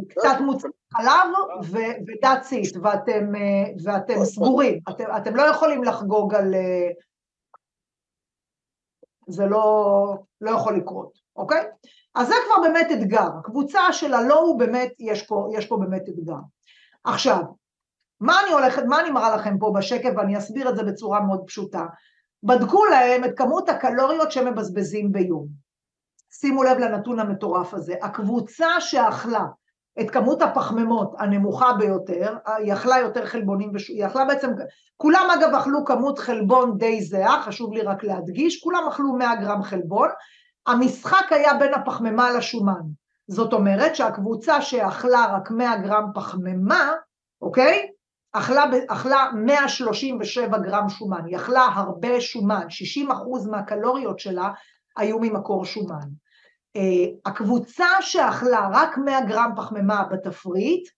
קצת 0.09 0.41
מוצרי 0.45 0.71
חלב 0.93 1.73
ודאצית, 2.07 2.77
ואתם, 2.83 3.35
אה, 3.35 3.71
ואתם 3.83 4.23
סגורים, 4.23 4.79
אתם, 4.89 5.03
אתם 5.17 5.35
לא 5.35 5.41
יכולים 5.41 5.83
לחגוג 5.83 6.35
על... 6.35 6.53
אה, 6.53 6.89
זה 9.27 9.45
לא, 9.45 10.15
לא 10.41 10.51
יכול 10.51 10.77
לקרות, 10.77 11.11
אוקיי? 11.35 11.65
אז 12.15 12.27
זה 12.27 12.33
כבר 12.45 12.61
באמת 12.63 12.87
אתגר, 12.93 13.27
הקבוצה 13.39 13.93
של 13.93 14.13
הלא 14.13 14.39
הוא 14.39 14.59
באמת, 14.59 14.91
יש 14.99 15.27
פה, 15.27 15.49
יש 15.53 15.65
פה 15.65 15.77
באמת 15.77 16.01
אתגר. 16.09 16.39
עכשיו, 17.03 17.41
מה 18.19 18.41
אני 18.43 18.51
הולכת, 18.51 18.83
מה 18.87 18.99
אני 18.99 19.11
מראה 19.11 19.35
לכם 19.35 19.59
פה 19.59 19.73
בשקף 19.77 20.09
ואני 20.17 20.37
אסביר 20.37 20.69
את 20.69 20.75
זה 20.75 20.83
בצורה 20.83 21.19
מאוד 21.19 21.43
פשוטה. 21.47 21.85
בדקו 22.43 22.85
להם 22.85 23.23
את 23.23 23.37
כמות 23.37 23.69
הקלוריות 23.69 24.31
שהם 24.31 24.47
מבזבזים 24.47 25.11
ביום. 25.11 25.47
שימו 26.31 26.63
לב 26.63 26.77
לנתון 26.77 27.19
המטורף 27.19 27.73
הזה, 27.73 27.95
הקבוצה 28.01 28.67
שאכלה 28.79 29.45
את 30.01 30.11
כמות 30.11 30.41
הפחמימות 30.41 31.13
הנמוכה 31.19 31.73
ביותר, 31.73 32.37
היא 32.57 32.73
אכלה 32.73 32.97
יותר 32.97 33.25
חלבונים, 33.25 33.71
היא 33.89 34.05
אכלה 34.05 34.25
בעצם, 34.25 34.51
כולם 34.97 35.27
אגב 35.33 35.55
אכלו 35.55 35.85
כמות 35.85 36.19
חלבון 36.19 36.77
די 36.77 37.01
זהה, 37.01 37.41
חשוב 37.41 37.73
לי 37.73 37.81
רק 37.81 38.03
להדגיש, 38.03 38.63
כולם 38.63 38.83
אכלו 38.87 39.13
100 39.13 39.35
גרם 39.35 39.63
חלבון, 39.63 40.09
המשחק 40.67 41.25
היה 41.31 41.53
בין 41.53 41.73
הפחמימה 41.73 42.31
לשומן. 42.31 42.81
זאת 43.27 43.53
אומרת 43.53 43.95
שהקבוצה 43.95 44.61
שאכלה 44.61 45.25
רק 45.35 45.51
100 45.51 45.77
גרם 45.77 46.05
פחמימה, 46.13 46.91
אוקיי? 47.41 47.89
אכלה, 48.31 48.65
אכלה 48.87 49.25
137 49.35 50.57
גרם 50.57 50.89
שומן, 50.89 51.25
היא 51.25 51.35
אכלה 51.35 51.65
הרבה 51.73 52.21
שומן, 52.21 52.69
60 52.69 53.11
אחוז 53.11 53.47
מהקלוריות 53.47 54.19
שלה 54.19 54.51
היו 54.97 55.19
ממקור 55.19 55.65
שומן. 55.65 56.07
Uh, 56.77 56.81
הקבוצה 57.25 57.87
שאכלה 58.01 58.69
רק 58.71 58.97
100 58.97 59.21
גרם 59.21 59.51
פחמימה 59.55 60.03
בתפריט, 60.11 60.89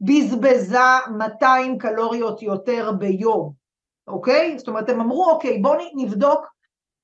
בזבזה 0.00 0.78
200 1.18 1.78
קלוריות 1.78 2.42
יותר 2.42 2.92
ביום, 2.98 3.52
אוקיי? 4.06 4.58
זאת 4.58 4.68
אומרת, 4.68 4.88
הם 4.88 5.00
אמרו, 5.00 5.30
אוקיי, 5.30 5.58
בואו 5.58 5.78
נבדוק 5.96 6.46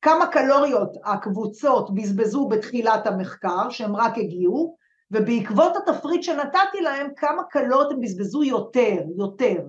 כמה 0.03 0.27
קלוריות 0.27 0.97
הקבוצות 1.05 1.95
בזבזו 1.95 2.49
בתחילת 2.49 3.07
המחקר, 3.07 3.71
שהם 3.71 3.97
רק 3.97 4.19
הגיעו, 4.19 4.77
ובעקבות 5.11 5.73
התפריט 5.77 6.23
שנתתי 6.23 6.81
להם, 6.81 7.11
כמה 7.17 7.43
קלוריות 7.51 7.93
הם 7.93 8.01
בזבזו 8.01 8.45
יותר, 8.45 9.03
יותר. 9.17 9.63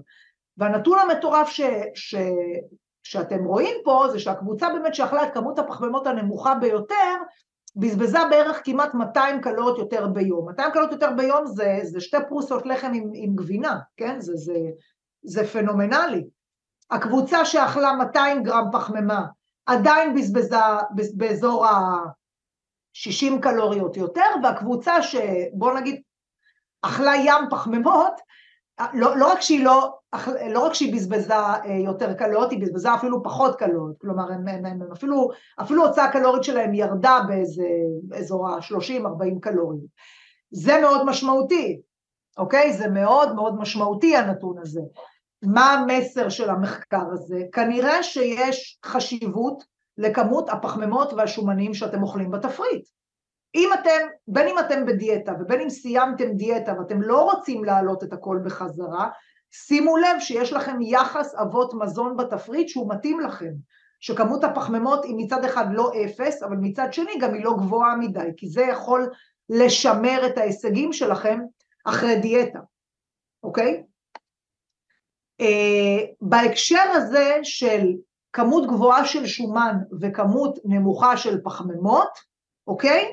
והנתון 0.57 0.99
המטורף 0.99 1.49
ש, 1.49 1.61
ש, 1.95 2.15
שאתם 3.03 3.45
רואים 3.45 3.75
פה, 3.83 4.05
זה 4.11 4.19
שהקבוצה 4.19 4.69
באמת 4.69 4.95
שאכלה 4.95 5.23
את 5.23 5.33
כמות 5.33 5.59
הפחמימות 5.59 6.07
הנמוכה 6.07 6.55
ביותר, 6.55 7.15
בזבזה 7.75 8.19
בערך 8.29 8.61
כמעט 8.63 8.93
200 8.93 9.41
קלוריות 9.41 9.77
יותר 9.77 10.07
ביום. 10.07 10.45
200 10.49 10.71
קלוריות 10.71 10.91
יותר 10.91 11.11
ביום 11.17 11.45
זה, 11.47 11.79
זה 11.83 12.01
שתי 12.01 12.17
פרוסות 12.29 12.65
לחם 12.65 12.91
עם, 12.93 13.11
עם 13.13 13.35
גבינה, 13.35 13.79
כן? 13.97 14.19
זה, 14.19 14.33
זה, 14.35 14.57
זה 15.23 15.47
פנומנלי. 15.47 16.27
הקבוצה 16.91 17.45
שאכלה 17.45 17.93
200 17.93 18.43
גרם 18.43 18.65
פחמימה 18.71 19.25
עדיין 19.65 20.15
בזבזה 20.15 20.55
באזור 21.13 21.65
ה-60 23.05 23.41
קלוריות 23.41 23.97
יותר, 23.97 24.25
והקבוצה 24.43 25.01
שבוא 25.01 25.73
נגיד 25.73 26.01
אכלה 26.81 27.15
ים 27.15 27.49
פחמימות, 27.49 28.13
לא, 28.93 29.17
לא, 29.17 29.31
רק 29.31 29.41
שהיא 29.41 29.65
לא, 29.65 29.97
לא 30.49 30.65
רק 30.65 30.73
שהיא 30.73 30.93
בזבזה 30.93 31.33
אה, 31.33 31.77
יותר 31.85 32.13
קלוריות, 32.13 32.51
היא 32.51 32.61
בזבזה 32.61 32.93
אפילו 32.93 33.23
פחות 33.23 33.55
קלוריות, 33.55 33.97
כלומר 34.01 34.31
הם, 34.31 34.47
הם, 34.47 34.65
הם, 34.65 34.91
אפילו, 34.93 35.29
אפילו 35.61 35.87
הוצאה 35.87 36.05
הקלורית 36.05 36.43
שלהם 36.43 36.73
ירדה 36.73 37.19
באיזה 37.27 37.67
אזור 38.17 38.49
ה-30-40 38.49 39.39
קלוריות. 39.41 39.85
זה 40.51 40.81
מאוד 40.81 41.05
משמעותי, 41.05 41.81
אוקיי? 42.37 42.73
זה 42.73 42.87
מאוד 42.87 43.35
מאוד 43.35 43.57
משמעותי 43.57 44.15
הנתון 44.15 44.57
הזה. 44.61 44.81
מה 45.43 45.71
המסר 45.73 46.29
של 46.29 46.49
המחקר 46.49 47.05
הזה? 47.13 47.41
כנראה 47.51 48.03
שיש 48.03 48.79
חשיבות 48.85 49.63
לכמות 49.97 50.49
הפחמימות 50.49 51.13
והשומנים 51.13 51.73
שאתם 51.73 52.03
אוכלים 52.03 52.31
בתפריט. 52.31 52.87
אם 53.55 53.69
אתם, 53.73 54.07
בין 54.27 54.47
אם 54.47 54.59
אתם 54.59 54.85
בדיאטה 54.85 55.33
ובין 55.39 55.61
אם 55.61 55.69
סיימתם 55.69 56.33
דיאטה 56.33 56.73
ואתם 56.79 57.01
לא 57.01 57.21
רוצים 57.21 57.63
להעלות 57.63 58.03
את 58.03 58.13
הכל 58.13 58.39
בחזרה, 58.45 59.09
שימו 59.51 59.97
לב 59.97 60.19
שיש 60.19 60.53
לכם 60.53 60.77
יחס 60.81 61.35
אבות 61.35 61.73
מזון 61.73 62.17
בתפריט 62.17 62.67
שהוא 62.67 62.89
מתאים 62.89 63.19
לכם, 63.19 63.51
שכמות 63.99 64.43
הפחמימות 64.43 65.03
היא 65.05 65.15
מצד 65.17 65.45
אחד 65.45 65.65
לא 65.71 65.91
אפס, 66.05 66.43
אבל 66.43 66.55
מצד 66.61 66.93
שני 66.93 67.17
גם 67.21 67.33
היא 67.33 67.43
לא 67.43 67.53
גבוהה 67.57 67.95
מדי, 67.95 68.29
כי 68.37 68.47
זה 68.47 68.61
יכול 68.61 69.11
לשמר 69.49 70.27
את 70.27 70.37
ההישגים 70.37 70.93
שלכם 70.93 71.39
אחרי 71.85 72.15
דיאטה, 72.19 72.59
אוקיי? 73.43 73.83
Uh, 75.41 75.45
בהקשר 76.21 76.83
הזה 76.93 77.39
של 77.43 77.87
כמות 78.33 78.67
גבוהה 78.67 79.05
של 79.05 79.25
שומן 79.25 79.77
וכמות 80.01 80.59
נמוכה 80.65 81.17
של 81.17 81.41
פחמימות, 81.43 82.09
אוקיי? 82.67 83.11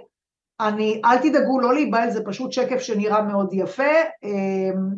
אני, 0.61 1.03
אל 1.05 1.19
תדאגו 1.19 1.61
לא 1.61 1.75
להיבהל, 1.75 2.11
זה 2.11 2.25
פשוט 2.25 2.53
שקף 2.53 2.79
שנראה 2.79 3.23
מאוד 3.23 3.49
יפה. 3.53 3.93
אמ, 4.23 4.95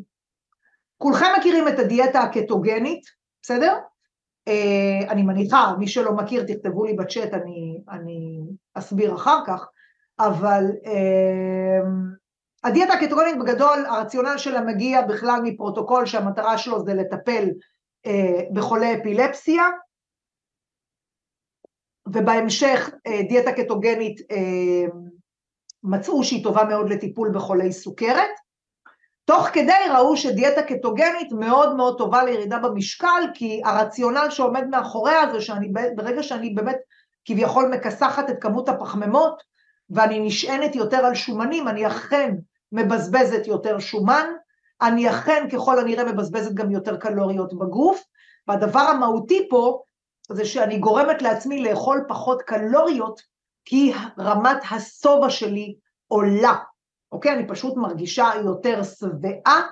כולכם 0.98 1.26
מכירים 1.38 1.68
את 1.68 1.78
הדיאטה 1.78 2.20
הקטוגנית, 2.20 3.02
בסדר? 3.42 3.74
אה, 4.48 4.98
אני 5.08 5.22
מניחה, 5.22 5.74
מי 5.78 5.88
שלא 5.88 6.12
מכיר 6.12 6.44
תכתבו 6.46 6.84
לי 6.84 6.94
בצ'אט, 6.94 7.34
אני, 7.34 7.80
אני 7.90 8.40
אסביר 8.74 9.14
אחר 9.14 9.38
כך, 9.46 9.68
אבל 10.18 10.64
אמ, 10.84 12.16
הדיאטה 12.64 12.92
הקטוגנית 12.92 13.38
בגדול, 13.38 13.86
הרציונל 13.86 14.38
שלה 14.38 14.60
מגיע 14.60 15.02
בכלל 15.02 15.40
מפרוטוקול 15.42 16.06
שהמטרה 16.06 16.58
שלו 16.58 16.84
זה 16.84 16.94
לטפל 16.94 17.48
אה, 18.06 18.40
בחולי 18.52 18.94
אפילפסיה, 19.00 19.62
ובהמשך 22.07 22.90
אה, 23.07 23.22
דיאטה 23.28 23.52
קטוגנית 23.52 24.20
אמ, 24.30 24.90
מצאו 25.82 26.24
שהיא 26.24 26.44
טובה 26.44 26.64
מאוד 26.64 26.90
לטיפול 26.90 27.30
בחולי 27.34 27.72
סוכרת. 27.72 28.30
תוך 29.24 29.48
כדי 29.52 29.72
ראו 29.94 30.16
שדיאטה 30.16 30.62
קטוגנית 30.62 31.32
מאוד 31.32 31.76
מאוד 31.76 31.98
טובה 31.98 32.24
לירידה 32.24 32.59
במשקל, 32.59 33.22
כי 33.34 33.61
הרציונל 33.64 34.26
שעומד 34.30 34.66
מאחוריה 34.70 35.32
זה 35.32 35.40
שאני, 35.40 35.72
ברגע 35.96 36.22
שאני 36.22 36.50
באמת 36.50 36.76
כביכול 37.24 37.68
מכסחת 37.74 38.30
את 38.30 38.36
כמות 38.40 38.68
הפחמימות, 38.68 39.42
ואני 39.90 40.20
נשענת 40.20 40.74
יותר 40.74 40.96
על 40.96 41.14
שומנים, 41.14 41.68
אני 41.68 41.86
אכן 41.86 42.34
מבזבזת 42.72 43.46
יותר 43.46 43.78
שומן, 43.78 44.26
אני 44.82 45.11
אכן 45.11 45.46
ככל 45.52 45.78
הנראה 45.78 46.04
מבזבזת 46.12 46.54
גם 46.54 46.70
יותר 46.70 46.96
קלוריות 46.96 47.59
בגוף, 47.59 48.02
והדבר 48.48 48.80
המהותי 48.80 49.48
פה 49.50 49.82
זה 50.32 50.44
שאני 50.44 50.78
גורמת 50.78 51.22
לעצמי 51.22 51.62
לאכול 51.62 52.04
פחות 52.08 52.42
קלוריות 52.42 53.22
כי 53.64 53.92
רמת 54.18 54.56
השובע 54.70 55.30
שלי 55.30 55.76
עולה, 56.08 56.54
אוקיי? 57.12 57.32
אני 57.32 57.48
פשוט 57.48 57.76
מרגישה 57.76 58.30
יותר 58.44 58.82
שבעה 58.82 59.62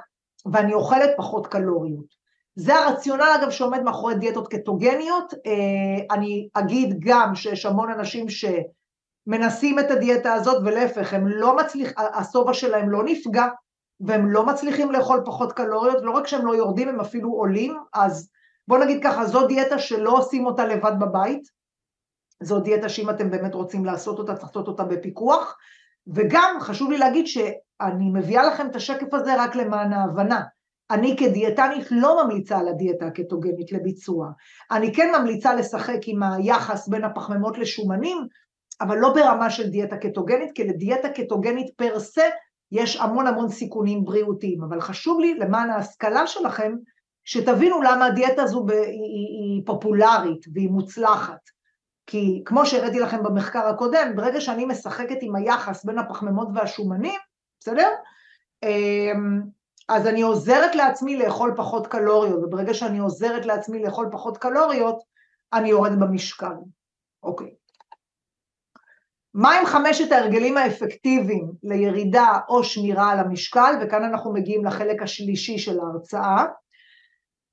ואני 0.52 0.74
אוכלת 0.74 1.11
פחות 1.16 1.46
קלוריות. 1.46 2.24
זה 2.57 2.74
הרציונל 2.74 3.34
אגב 3.40 3.50
שעומד 3.50 3.82
מאחורי 3.82 4.14
דיאטות 4.14 4.48
קטוגניות, 4.48 5.34
אה, 5.34 6.16
אני 6.16 6.48
אגיד 6.55 6.96
גם 6.98 7.34
שיש 7.34 7.66
המון 7.66 7.90
אנשים 7.90 8.26
שמנסים 8.28 9.78
את 9.78 9.90
הדיאטה 9.90 10.32
הזאת 10.32 10.62
ולהפך, 10.64 11.14
הם 11.14 11.28
לא 11.28 11.57
מצליחים, 11.57 11.94
השובע 11.96 12.55
שלהם 12.55 12.90
לא 12.90 13.05
נפגע 13.05 13.46
והם 14.00 14.30
לא 14.30 14.46
מצליחים 14.46 14.90
לאכול 14.90 15.22
פחות 15.24 15.52
קלוריות, 15.52 15.98
לא 16.02 16.11
רק 16.11 16.26
שהם 16.26 16.46
לא 16.46 16.57
יורדים, 16.57 16.88
הם 16.88 17.00
אפילו 17.00 17.30
עולים, 17.30 17.78
אז 17.94 18.30
בוא 18.69 18.79
נגיד 18.79 19.03
ככה, 19.03 19.27
זו 19.27 19.47
דיאטה 19.47 19.79
שלא 19.79 20.19
עושים 20.19 20.47
אותה 20.47 20.67
לבד 20.67 20.93
בבית, 21.01 21.43
זו 22.43 22.61
דיאטה 22.61 22.89
שאם 22.89 23.11
אתם 23.11 23.31
באמת 23.31 23.55
רוצים 23.55 23.85
לעשות 23.85 24.19
אותה, 24.19 24.35
צריך 24.35 24.49
לעשות 24.49 24.69
אותה 24.69 24.85
בפיקוח. 24.85 25.57
וגם 26.07 26.57
חשוב 26.61 26.91
לי 26.91 26.99
להגיד 26.99 27.27
שאני 27.27 28.11
מביאה 28.12 28.43
לכם 28.43 28.67
את 28.67 28.77
השקף 28.77 29.15
הזה 29.15 29.43
רק 29.43 29.57
למען 29.57 29.93
ההבנה. 29.93 30.43
אני 30.91 31.17
כדיאטנית 31.17 31.87
לא 31.91 32.25
ממליצה 32.25 32.59
על 32.59 32.69
הדיאטה 32.69 33.07
הקטוגנית 33.07 33.73
לביצוע. 33.73 34.29
אני 34.71 34.95
כן 34.95 35.12
ממליצה 35.19 35.55
לשחק 35.55 35.99
עם 36.07 36.23
היחס 36.23 36.89
בין 36.89 37.05
הפחמימות 37.05 37.59
לשומנים, 37.59 38.19
אבל 38.81 38.97
לא 38.99 39.15
ברמה 39.15 39.51
של 39.51 39.71
דיאטה 39.71 39.97
קטוגנית, 39.97 40.53
כי 40.55 40.65
לדיאטה 40.65 41.09
קטוגנית 41.09 41.67
פר 41.77 42.01
סה 42.01 42.25
יש 42.73 42.97
המון 42.97 43.27
המון 43.27 43.49
סיכונים 43.49 44.05
בריאותיים. 44.05 44.62
אבל 44.65 44.81
חשוב 44.81 45.21
לי, 45.21 45.35
למען 45.35 45.71
ההשכלה 45.71 46.27
שלכם, 46.27 46.73
שתבינו 47.25 47.83
למה 47.83 48.07
הדיאטה 48.07 48.43
הזו 48.43 48.66
היא, 48.68 48.79
היא, 48.81 49.55
היא 49.55 49.62
פופולרית 49.66 50.47
והיא 50.55 50.70
מוצלחת. 50.70 51.55
כי 52.07 52.43
כמו 52.45 52.66
שהראיתי 52.66 53.01
לכם 53.01 53.22
במחקר 53.22 53.66
הקודם, 53.66 54.12
ברגע 54.16 54.41
שאני 54.41 54.64
משחקת 54.64 55.16
עם 55.20 55.37
היחס 55.37 55.85
בין 55.85 55.99
הפחמימות 55.99 56.49
והשומנים, 56.55 57.20
בסדר? 57.61 57.89
אמ, 58.62 59.43
אז 59.89 60.07
אני 60.07 60.22
עוזרת 60.22 60.75
לעצמי 60.75 61.16
לאכול 61.16 61.55
פחות 61.57 61.87
קלוריות, 61.87 62.45
וברגע 62.45 62.75
שאני 62.75 62.99
עוזרת 62.99 63.47
לעצמי 63.47 63.83
לאכול 63.83 64.09
פחות 64.12 64.39
קלוריות, 64.39 64.99
אני 65.53 65.68
יורדת 65.68 65.99
במשקל. 65.99 66.55
אוקיי. 67.22 67.55
מה 69.35 69.59
עם 69.59 69.66
חמשת 69.66 70.12
ההרגלים 70.12 70.57
האפקטיביים 70.57 71.53
לירידה 71.62 72.39
או 72.49 72.64
שמירה 72.64 73.11
על 73.11 73.18
המשקל? 73.18 73.75
וכאן 73.83 74.05
אנחנו 74.05 74.33
מגיעים 74.33 74.64
לחלק 74.64 75.03
השלישי 75.03 75.59
של 75.59 75.81
ההרצאה. 75.81 76.45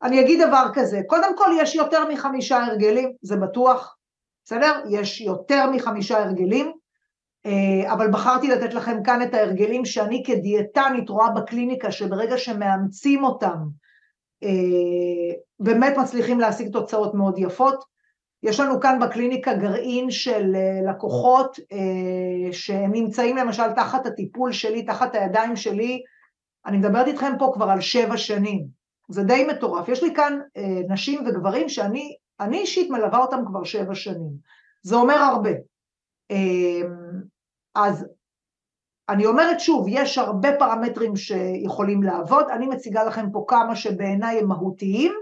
אני 0.03 0.21
אגיד 0.21 0.47
דבר 0.47 0.65
כזה, 0.73 1.01
קודם 1.07 1.37
כל 1.37 1.49
יש 1.57 1.75
יותר 1.75 2.09
מחמישה 2.09 2.63
הרגלים, 2.63 3.13
זה 3.21 3.35
בטוח, 3.35 3.97
בסדר? 4.45 4.83
יש 4.89 5.21
יותר 5.21 5.71
מחמישה 5.71 6.23
הרגלים, 6.23 6.71
אה, 7.45 7.93
אבל 7.93 8.11
בחרתי 8.11 8.47
לתת 8.47 8.73
לכם 8.73 9.03
כאן 9.03 9.21
את 9.21 9.33
ההרגלים 9.33 9.85
שאני 9.85 10.23
כדיאטנית 10.27 11.09
רואה 11.09 11.29
בקליניקה 11.29 11.91
שברגע 11.91 12.37
שמאמצים 12.37 13.23
אותם 13.23 13.57
אה, 14.43 15.33
באמת 15.59 15.97
מצליחים 15.97 16.39
להשיג 16.39 16.71
תוצאות 16.71 17.13
מאוד 17.13 17.37
יפות. 17.37 17.83
יש 18.43 18.59
לנו 18.59 18.79
כאן 18.79 18.99
בקליניקה 18.99 19.53
גרעין 19.53 20.11
של 20.11 20.55
אה, 20.55 20.91
לקוחות 20.91 21.59
שהם 22.51 22.91
נמצאים 22.91 23.37
למשל 23.37 23.71
תחת 23.75 24.05
הטיפול 24.05 24.51
שלי, 24.51 24.85
תחת 24.85 25.15
הידיים 25.15 25.55
שלי, 25.55 26.01
אני 26.65 26.77
מדברת 26.77 27.07
איתכם 27.07 27.33
פה 27.39 27.51
כבר 27.53 27.69
על 27.69 27.81
שבע 27.81 28.17
שנים, 28.17 28.80
זה 29.11 29.23
די 29.23 29.47
מטורף. 29.49 29.89
יש 29.89 30.03
לי 30.03 30.15
כאן 30.15 30.39
נשים 30.89 31.23
וגברים 31.27 31.69
שאני 31.69 32.15
אני 32.41 32.59
אישית 32.59 32.89
מלווה 32.89 33.19
אותם 33.19 33.45
כבר 33.45 33.63
שבע 33.63 33.95
שנים, 33.95 34.31
זה 34.83 34.95
אומר 34.95 35.15
הרבה. 35.15 35.49
אמ, 36.31 36.95
אז 37.75 38.05
אני 39.09 39.25
אומרת 39.25 39.59
שוב, 39.59 39.85
יש 39.89 40.17
הרבה 40.17 40.49
פרמטרים 40.59 41.15
שיכולים 41.15 42.03
לעבוד, 42.03 42.45
אני 42.49 42.67
מציגה 42.67 43.03
לכם 43.03 43.31
פה 43.31 43.45
כמה 43.47 43.75
שבעיניי 43.75 44.39
הם 44.39 44.47
מהותיים, 44.47 45.13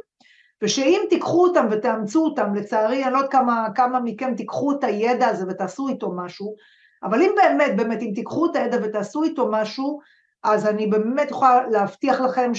ושאם 0.62 1.02
תיקחו 1.10 1.48
אותם 1.48 1.68
ותאמצו 1.72 2.26
אותם, 2.26 2.56
לצערי 2.56 3.04
אני 3.04 3.14
לא 3.14 3.18
יודעת 3.18 3.32
כמה, 3.32 3.68
כמה 3.76 4.00
מכם 4.00 4.36
תיקחו 4.36 4.72
את 4.72 4.84
הידע 4.84 5.28
הזה 5.28 5.46
ותעשו 5.50 5.88
איתו 5.88 6.12
משהו, 6.16 6.56
אבל 7.04 7.22
אם 7.22 7.32
באמת, 7.36 7.78
באמת, 7.78 8.02
אם 8.02 8.12
תיקחו 8.16 8.46
את 8.46 8.56
הידע 8.56 8.78
ותעשו 8.84 9.24
איתו 9.24 9.52
משהו, 9.52 10.00
אז 10.44 10.68
אני 10.68 10.88
באמת 10.88 11.32
יכולה 11.32 11.68
להבטיח 11.68 12.22
לכם 12.22 12.54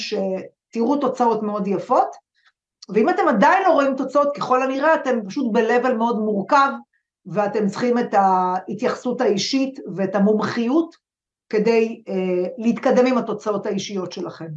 שתראו 0.70 0.96
תוצאות 0.96 1.42
מאוד 1.42 1.66
יפות. 1.66 2.16
ואם 2.94 3.08
אתם 3.08 3.28
עדיין 3.28 3.62
לא 3.62 3.72
רואים 3.72 3.96
תוצאות, 3.96 4.36
ככל 4.36 4.62
הנראה 4.62 4.94
אתם 4.94 5.18
פשוט 5.28 5.52
ב-level 5.52 5.92
מאוד 5.92 6.18
מורכב, 6.18 6.70
ואתם 7.26 7.68
צריכים 7.68 7.98
את 7.98 8.14
ההתייחסות 8.14 9.20
האישית 9.20 9.78
ואת 9.96 10.14
המומחיות 10.14 10.96
כדי 11.50 12.02
אה, 12.08 12.48
להתקדם 12.58 13.06
עם 13.06 13.18
התוצאות 13.18 13.66
האישיות 13.66 14.12
שלכם. 14.12 14.48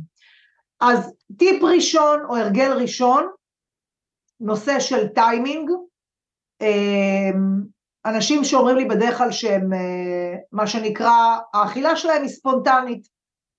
אז 0.80 1.14
טיפ 1.38 1.64
ראשון 1.64 2.26
או 2.30 2.36
הרגל 2.36 2.72
ראשון, 2.82 3.28
נושא 4.40 4.80
של 4.80 5.08
טיימינג, 5.08 5.70
אה, 6.62 7.32
אנשים 8.06 8.44
שאומרים 8.44 8.78
לי 8.78 8.86
בדרך 8.86 9.18
כלל 9.18 9.32
שהם, 9.32 9.74
אה, 9.74 10.36
מה 10.52 10.68
שנקרא, 10.68 11.38
האכילה 11.54 11.96
שלהם 11.96 12.22
היא 12.22 12.30
ספונטנית. 12.30 13.08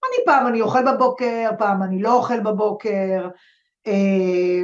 אני 0.09 0.25
פעם 0.27 0.47
אני 0.47 0.61
אוכל 0.61 0.93
בבוקר, 0.93 1.51
פעם 1.59 1.83
אני 1.83 2.03
לא 2.03 2.15
אוכל 2.15 2.41
בבוקר, 2.41 3.29
אה, 3.87 4.63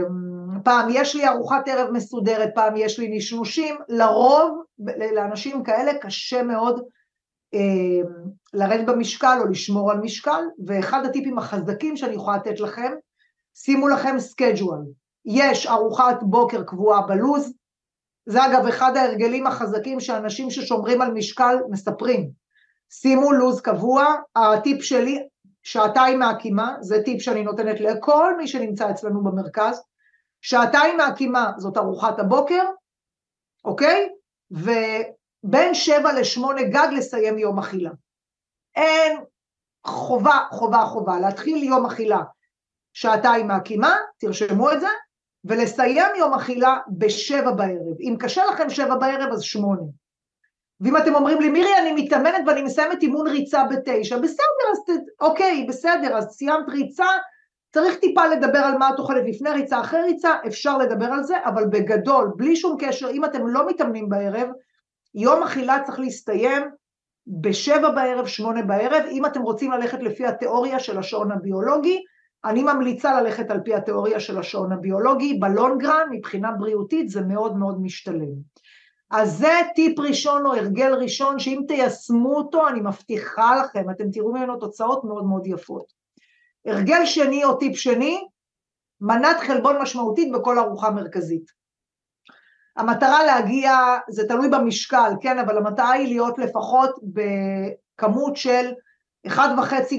פעם 0.65 0.89
יש 0.91 1.17
לי 1.17 1.29
ארוחת 1.29 1.69
ערב 1.69 1.91
מסודרת, 1.91 2.51
פעם 2.55 2.77
יש 2.77 2.99
לי 2.99 3.17
נשנושים, 3.17 3.77
לרוב 3.89 4.63
לאנשים 5.15 5.63
כאלה 5.63 5.99
קשה 5.99 6.43
מאוד 6.43 6.81
אה, 7.55 8.09
לרדת 8.55 8.87
במשקל 8.87 9.39
או 9.41 9.47
לשמור 9.47 9.91
על 9.91 9.99
משקל, 9.99 10.45
ואחד 10.67 11.05
הטיפים 11.05 11.39
החזקים 11.39 11.97
שאני 11.97 12.15
יכולה 12.15 12.37
לתת 12.37 12.61
לכם, 12.61 12.93
שימו 13.55 13.89
לכם 13.89 14.19
schedule. 14.19 14.81
יש 15.25 15.67
ארוחת 15.67 16.23
בוקר 16.23 16.63
קבועה 16.63 17.03
בלו"ז, 17.03 17.53
זה 18.27 18.47
אגב 18.47 18.67
אחד 18.67 18.97
ההרגלים 18.97 19.47
החזקים 19.47 20.01
שאנשים 20.01 20.51
ששומרים 20.51 21.03
על 21.03 21.13
משקל 21.13 21.57
מספרים. 21.71 22.40
שימו 22.91 23.33
לו"ז 23.33 23.61
קבוע, 23.61 24.15
הטיפ 24.37 24.83
שלי, 24.83 25.27
שעתיים 25.63 26.19
מהקימה, 26.19 26.77
זה 26.81 27.03
טיפ 27.05 27.23
שאני 27.23 27.43
נותנת 27.43 27.81
לכל 27.81 28.37
מי 28.37 28.49
שנמצא 28.49 28.91
אצלנו 28.91 29.25
במרכז, 29.25 29.83
שעתיים 30.41 30.97
מהקימה 30.97 31.53
זאת 31.57 31.77
ארוחת 31.77 32.19
הבוקר, 32.19 32.63
אוקיי? 33.65 34.09
ובין 34.51 35.75
שבע 35.75 36.13
לשמונה 36.13 36.63
גג 36.63 36.89
לסיים 36.93 37.39
יום 37.39 37.59
אכילה. 37.59 37.91
אין 38.77 39.21
חובה, 39.87 40.39
חובה, 40.51 40.85
חובה, 40.85 41.21
להתחיל 41.21 41.63
יום 41.63 41.87
אכילה 41.87 42.23
שעתיים 42.93 43.49
מהקימה, 43.49 43.97
תרשמו 44.19 44.73
את 44.73 44.81
זה, 44.81 44.89
ולסיים 45.45 46.15
יום 46.19 46.35
אכילה 46.35 46.79
בשבע 46.99 47.51
בערב. 47.51 48.01
אם 48.01 48.17
קשה 48.21 48.45
לכם 48.45 48.71
שבע 48.71 48.95
בערב, 48.95 49.33
אז 49.33 49.43
שמונה. 49.43 49.83
ואם 50.81 50.97
אתם 50.97 51.15
אומרים 51.15 51.41
לי, 51.41 51.49
מירי, 51.49 51.79
אני 51.79 52.03
מתאמנת 52.03 52.43
ואני 52.47 52.63
מסיימת 52.63 53.03
אימון 53.03 53.27
ריצה 53.27 53.65
בתשע, 53.65 54.19
בסדר, 54.19 54.67
אז 54.73 54.97
אוקיי, 55.21 55.67
בסדר, 55.69 56.17
אז 56.17 56.25
סיימת 56.25 56.69
ריצה, 56.69 57.07
צריך 57.73 57.97
טיפה 57.97 58.27
לדבר 58.27 58.59
על 58.59 58.79
מה 58.79 58.91
את 58.91 58.99
אוכלת 58.99 59.23
לפני 59.29 59.51
ריצה, 59.51 59.81
אחרי 59.81 60.03
ריצה, 60.03 60.35
אפשר 60.47 60.79
לדבר 60.79 61.07
על 61.07 61.23
זה, 61.23 61.37
אבל 61.45 61.67
בגדול, 61.67 62.33
בלי 62.37 62.57
שום 62.57 62.77
קשר, 62.81 63.11
אם 63.11 63.25
אתם 63.25 63.47
לא 63.47 63.69
מתאמנים 63.69 64.09
בערב, 64.09 64.49
יום 65.15 65.43
אכילה 65.43 65.81
צריך 65.85 66.01
להסתיים 66.01 66.63
בשבע 67.41 67.91
בערב, 67.91 68.27
שמונה 68.27 68.63
בערב, 68.63 69.03
אם 69.11 69.27
אתם 69.27 69.43
רוצים 69.43 69.71
ללכת 69.71 70.03
לפי 70.03 70.27
התיאוריה 70.27 70.79
של 70.79 70.99
השעון 70.99 71.33
הביולוגי, 71.33 72.03
אני 72.45 72.63
ממליצה 72.63 73.21
ללכת 73.21 73.51
על 73.51 73.61
פי 73.65 73.75
התיאוריה 73.75 74.21
של 74.21 74.39
השעון 74.39 74.73
הביולוגי, 74.73 75.35
בלונגרן, 75.35 76.09
מבחינה 76.11 76.53
בריאותית 76.53 77.09
זה 77.09 77.21
מאוד 77.21 77.57
מאוד 77.57 77.83
משתלם. 77.83 78.33
אז 79.11 79.39
זה 79.39 79.53
טיפ 79.75 79.99
ראשון 79.99 80.47
או 80.47 80.55
הרגל 80.55 80.95
ראשון, 80.95 81.39
שאם 81.39 81.63
תיישמו 81.69 82.37
אותו, 82.37 82.69
אני 82.69 82.81
מבטיחה 82.81 83.57
לכם, 83.57 83.91
אתם 83.91 84.11
תראו 84.11 84.33
ממנו 84.33 84.57
תוצאות 84.57 85.05
מאוד 85.05 85.25
מאוד 85.25 85.47
יפות. 85.47 85.93
הרגל 86.67 87.07
שני 87.07 87.45
או 87.45 87.55
טיפ 87.55 87.77
שני, 87.77 88.25
מנת 89.01 89.37
חלבון 89.41 89.83
משמעותית 89.83 90.33
בכל 90.33 90.59
ארוחה 90.59 90.91
מרכזית. 90.91 91.51
המטרה 92.77 93.25
להגיע, 93.25 93.73
זה 94.09 94.29
תלוי 94.29 94.49
במשקל, 94.49 95.13
כן, 95.21 95.39
אבל 95.39 95.59
המטרה 95.59 95.91
היא 95.91 96.09
להיות 96.09 96.39
לפחות 96.39 96.99
בכמות 97.03 98.37
של 98.37 98.73
1.5 99.27 99.33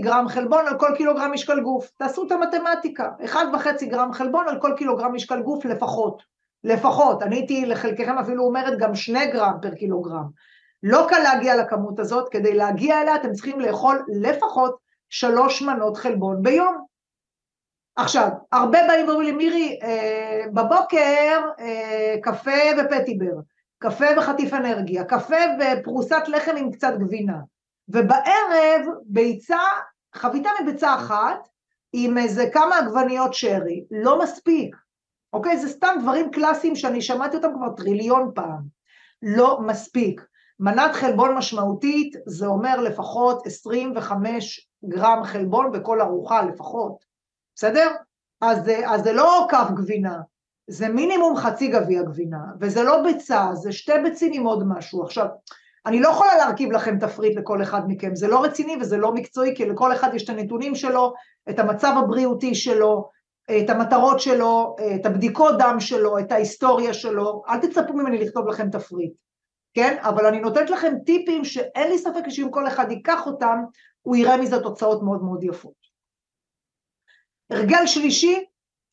גרם 0.01 0.27
חלבון 0.27 0.67
על 0.67 0.79
כל 0.79 0.93
קילוגרם 0.97 1.31
משקל 1.33 1.59
גוף. 1.61 1.91
תעשו 1.97 2.27
את 2.27 2.31
המתמטיקה, 2.31 3.09
1.5 3.25 3.85
גרם 3.85 4.13
חלבון 4.13 4.47
על 4.47 4.61
כל 4.61 4.73
קילוגרם 4.77 5.15
משקל 5.15 5.41
גוף 5.41 5.65
לפחות. 5.65 6.30
לפחות, 6.63 7.23
אני 7.23 7.35
הייתי 7.35 7.65
לחלקכם 7.65 8.17
אפילו 8.17 8.43
אומרת 8.43 8.79
גם 8.79 8.95
2 8.95 9.31
גרם 9.31 9.53
פר 9.61 9.75
קילוגרם. 9.75 10.29
לא 10.83 11.05
קל 11.09 11.19
להגיע 11.19 11.55
לכמות 11.55 11.99
הזאת, 11.99 12.29
כדי 12.31 12.53
להגיע 12.53 13.01
אליה 13.01 13.15
אתם 13.15 13.33
צריכים 13.33 13.59
לאכול 13.59 14.05
לפחות 14.21 14.77
שלוש 15.09 15.61
מנות 15.61 15.97
חלבון 15.97 16.43
ביום. 16.43 16.85
עכשיו, 17.95 18.29
הרבה 18.51 18.79
באים 18.87 19.07
ואומרים 19.07 19.37
לי, 19.37 19.45
מירי, 19.45 19.79
אה, 19.83 20.43
בבוקר 20.53 21.41
אה, 21.59 22.15
קפה 22.21 22.61
ופטיבר, 22.77 23.33
קפה 23.79 24.05
וחטיף 24.17 24.53
אנרגיה, 24.53 25.03
קפה 25.03 25.35
ופרוסת 25.59 26.23
לחם 26.27 26.55
עם 26.57 26.71
קצת 26.71 26.93
גבינה, 26.99 27.37
ובערב 27.89 28.85
ביצה, 29.05 29.59
חביתה 30.15 30.49
מביצה 30.61 30.95
אחת, 30.95 31.47
עם 31.93 32.17
איזה 32.17 32.49
כמה 32.53 32.77
עגבניות 32.77 33.33
שרי, 33.33 33.85
לא 33.91 34.19
מספיק, 34.23 34.75
אוקיי? 35.33 35.57
זה 35.57 35.69
סתם 35.69 35.95
דברים 36.01 36.31
קלאסיים 36.31 36.75
שאני 36.75 37.01
שמעתי 37.01 37.37
אותם 37.37 37.49
כבר 37.55 37.69
טריליון 37.69 38.31
פעם, 38.35 38.61
לא 39.21 39.59
מספיק. 39.61 40.25
מנת 40.59 40.95
חלבון 40.95 41.35
משמעותית 41.35 42.15
זה 42.25 42.45
אומר 42.45 42.81
לפחות 42.81 43.47
25 43.47 44.69
גרם 44.85 45.23
חלבון 45.23 45.71
בכל 45.71 46.01
ארוחה 46.01 46.41
לפחות, 46.41 47.05
בסדר? 47.55 47.91
אז, 48.41 48.71
אז 48.85 49.03
זה 49.03 49.13
לא 49.13 49.47
כף 49.49 49.67
גבינה, 49.73 50.17
זה 50.67 50.89
מינימום 50.89 51.35
חצי 51.35 51.67
גביע 51.67 52.03
גבינה, 52.03 52.41
וזה 52.59 52.83
לא 52.83 53.03
ביצה, 53.03 53.49
זה 53.53 53.71
שתי 53.71 53.91
ביצים 54.03 54.33
עם 54.33 54.45
עוד 54.45 54.63
משהו. 54.67 55.03
עכשיו, 55.03 55.25
אני 55.85 55.99
לא 55.99 56.09
יכולה 56.09 56.37
להרכיב 56.37 56.71
לכם 56.71 56.99
תפריט 56.99 57.37
לכל 57.37 57.63
אחד 57.63 57.81
מכם, 57.87 58.15
זה 58.15 58.27
לא 58.27 58.43
רציני 58.43 58.77
וזה 58.81 58.97
לא 58.97 59.13
מקצועי, 59.13 59.55
כי 59.55 59.65
לכל 59.65 59.93
אחד 59.93 60.13
יש 60.13 60.23
את 60.23 60.29
הנתונים 60.29 60.75
שלו, 60.75 61.13
את 61.49 61.59
המצב 61.59 61.93
הבריאותי 61.97 62.55
שלו, 62.55 63.09
את 63.59 63.69
המטרות 63.69 64.19
שלו, 64.19 64.75
את 64.95 65.05
הבדיקות 65.05 65.55
דם 65.59 65.75
שלו, 65.79 66.19
את 66.19 66.31
ההיסטוריה 66.31 66.93
שלו, 66.93 67.43
אל 67.49 67.57
תצפו 67.57 67.93
ממני 67.93 68.17
לכתוב 68.17 68.47
לכם 68.47 68.69
תפריט, 68.69 69.13
כן? 69.73 69.97
אבל 70.01 70.25
אני 70.25 70.39
נותנת 70.39 70.69
לכם 70.69 70.93
טיפים 71.05 71.45
שאין 71.45 71.89
לי 71.89 71.97
ספק 71.97 72.29
שאם 72.29 72.51
כל 72.51 72.67
אחד 72.67 72.91
ייקח 72.91 73.25
אותם, 73.25 73.59
הוא 74.01 74.15
יראה 74.15 74.37
מזה 74.37 74.59
תוצאות 74.59 75.03
מאוד 75.03 75.23
מאוד 75.23 75.43
יפות. 75.43 75.81
הרגל 77.51 77.85
שלישי, 77.85 78.45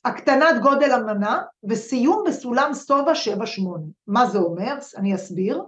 הקטנת 0.05 0.63
גודל 0.63 0.93
המנה 0.93 1.43
וסיום 1.69 2.25
בסולם 2.27 2.75
סובה 2.75 3.13
7-8. 3.13 3.17
מה 4.07 4.27
זה 4.27 4.39
אומר? 4.39 4.75
אני 4.97 5.15
אסביר. 5.15 5.63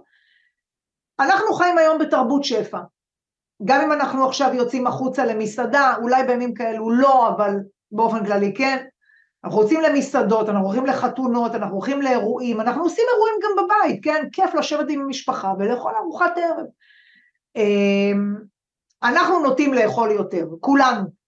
אנחנו 1.19 1.53
חיים 1.53 1.77
היום 1.77 1.99
בתרבות 1.99 2.43
שפע. 2.43 2.79
גם 3.65 3.81
אם 3.81 3.91
אנחנו 3.91 4.27
עכשיו 4.27 4.53
יוצאים 4.53 4.87
החוצה 4.87 5.25
למסעדה, 5.25 5.95
אולי 6.01 6.23
בימים 6.23 6.53
כאלו 6.53 6.91
לא, 6.91 7.29
אבל 7.29 7.55
באופן 7.91 8.25
כללי 8.25 8.53
כן. 8.57 8.85
אנחנו 9.43 9.59
רוצים 9.59 9.81
למסעדות, 9.81 10.49
אנחנו 10.49 10.65
הולכים 10.65 10.85
לחתונות, 10.85 11.55
אנחנו 11.55 11.75
הולכים 11.75 12.01
לאירועים, 12.01 12.61
אנחנו 12.61 12.83
עושים 12.83 13.05
אירועים 13.13 13.35
גם 13.43 13.65
בבית, 13.65 14.03
כן? 14.03 14.27
כיף 14.31 14.53
לשבת 14.53 14.85
עם 14.89 15.01
המשפחה 15.01 15.53
ולאכול 15.59 15.93
ארוחת 15.99 16.31
ערב. 16.37 16.65
אמ, 17.55 18.35
אנחנו 19.03 19.39
נוטים 19.39 19.73
לאכול 19.73 20.11
יותר, 20.11 20.45
כולנו. 20.59 21.21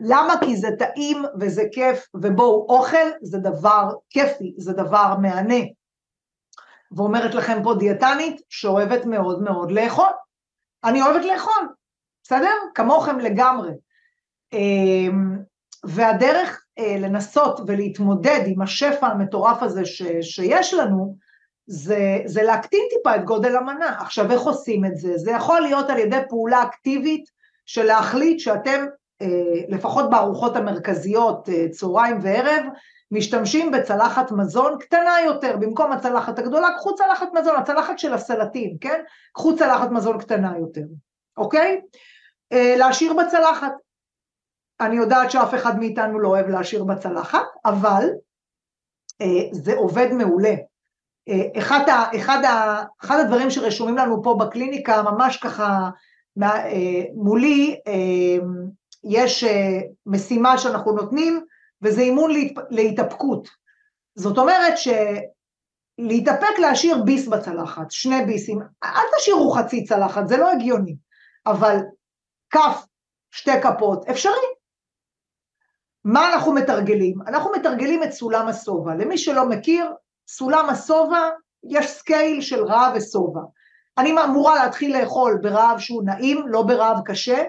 למה? 0.00 0.34
כי 0.44 0.56
זה 0.56 0.68
טעים 0.78 1.22
וזה 1.40 1.62
כיף, 1.72 2.06
ובואו, 2.14 2.66
אוכל 2.68 3.08
זה 3.22 3.38
דבר 3.38 3.84
כיפי, 4.10 4.54
זה 4.58 4.72
דבר 4.72 5.14
מהנה. 5.22 5.64
ואומרת 6.96 7.34
לכם 7.34 7.62
פה 7.62 7.74
דיאטנית 7.78 8.40
שאוהבת 8.48 9.04
מאוד 9.04 9.42
מאוד 9.42 9.70
לאכול. 9.72 10.10
אני 10.84 11.02
אוהבת 11.02 11.24
לאכול, 11.24 11.68
בסדר? 12.28 12.54
כמוכם 12.74 13.18
לגמרי. 13.18 13.70
אמ, 14.52 15.38
והדרך 15.84 16.64
אה, 16.78 16.96
לנסות 16.98 17.60
ולהתמודד 17.66 18.40
עם 18.46 18.62
השפע 18.62 19.06
המטורף 19.06 19.62
הזה 19.62 19.86
ש, 19.86 20.02
שיש 20.20 20.74
לנו, 20.74 21.16
זה, 21.66 22.18
זה 22.24 22.42
להקטין 22.42 22.80
טיפה 22.90 23.16
את 23.16 23.24
גודל 23.24 23.56
המנה. 23.56 23.96
עכשיו, 24.00 24.32
איך 24.32 24.40
עושים 24.40 24.84
את 24.84 24.96
זה? 24.96 25.18
זה 25.18 25.30
יכול 25.30 25.60
להיות 25.60 25.90
על 25.90 25.98
ידי 25.98 26.20
פעולה 26.28 26.62
אקטיבית 26.62 27.24
של 27.66 27.82
להחליט 27.82 28.38
שאתם, 28.38 28.86
אה, 29.22 29.60
לפחות 29.68 30.10
בארוחות 30.10 30.56
המרכזיות, 30.56 31.48
אה, 31.48 31.68
צהריים 31.68 32.18
וערב, 32.22 32.64
משתמשים 33.10 33.70
בצלחת 33.70 34.32
מזון 34.32 34.78
קטנה 34.80 35.14
יותר, 35.24 35.56
במקום 35.56 35.92
הצלחת 35.92 36.38
הגדולה, 36.38 36.68
קחו 36.76 36.94
צלחת 36.94 37.28
מזון, 37.34 37.56
הצלחת 37.56 37.98
של 37.98 38.12
הסלטים, 38.12 38.76
כן? 38.80 39.00
קחו 39.32 39.56
צלחת 39.56 39.90
מזון 39.90 40.18
קטנה 40.18 40.52
יותר, 40.58 40.84
אוקיי? 41.36 41.80
להשאיר 42.52 43.14
בצלחת. 43.14 43.72
אני 44.80 44.96
יודעת 44.96 45.30
שאף 45.30 45.54
אחד 45.54 45.78
מאיתנו 45.78 46.18
לא 46.18 46.28
אוהב 46.28 46.48
להשאיר 46.48 46.84
בצלחת, 46.84 47.46
אבל 47.64 48.08
זה 49.52 49.74
עובד 49.74 50.12
מעולה. 50.12 50.54
אחד, 51.58 51.88
ה, 51.88 52.16
אחד, 52.16 52.44
ה, 52.44 52.82
אחד 53.04 53.18
הדברים 53.20 53.50
שרשומים 53.50 53.96
לנו 53.96 54.22
פה 54.22 54.36
בקליניקה, 54.40 55.02
ממש 55.02 55.36
ככה 55.36 55.90
מולי, 57.14 57.80
יש 59.04 59.44
אה, 59.44 59.80
משימה 60.06 60.58
שאנחנו 60.58 60.92
נותנים, 60.92 61.44
וזה 61.82 62.00
אימון 62.00 62.30
להתאפקות. 62.70 63.48
זאת 64.14 64.38
אומרת 64.38 64.74
שלהתאפק 64.78 66.58
להשאיר 66.58 67.02
ביס 67.04 67.28
בצלחת, 67.28 67.90
שני 67.90 68.24
ביסים, 68.26 68.60
אל 68.84 69.04
תשאירו 69.18 69.50
חצי 69.50 69.84
צלחת, 69.84 70.28
זה 70.28 70.36
לא 70.36 70.50
הגיוני, 70.50 70.96
אבל 71.46 71.76
כף, 72.50 72.86
שתי 73.30 73.60
כפות, 73.62 74.08
אפשרי. 74.08 74.32
מה 76.04 76.32
אנחנו 76.32 76.52
מתרגלים? 76.52 77.22
אנחנו 77.26 77.50
מתרגלים 77.52 78.02
את 78.02 78.12
סולם 78.12 78.48
השובע. 78.48 78.94
למי 78.94 79.18
שלא 79.18 79.48
מכיר, 79.48 79.92
סולם 80.28 80.68
השובע, 80.68 81.30
יש 81.64 81.86
scale 81.86 82.40
של 82.40 82.64
רעב 82.64 82.92
ושובע. 82.96 83.40
אני 83.98 84.12
אמורה 84.24 84.54
להתחיל 84.54 85.00
לאכול 85.00 85.38
ברעב 85.42 85.78
שהוא 85.78 86.02
נעים, 86.04 86.48
לא 86.48 86.62
ברעב 86.62 86.96
קשה, 87.04 87.44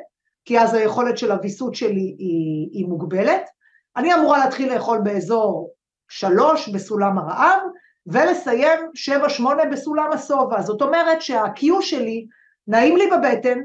כי 0.46 0.60
אז 0.60 0.74
היכולת 0.74 1.18
של 1.18 1.32
הוויסות 1.32 1.76
שלי 1.76 2.16
היא, 2.20 2.70
היא 2.72 2.88
מוגבלת. 2.88 3.50
אני 3.96 4.14
אמורה 4.14 4.38
להתחיל 4.38 4.74
לאכול 4.74 5.00
באזור 5.04 5.74
שלוש 6.10 6.70
בסולם 6.70 7.18
הרעב, 7.18 7.62
ולסיים 8.08 8.80
שבע 8.94 9.30
שמונה 9.30 9.66
בסולם 9.66 10.12
השובע. 10.12 10.62
זאת 10.62 10.82
אומרת 10.82 11.22
שה-cue 11.22 11.82
שלי, 11.82 12.28
נעים 12.68 12.98
לי 12.98 13.08
בבטן, 13.08 13.60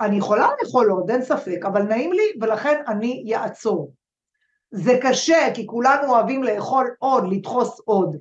אני 0.00 0.16
יכולה 0.16 0.48
לאכול 0.62 0.90
עוד, 0.90 1.10
אין 1.10 1.22
ספק, 1.22 1.58
אבל 1.64 1.82
נעים 1.82 2.12
לי 2.12 2.32
ולכן 2.40 2.82
אני 2.88 3.32
אעצור. 3.36 3.92
זה 4.70 4.98
קשה, 5.02 5.48
כי 5.54 5.66
כולנו 5.66 6.08
אוהבים 6.14 6.44
לאכול 6.44 6.90
עוד, 6.98 7.32
לדחוס 7.32 7.80
עוד. 7.84 8.16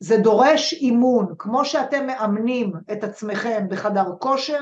זה 0.00 0.16
דורש 0.16 0.72
אימון, 0.72 1.34
כמו 1.38 1.64
שאתם 1.64 2.06
מאמנים 2.06 2.72
את 2.92 3.04
עצמכם 3.04 3.66
בחדר 3.68 4.04
כושר, 4.18 4.60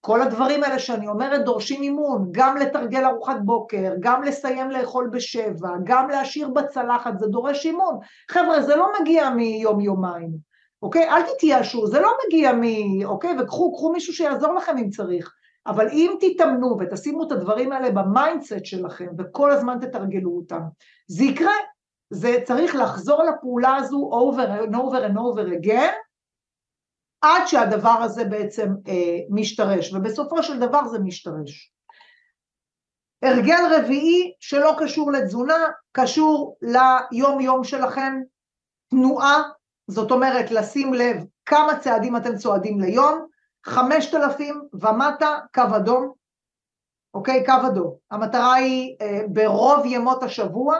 כל 0.00 0.22
הדברים 0.22 0.64
האלה 0.64 0.78
שאני 0.78 1.08
אומרת 1.08 1.44
דורשים 1.44 1.82
אימון, 1.82 2.28
גם 2.30 2.56
לתרגל 2.56 3.04
ארוחת 3.04 3.36
בוקר, 3.44 3.92
גם 4.00 4.22
לסיים 4.22 4.70
לאכול 4.70 5.10
בשבע, 5.12 5.70
גם 5.84 6.10
להשאיר 6.10 6.48
בצלחת, 6.48 7.18
זה 7.18 7.26
דורש 7.26 7.66
אימון. 7.66 7.98
חבר'ה, 8.30 8.62
זה 8.62 8.76
לא 8.76 8.88
מגיע 9.00 9.30
מיום 9.30 9.80
יומיים, 9.80 10.30
אוקיי? 10.82 11.08
אל 11.08 11.22
תתייאשו, 11.22 11.86
זה 11.86 12.00
לא 12.00 12.12
מגיע 12.26 12.52
מ... 12.52 12.62
אוקיי? 13.04 13.40
וקחו, 13.40 13.72
קחו 13.72 13.92
מישהו 13.92 14.12
שיעזור 14.12 14.54
לכם 14.54 14.78
אם 14.78 14.90
צריך. 14.90 15.34
אבל 15.66 15.88
אם 15.88 16.16
תתאמנו 16.20 16.76
ותשימו 16.80 17.26
את 17.26 17.32
הדברים 17.32 17.72
האלה 17.72 17.90
ב 17.90 17.99
mindset 17.99 18.64
שלכם 18.64 19.08
וכל 19.18 19.50
הזמן 19.50 19.78
תתרגלו 19.80 20.30
אותם, 20.30 20.60
זה 21.06 21.24
יקרה. 21.24 21.52
זה 22.14 22.38
צריך 22.44 22.74
לחזור 22.74 23.22
לפעולה 23.22 23.76
הזו 23.76 24.10
over 24.12 24.70
and 24.70 24.74
over 24.74 25.08
and 25.08 25.16
over 25.16 25.62
again, 25.62 25.94
עד 27.20 27.46
שהדבר 27.46 27.98
הזה 28.02 28.24
בעצם 28.24 28.68
אה, 28.88 29.18
משתרש, 29.30 29.94
ובסופו 29.94 30.42
של 30.42 30.58
דבר 30.58 30.88
זה 30.88 30.98
משתרש. 30.98 31.72
הרגל 33.22 33.62
רביעי 33.76 34.32
שלא 34.40 34.76
קשור 34.78 35.12
לתזונה, 35.12 35.66
קשור 35.92 36.56
ליום 36.62 37.40
יום 37.40 37.64
שלכם, 37.64 38.20
תנועה, 38.90 39.42
זאת 39.88 40.10
אומרת 40.10 40.50
לשים 40.50 40.94
לב 40.94 41.16
כמה 41.46 41.78
צעדים 41.78 42.16
אתם 42.16 42.36
צועדים 42.36 42.80
ליום, 42.80 43.26
חמשת 43.66 44.14
אלפים 44.14 44.62
ומטה 44.72 45.38
קו 45.54 45.62
אדום, 45.76 46.12
אוקיי? 47.14 47.46
קו 47.46 47.66
אדום. 47.66 47.94
המטרה 48.10 48.54
היא 48.54 48.96
אה, 49.00 49.20
ברוב 49.28 49.82
ימות 49.84 50.22
השבוע 50.22 50.76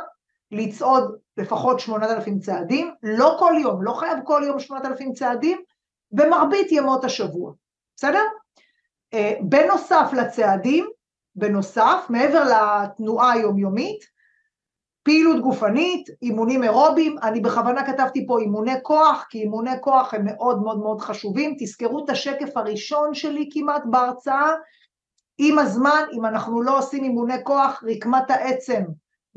לצעוד 0.50 1.16
לפחות 1.36 1.80
שמונת 1.80 2.10
אלפים 2.10 2.38
צעדים, 2.38 2.94
לא 3.02 3.36
כל 3.38 3.52
יום, 3.62 3.82
לא 3.82 3.92
חייב 3.92 4.18
כל 4.24 4.42
יום 4.46 4.60
שמונת 4.60 4.84
אלפים 4.84 5.12
צעדים, 5.12 5.62
במרבית 6.12 6.72
ימות 6.72 7.04
השבוע, 7.04 7.52
בסדר? 7.96 8.22
אה, 9.14 9.34
בנוסף 9.40 10.10
לצעדים, 10.12 10.88
בנוסף, 11.36 12.06
מעבר 12.08 12.44
לתנועה 12.44 13.32
היומיומית, 13.32 14.11
פעילות 15.02 15.40
גופנית, 15.40 16.08
אימונים 16.22 16.64
אירוביים, 16.64 17.16
אני 17.22 17.40
בכוונה 17.40 17.86
כתבתי 17.86 18.26
פה 18.26 18.38
אימוני 18.40 18.82
כוח, 18.82 19.26
כי 19.30 19.38
אימוני 19.38 19.80
כוח 19.80 20.14
הם 20.14 20.24
מאוד 20.24 20.62
מאוד 20.62 20.78
מאוד 20.78 21.00
חשובים, 21.00 21.54
תזכרו 21.58 22.04
את 22.04 22.10
השקף 22.10 22.56
הראשון 22.56 23.14
שלי 23.14 23.48
כמעט 23.52 23.82
בהרצאה, 23.90 24.52
עם 25.38 25.58
הזמן, 25.58 26.02
אם 26.12 26.26
אנחנו 26.26 26.62
לא 26.62 26.78
עושים 26.78 27.04
אימוני 27.04 27.44
כוח, 27.44 27.84
רקמת 27.86 28.30
העצם 28.30 28.82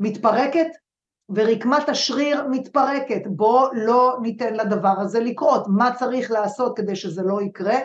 מתפרקת, 0.00 0.66
ורקמת 1.28 1.88
השריר 1.88 2.46
מתפרקת, 2.50 3.26
בואו 3.26 3.68
לא 3.72 4.16
ניתן 4.22 4.54
לדבר 4.54 4.94
הזה 5.00 5.20
לקרות, 5.20 5.64
מה 5.68 5.94
צריך 5.94 6.30
לעשות 6.30 6.76
כדי 6.76 6.96
שזה 6.96 7.22
לא 7.22 7.42
יקרה? 7.42 7.76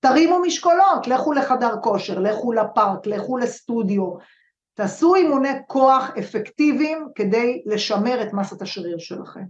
תרימו 0.00 0.38
משקולות, 0.40 1.06
לכו 1.06 1.32
לחדר 1.32 1.74
כושר, 1.82 2.18
לכו 2.18 2.52
לפארק, 2.52 3.06
לכו 3.06 3.36
לסטודיו, 3.36 4.12
תעשו 4.76 5.14
אימוני 5.14 5.48
כוח 5.66 6.10
אפקטיביים 6.18 7.08
כדי 7.14 7.62
לשמר 7.66 8.22
את 8.22 8.32
מסת 8.32 8.62
השריר 8.62 8.98
שלכם. 8.98 9.44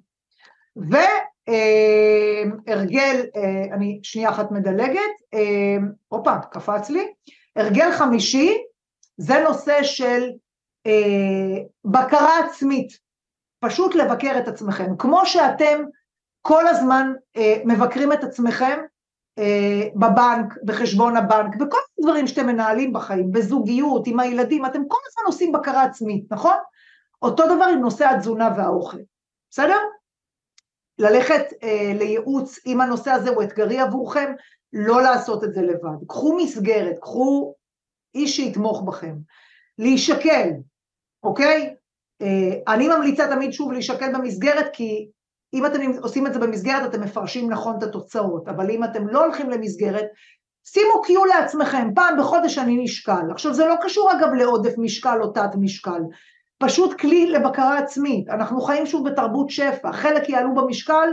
והרגל, 1.47 3.27
אה, 3.37 3.74
אני 3.74 4.01
שנייה 4.03 4.31
אחת 4.31 4.51
מדלגת, 4.51 5.01
אה, 5.35 5.77
הופה, 6.09 6.39
קפץ 6.39 6.91
לי, 6.91 7.12
הרגל 7.57 7.93
חמישי 7.93 8.59
זה 9.16 9.35
נושא 9.49 9.83
של 9.83 10.31
אה, 10.87 11.62
בקרה 11.85 12.39
עצמית. 12.39 13.07
פשוט 13.61 13.95
לבקר 13.95 14.39
את 14.39 14.49
עצמכם. 14.49 14.97
כמו 14.99 15.27
שאתם 15.27 15.83
כל 16.43 16.66
הזמן 16.66 17.12
אה, 17.37 17.62
מבקרים 17.64 18.12
את 18.12 18.24
עצמכם 18.24 18.79
בבנק, 19.95 20.55
בחשבון 20.64 21.16
הבנק, 21.16 21.57
בכל 21.57 21.78
הדברים 21.99 22.26
שאתם 22.26 22.47
מנהלים 22.47 22.93
בחיים, 22.93 23.32
בזוגיות, 23.32 24.07
עם 24.07 24.20
הילדים, 24.20 24.66
אתם 24.66 24.82
כל 24.89 24.99
הזמן 25.09 25.22
עושים 25.26 25.53
בקרה 25.53 25.82
עצמית, 25.82 26.24
נכון? 26.30 26.57
אותו 27.22 27.45
דבר 27.57 27.64
עם 27.64 27.80
נושא 27.80 28.09
התזונה 28.09 28.51
והאוכל, 28.57 28.99
בסדר? 29.51 29.78
ללכת 30.99 31.45
אה, 31.62 31.93
לייעוץ 31.99 32.59
אם 32.66 32.80
הנושא 32.80 33.11
הזה 33.11 33.30
הוא 33.30 33.43
אתגרי 33.43 33.78
עבורכם, 33.78 34.32
לא 34.72 35.03
לעשות 35.03 35.45
את 35.45 35.55
זה 35.55 35.62
לבד. 35.62 36.07
קחו 36.09 36.37
מסגרת, 36.37 36.99
קחו 37.01 37.55
איש 38.14 38.37
שיתמוך 38.37 38.82
בכם. 38.82 39.14
להישקל, 39.78 40.51
אוקיי? 41.22 41.74
אה, 42.22 42.74
אני 42.74 42.89
ממליצה 42.89 43.28
תמיד 43.28 43.53
שוב 43.53 43.72
להישקל 43.72 44.12
במסגרת, 44.12 44.66
כי 44.72 45.09
אם 45.55 45.66
אתם 45.66 45.80
עושים 46.03 46.26
את 46.26 46.32
זה 46.32 46.38
במסגרת 46.38 46.90
אתם 46.90 47.03
מפרשים 47.03 47.53
נכון 47.53 47.78
את 47.78 47.82
התוצאות, 47.82 48.49
אבל 48.49 48.70
אם 48.70 48.84
אתם 48.84 49.09
לא 49.09 49.24
הולכים 49.24 49.51
למסגרת, 49.51 50.07
שימו 50.64 51.03
קיו 51.03 51.24
לעצמכם, 51.24 51.88
פעם 51.94 52.18
בחודש 52.18 52.59
אני 52.59 52.84
נשקל. 52.84 53.30
עכשיו 53.30 53.55
זה 53.55 53.66
לא 53.66 53.74
קשור 53.82 54.12
אגב 54.12 54.32
לעודף 54.32 54.74
משקל 54.78 55.18
או 55.22 55.30
תת 55.30 55.51
משקל, 55.61 56.01
פשוט 56.59 57.01
כלי 57.01 57.26
לבקרה 57.26 57.78
עצמית. 57.78 58.28
אנחנו 58.28 58.61
חיים 58.61 58.86
שוב 58.86 59.09
בתרבות 59.09 59.51
שפע, 59.51 59.92
חלק 59.92 60.28
יעלו 60.28 60.55
במשקל 60.55 61.12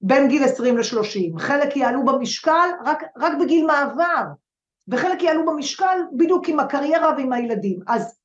בין 0.00 0.28
גיל 0.28 0.44
20 0.44 0.78
ל-30, 0.78 1.38
חלק 1.38 1.76
יעלו 1.76 2.04
במשקל 2.04 2.68
רק, 2.84 3.02
רק 3.16 3.32
בגיל 3.40 3.66
מעבר, 3.66 4.24
וחלק 4.88 5.22
יעלו 5.22 5.46
במשקל 5.46 5.98
בדיוק 6.16 6.48
עם 6.48 6.60
הקריירה 6.60 7.12
ועם 7.16 7.32
הילדים. 7.32 7.78
אז 7.88 8.21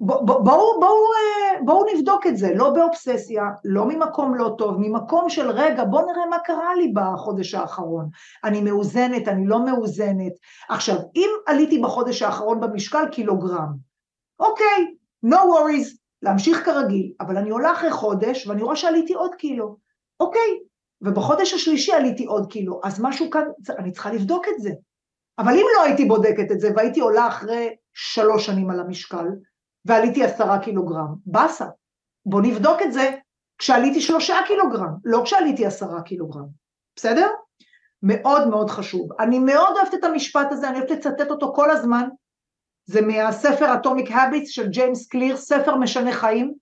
בואו 0.00 0.26
בוא, 0.26 0.40
בוא, 0.40 0.80
בוא, 0.80 0.88
אה, 1.14 1.62
בוא 1.64 1.86
נבדוק 1.94 2.26
את 2.26 2.36
זה, 2.36 2.54
לא 2.54 2.70
באובססיה, 2.70 3.42
לא 3.64 3.84
ממקום 3.84 4.34
לא 4.34 4.54
טוב, 4.58 4.76
ממקום 4.78 5.30
של 5.30 5.50
רגע, 5.50 5.84
בואו 5.84 6.06
נראה 6.06 6.26
מה 6.26 6.38
קרה 6.38 6.74
לי 6.74 6.92
בחודש 6.94 7.54
האחרון. 7.54 8.08
אני 8.44 8.60
מאוזנת, 8.60 9.28
אני 9.28 9.46
לא 9.46 9.64
מאוזנת. 9.64 10.32
עכשיו, 10.68 10.96
אם 11.16 11.30
עליתי 11.46 11.78
בחודש 11.78 12.22
האחרון 12.22 12.60
במשקל 12.60 13.08
קילוגרם, 13.12 13.68
אוקיי, 14.40 14.94
no 15.26 15.36
worries, 15.36 15.96
להמשיך 16.22 16.64
כרגיל, 16.64 17.12
אבל 17.20 17.36
אני 17.36 17.50
עולה 17.50 17.72
אחרי 17.72 17.90
חודש 17.90 18.46
ואני 18.46 18.62
רואה 18.62 18.76
שעליתי 18.76 19.14
עוד 19.14 19.34
קילו, 19.34 19.76
אוקיי, 20.20 20.58
ובחודש 21.02 21.54
השלישי 21.54 21.92
עליתי 21.92 22.24
עוד 22.24 22.52
קילו, 22.52 22.80
אז 22.84 23.00
משהו 23.00 23.30
כאן, 23.30 23.44
אני 23.78 23.92
צריכה 23.92 24.12
לבדוק 24.12 24.48
את 24.48 24.62
זה. 24.62 24.70
אבל 25.38 25.52
אם 25.52 25.66
לא 25.76 25.82
הייתי 25.82 26.04
בודקת 26.04 26.52
את 26.52 26.60
זה 26.60 26.70
והייתי 26.76 27.00
עולה 27.00 27.28
אחרי 27.28 27.76
שלוש 27.94 28.46
שנים 28.46 28.70
על 28.70 28.80
המשקל, 28.80 29.26
ועליתי 29.84 30.24
עשרה 30.24 30.58
קילוגרם. 30.58 31.14
באסה. 31.26 31.66
בוא 32.26 32.40
נבדוק 32.42 32.82
את 32.82 32.92
זה 32.92 33.10
כשעליתי 33.58 34.00
שלושה 34.00 34.36
קילוגרם, 34.46 34.94
לא 35.04 35.22
כשעליתי 35.24 35.66
עשרה 35.66 36.02
קילוגרם. 36.02 36.46
בסדר? 36.96 37.28
מאוד 38.02 38.48
מאוד 38.48 38.70
חשוב. 38.70 39.08
אני 39.20 39.38
מאוד 39.38 39.76
אוהבת 39.76 39.94
את 39.94 40.04
המשפט 40.04 40.46
הזה, 40.50 40.68
אני 40.68 40.78
אוהבת 40.78 40.90
לצטט 40.90 41.30
אותו 41.30 41.52
כל 41.54 41.70
הזמן. 41.70 42.08
זה 42.84 43.00
מהספר 43.00 43.74
Atomic 43.82 44.08
Habits 44.08 44.46
של 44.46 44.68
ג'יימס 44.68 45.08
קליר, 45.08 45.36
ספר 45.36 45.76
משנה 45.76 46.12
חיים. 46.12 46.54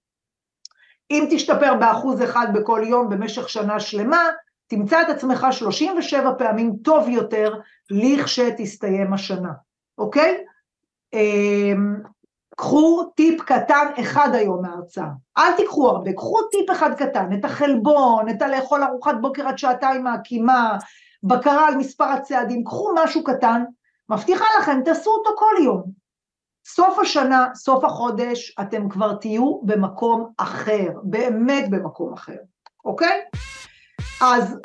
אם 1.10 1.28
תשתפר 1.30 1.74
באחוז 1.74 2.22
אחד 2.22 2.46
בכל 2.54 2.82
יום 2.86 3.08
במשך 3.08 3.48
שנה 3.48 3.80
שלמה, 3.80 4.28
תמצא 4.66 5.02
את 5.02 5.08
עצמך 5.08 5.46
37 5.50 6.34
פעמים 6.38 6.72
טוב 6.84 7.08
יותר 7.08 7.54
לכשתסתיים 7.90 9.12
השנה, 9.12 9.52
אוקיי? 9.98 10.44
קחו 12.56 13.04
טיפ 13.16 13.42
קטן 13.42 13.86
אחד 14.00 14.34
היום 14.34 14.62
מההרצאה, 14.62 15.08
אל 15.38 15.52
תיקחו 15.52 15.88
הרבה, 15.88 16.12
קחו 16.12 16.42
טיפ 16.42 16.70
אחד 16.70 16.94
קטן, 16.94 17.32
את 17.38 17.44
החלבון, 17.44 18.28
את 18.28 18.42
הלאכול 18.42 18.82
ארוחת 18.82 19.14
בוקר 19.20 19.48
עד 19.48 19.58
שעתיים 19.58 20.04
מהקימה, 20.04 20.76
בקרה 21.22 21.68
על 21.68 21.76
מספר 21.76 22.04
הצעדים, 22.04 22.64
קחו 22.64 22.90
משהו 23.04 23.24
קטן, 23.24 23.64
מבטיחה 24.08 24.44
לכם, 24.58 24.80
תעשו 24.84 25.10
אותו 25.10 25.30
כל 25.38 25.62
יום. 25.64 25.82
סוף 26.66 26.98
השנה, 26.98 27.46
סוף 27.54 27.84
החודש, 27.84 28.54
אתם 28.60 28.88
כבר 28.88 29.14
תהיו 29.14 29.60
במקום 29.62 30.32
אחר, 30.36 30.88
באמת 31.02 31.70
במקום 31.70 32.12
אחר, 32.12 32.36
אוקיי? 32.84 33.20
אז 34.20 34.58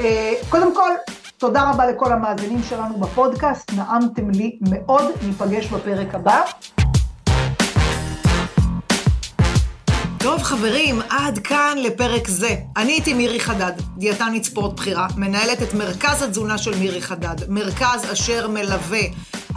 אה, 0.00 0.32
קודם 0.50 0.74
כל, 0.74 0.90
תודה 1.38 1.70
רבה 1.70 1.86
לכל 1.86 2.12
המאזינים 2.12 2.62
שלנו 2.62 2.98
בפודקאסט, 2.98 3.72
נעמתם 3.76 4.30
לי 4.30 4.58
מאוד, 4.70 5.04
ניפגש 5.26 5.66
בפרק 5.66 6.14
הבא. 6.14 6.44
טוב 10.24 10.42
חברים, 10.42 11.00
עד 11.10 11.38
כאן 11.38 11.78
לפרק 11.82 12.28
זה. 12.28 12.56
אני 12.76 12.92
הייתי 12.92 13.14
מירי 13.14 13.40
חדד, 13.40 13.72
דיאטנית 13.96 14.44
ספורט 14.44 14.72
בכירה, 14.72 15.06
מנהלת 15.16 15.62
את 15.62 15.74
מרכז 15.74 16.22
התזונה 16.22 16.58
של 16.58 16.78
מירי 16.78 17.02
חדד, 17.02 17.36
מרכז 17.48 18.12
אשר 18.12 18.48
מלווה 18.48 19.00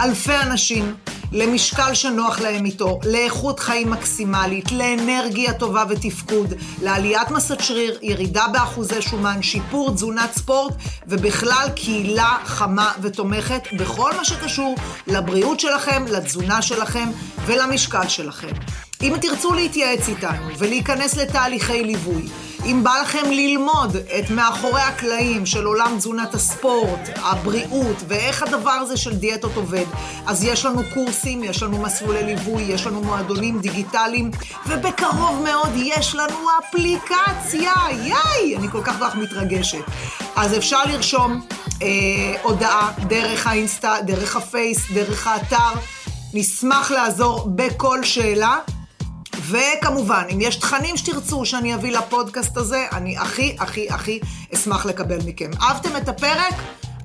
אלפי 0.01 0.35
אנשים 0.35 0.95
למשקל 1.31 1.93
שנוח 1.93 2.39
להם 2.39 2.65
איתו, 2.65 2.99
לאיכות 3.05 3.59
חיים 3.59 3.91
מקסימלית, 3.91 4.71
לאנרגיה 4.71 5.53
טובה 5.53 5.83
ותפקוד, 5.89 6.53
לעליית 6.81 7.31
מסת 7.31 7.59
שריר, 7.59 7.99
ירידה 8.01 8.45
באחוזי 8.53 9.01
שומן, 9.01 9.41
שיפור 9.41 9.91
תזונת 9.91 10.33
ספורט, 10.33 10.73
ובכלל 11.07 11.67
קהילה 11.75 12.37
חמה 12.45 12.91
ותומכת 13.01 13.61
בכל 13.73 14.11
מה 14.17 14.25
שקשור 14.25 14.75
לבריאות 15.07 15.59
שלכם, 15.59 16.05
לתזונה 16.07 16.61
שלכם 16.61 17.09
ולמשקל 17.45 18.07
שלכם. 18.07 18.53
אם 19.01 19.13
תרצו 19.21 19.53
להתייעץ 19.53 20.09
איתנו 20.09 20.47
ולהיכנס 20.57 21.17
לתהליכי 21.17 21.83
ליווי, 21.83 22.25
אם 22.65 22.83
בא 22.83 22.99
לכם 23.01 23.31
ללמוד 23.31 23.95
את 23.95 24.29
מאחורי 24.29 24.81
הקלעים 24.81 25.45
של 25.45 25.65
עולם 25.65 25.93
תזונת 25.97 26.33
הספורט, 26.33 27.09
הבריאות 27.15 27.95
ואיך 28.07 28.43
הדבר 28.43 28.71
הזה 28.71 28.97
של 28.97 29.15
דיאטות 29.15 29.55
עובד, 29.55 29.85
אז 30.25 30.43
יש 30.43 30.65
לנו 30.65 30.81
קורסים, 30.93 31.43
יש 31.43 31.63
לנו 31.63 31.77
מסלולי 31.77 32.23
ליווי, 32.23 32.63
יש 32.63 32.87
לנו 32.87 33.01
מועדונים 33.01 33.59
דיגיטליים, 33.59 34.31
ובקרוב 34.67 35.41
מאוד 35.43 35.69
יש 35.75 36.15
לנו 36.15 36.47
אפליקציה, 36.59 37.73
ייי! 37.91 38.57
אני 38.57 38.67
כל 38.71 38.81
כך 38.83 38.97
כך 39.01 39.15
מתרגשת. 39.15 39.83
אז 40.35 40.57
אפשר 40.57 40.83
לרשום 40.85 41.41
אה, 41.81 41.87
הודעה 42.43 42.91
דרך 43.07 43.47
האינסטה, 43.47 43.95
דרך 44.05 44.35
הפייס, 44.35 44.91
דרך 44.93 45.27
האתר. 45.27 45.79
נשמח 46.33 46.91
לעזור 46.91 47.49
בכל 47.55 48.03
שאלה. 48.03 48.57
וכמובן, 49.41 50.23
אם 50.33 50.41
יש 50.41 50.55
תכנים 50.55 50.97
שתרצו 50.97 51.45
שאני 51.45 51.75
אביא 51.75 51.91
לפודקאסט 51.91 52.57
הזה, 52.57 52.85
אני 52.91 53.17
הכי, 53.17 53.55
הכי, 53.59 53.89
הכי 53.89 54.19
אשמח 54.55 54.85
לקבל 54.85 55.17
מכם. 55.25 55.49
אהבתם 55.61 55.97
את 55.97 56.09
הפרק? 56.09 56.53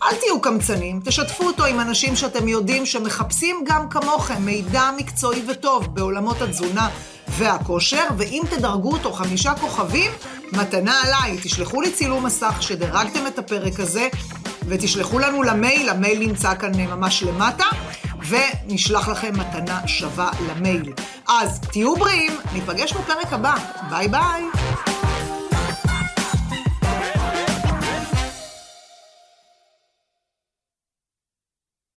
אל 0.03 0.17
תהיו 0.17 0.41
קמצנים, 0.41 1.01
תשתפו 1.05 1.47
אותו 1.47 1.65
עם 1.65 1.81
אנשים 1.81 2.17
שאתם 2.17 2.49
יודעים 2.49 2.87
שמחפשים 2.87 3.65
גם 3.67 3.89
כמוכם 3.89 4.43
מידע 4.43 4.91
מקצועי 4.97 5.43
וטוב 5.49 5.95
בעולמות 5.95 6.43
התזונה 6.43 6.89
והכושר, 7.29 8.05
ואם 8.17 8.43
תדרגו 8.51 8.93
אותו 8.93 9.13
חמישה 9.13 9.55
כוכבים, 9.55 10.11
מתנה 10.53 11.03
עליי, 11.05 11.39
תשלחו 11.43 11.81
לי 11.81 11.93
צילום 11.93 12.27
מסך 12.27 12.57
שדרגתם 12.61 13.27
את 13.27 13.39
הפרק 13.39 13.81
הזה, 13.81 14.09
ותשלחו 14.67 15.19
לנו 15.19 15.43
למייל, 15.43 15.89
המייל 15.89 16.19
נמצא 16.19 16.55
כאן 16.55 16.73
ממש 16.75 17.23
למטה. 17.23 17.65
ונשלח 18.29 19.09
לכם 19.09 19.33
מתנה 19.39 19.81
שווה 19.87 20.31
למייל. 20.51 20.93
אז 21.29 21.61
תהיו 21.61 21.97
בריאים, 21.97 22.33
ניפגש 22.53 22.93
בפרק 22.93 23.33
הבא. 23.33 23.55
ביי 23.91 24.09
ביי. 24.09 24.43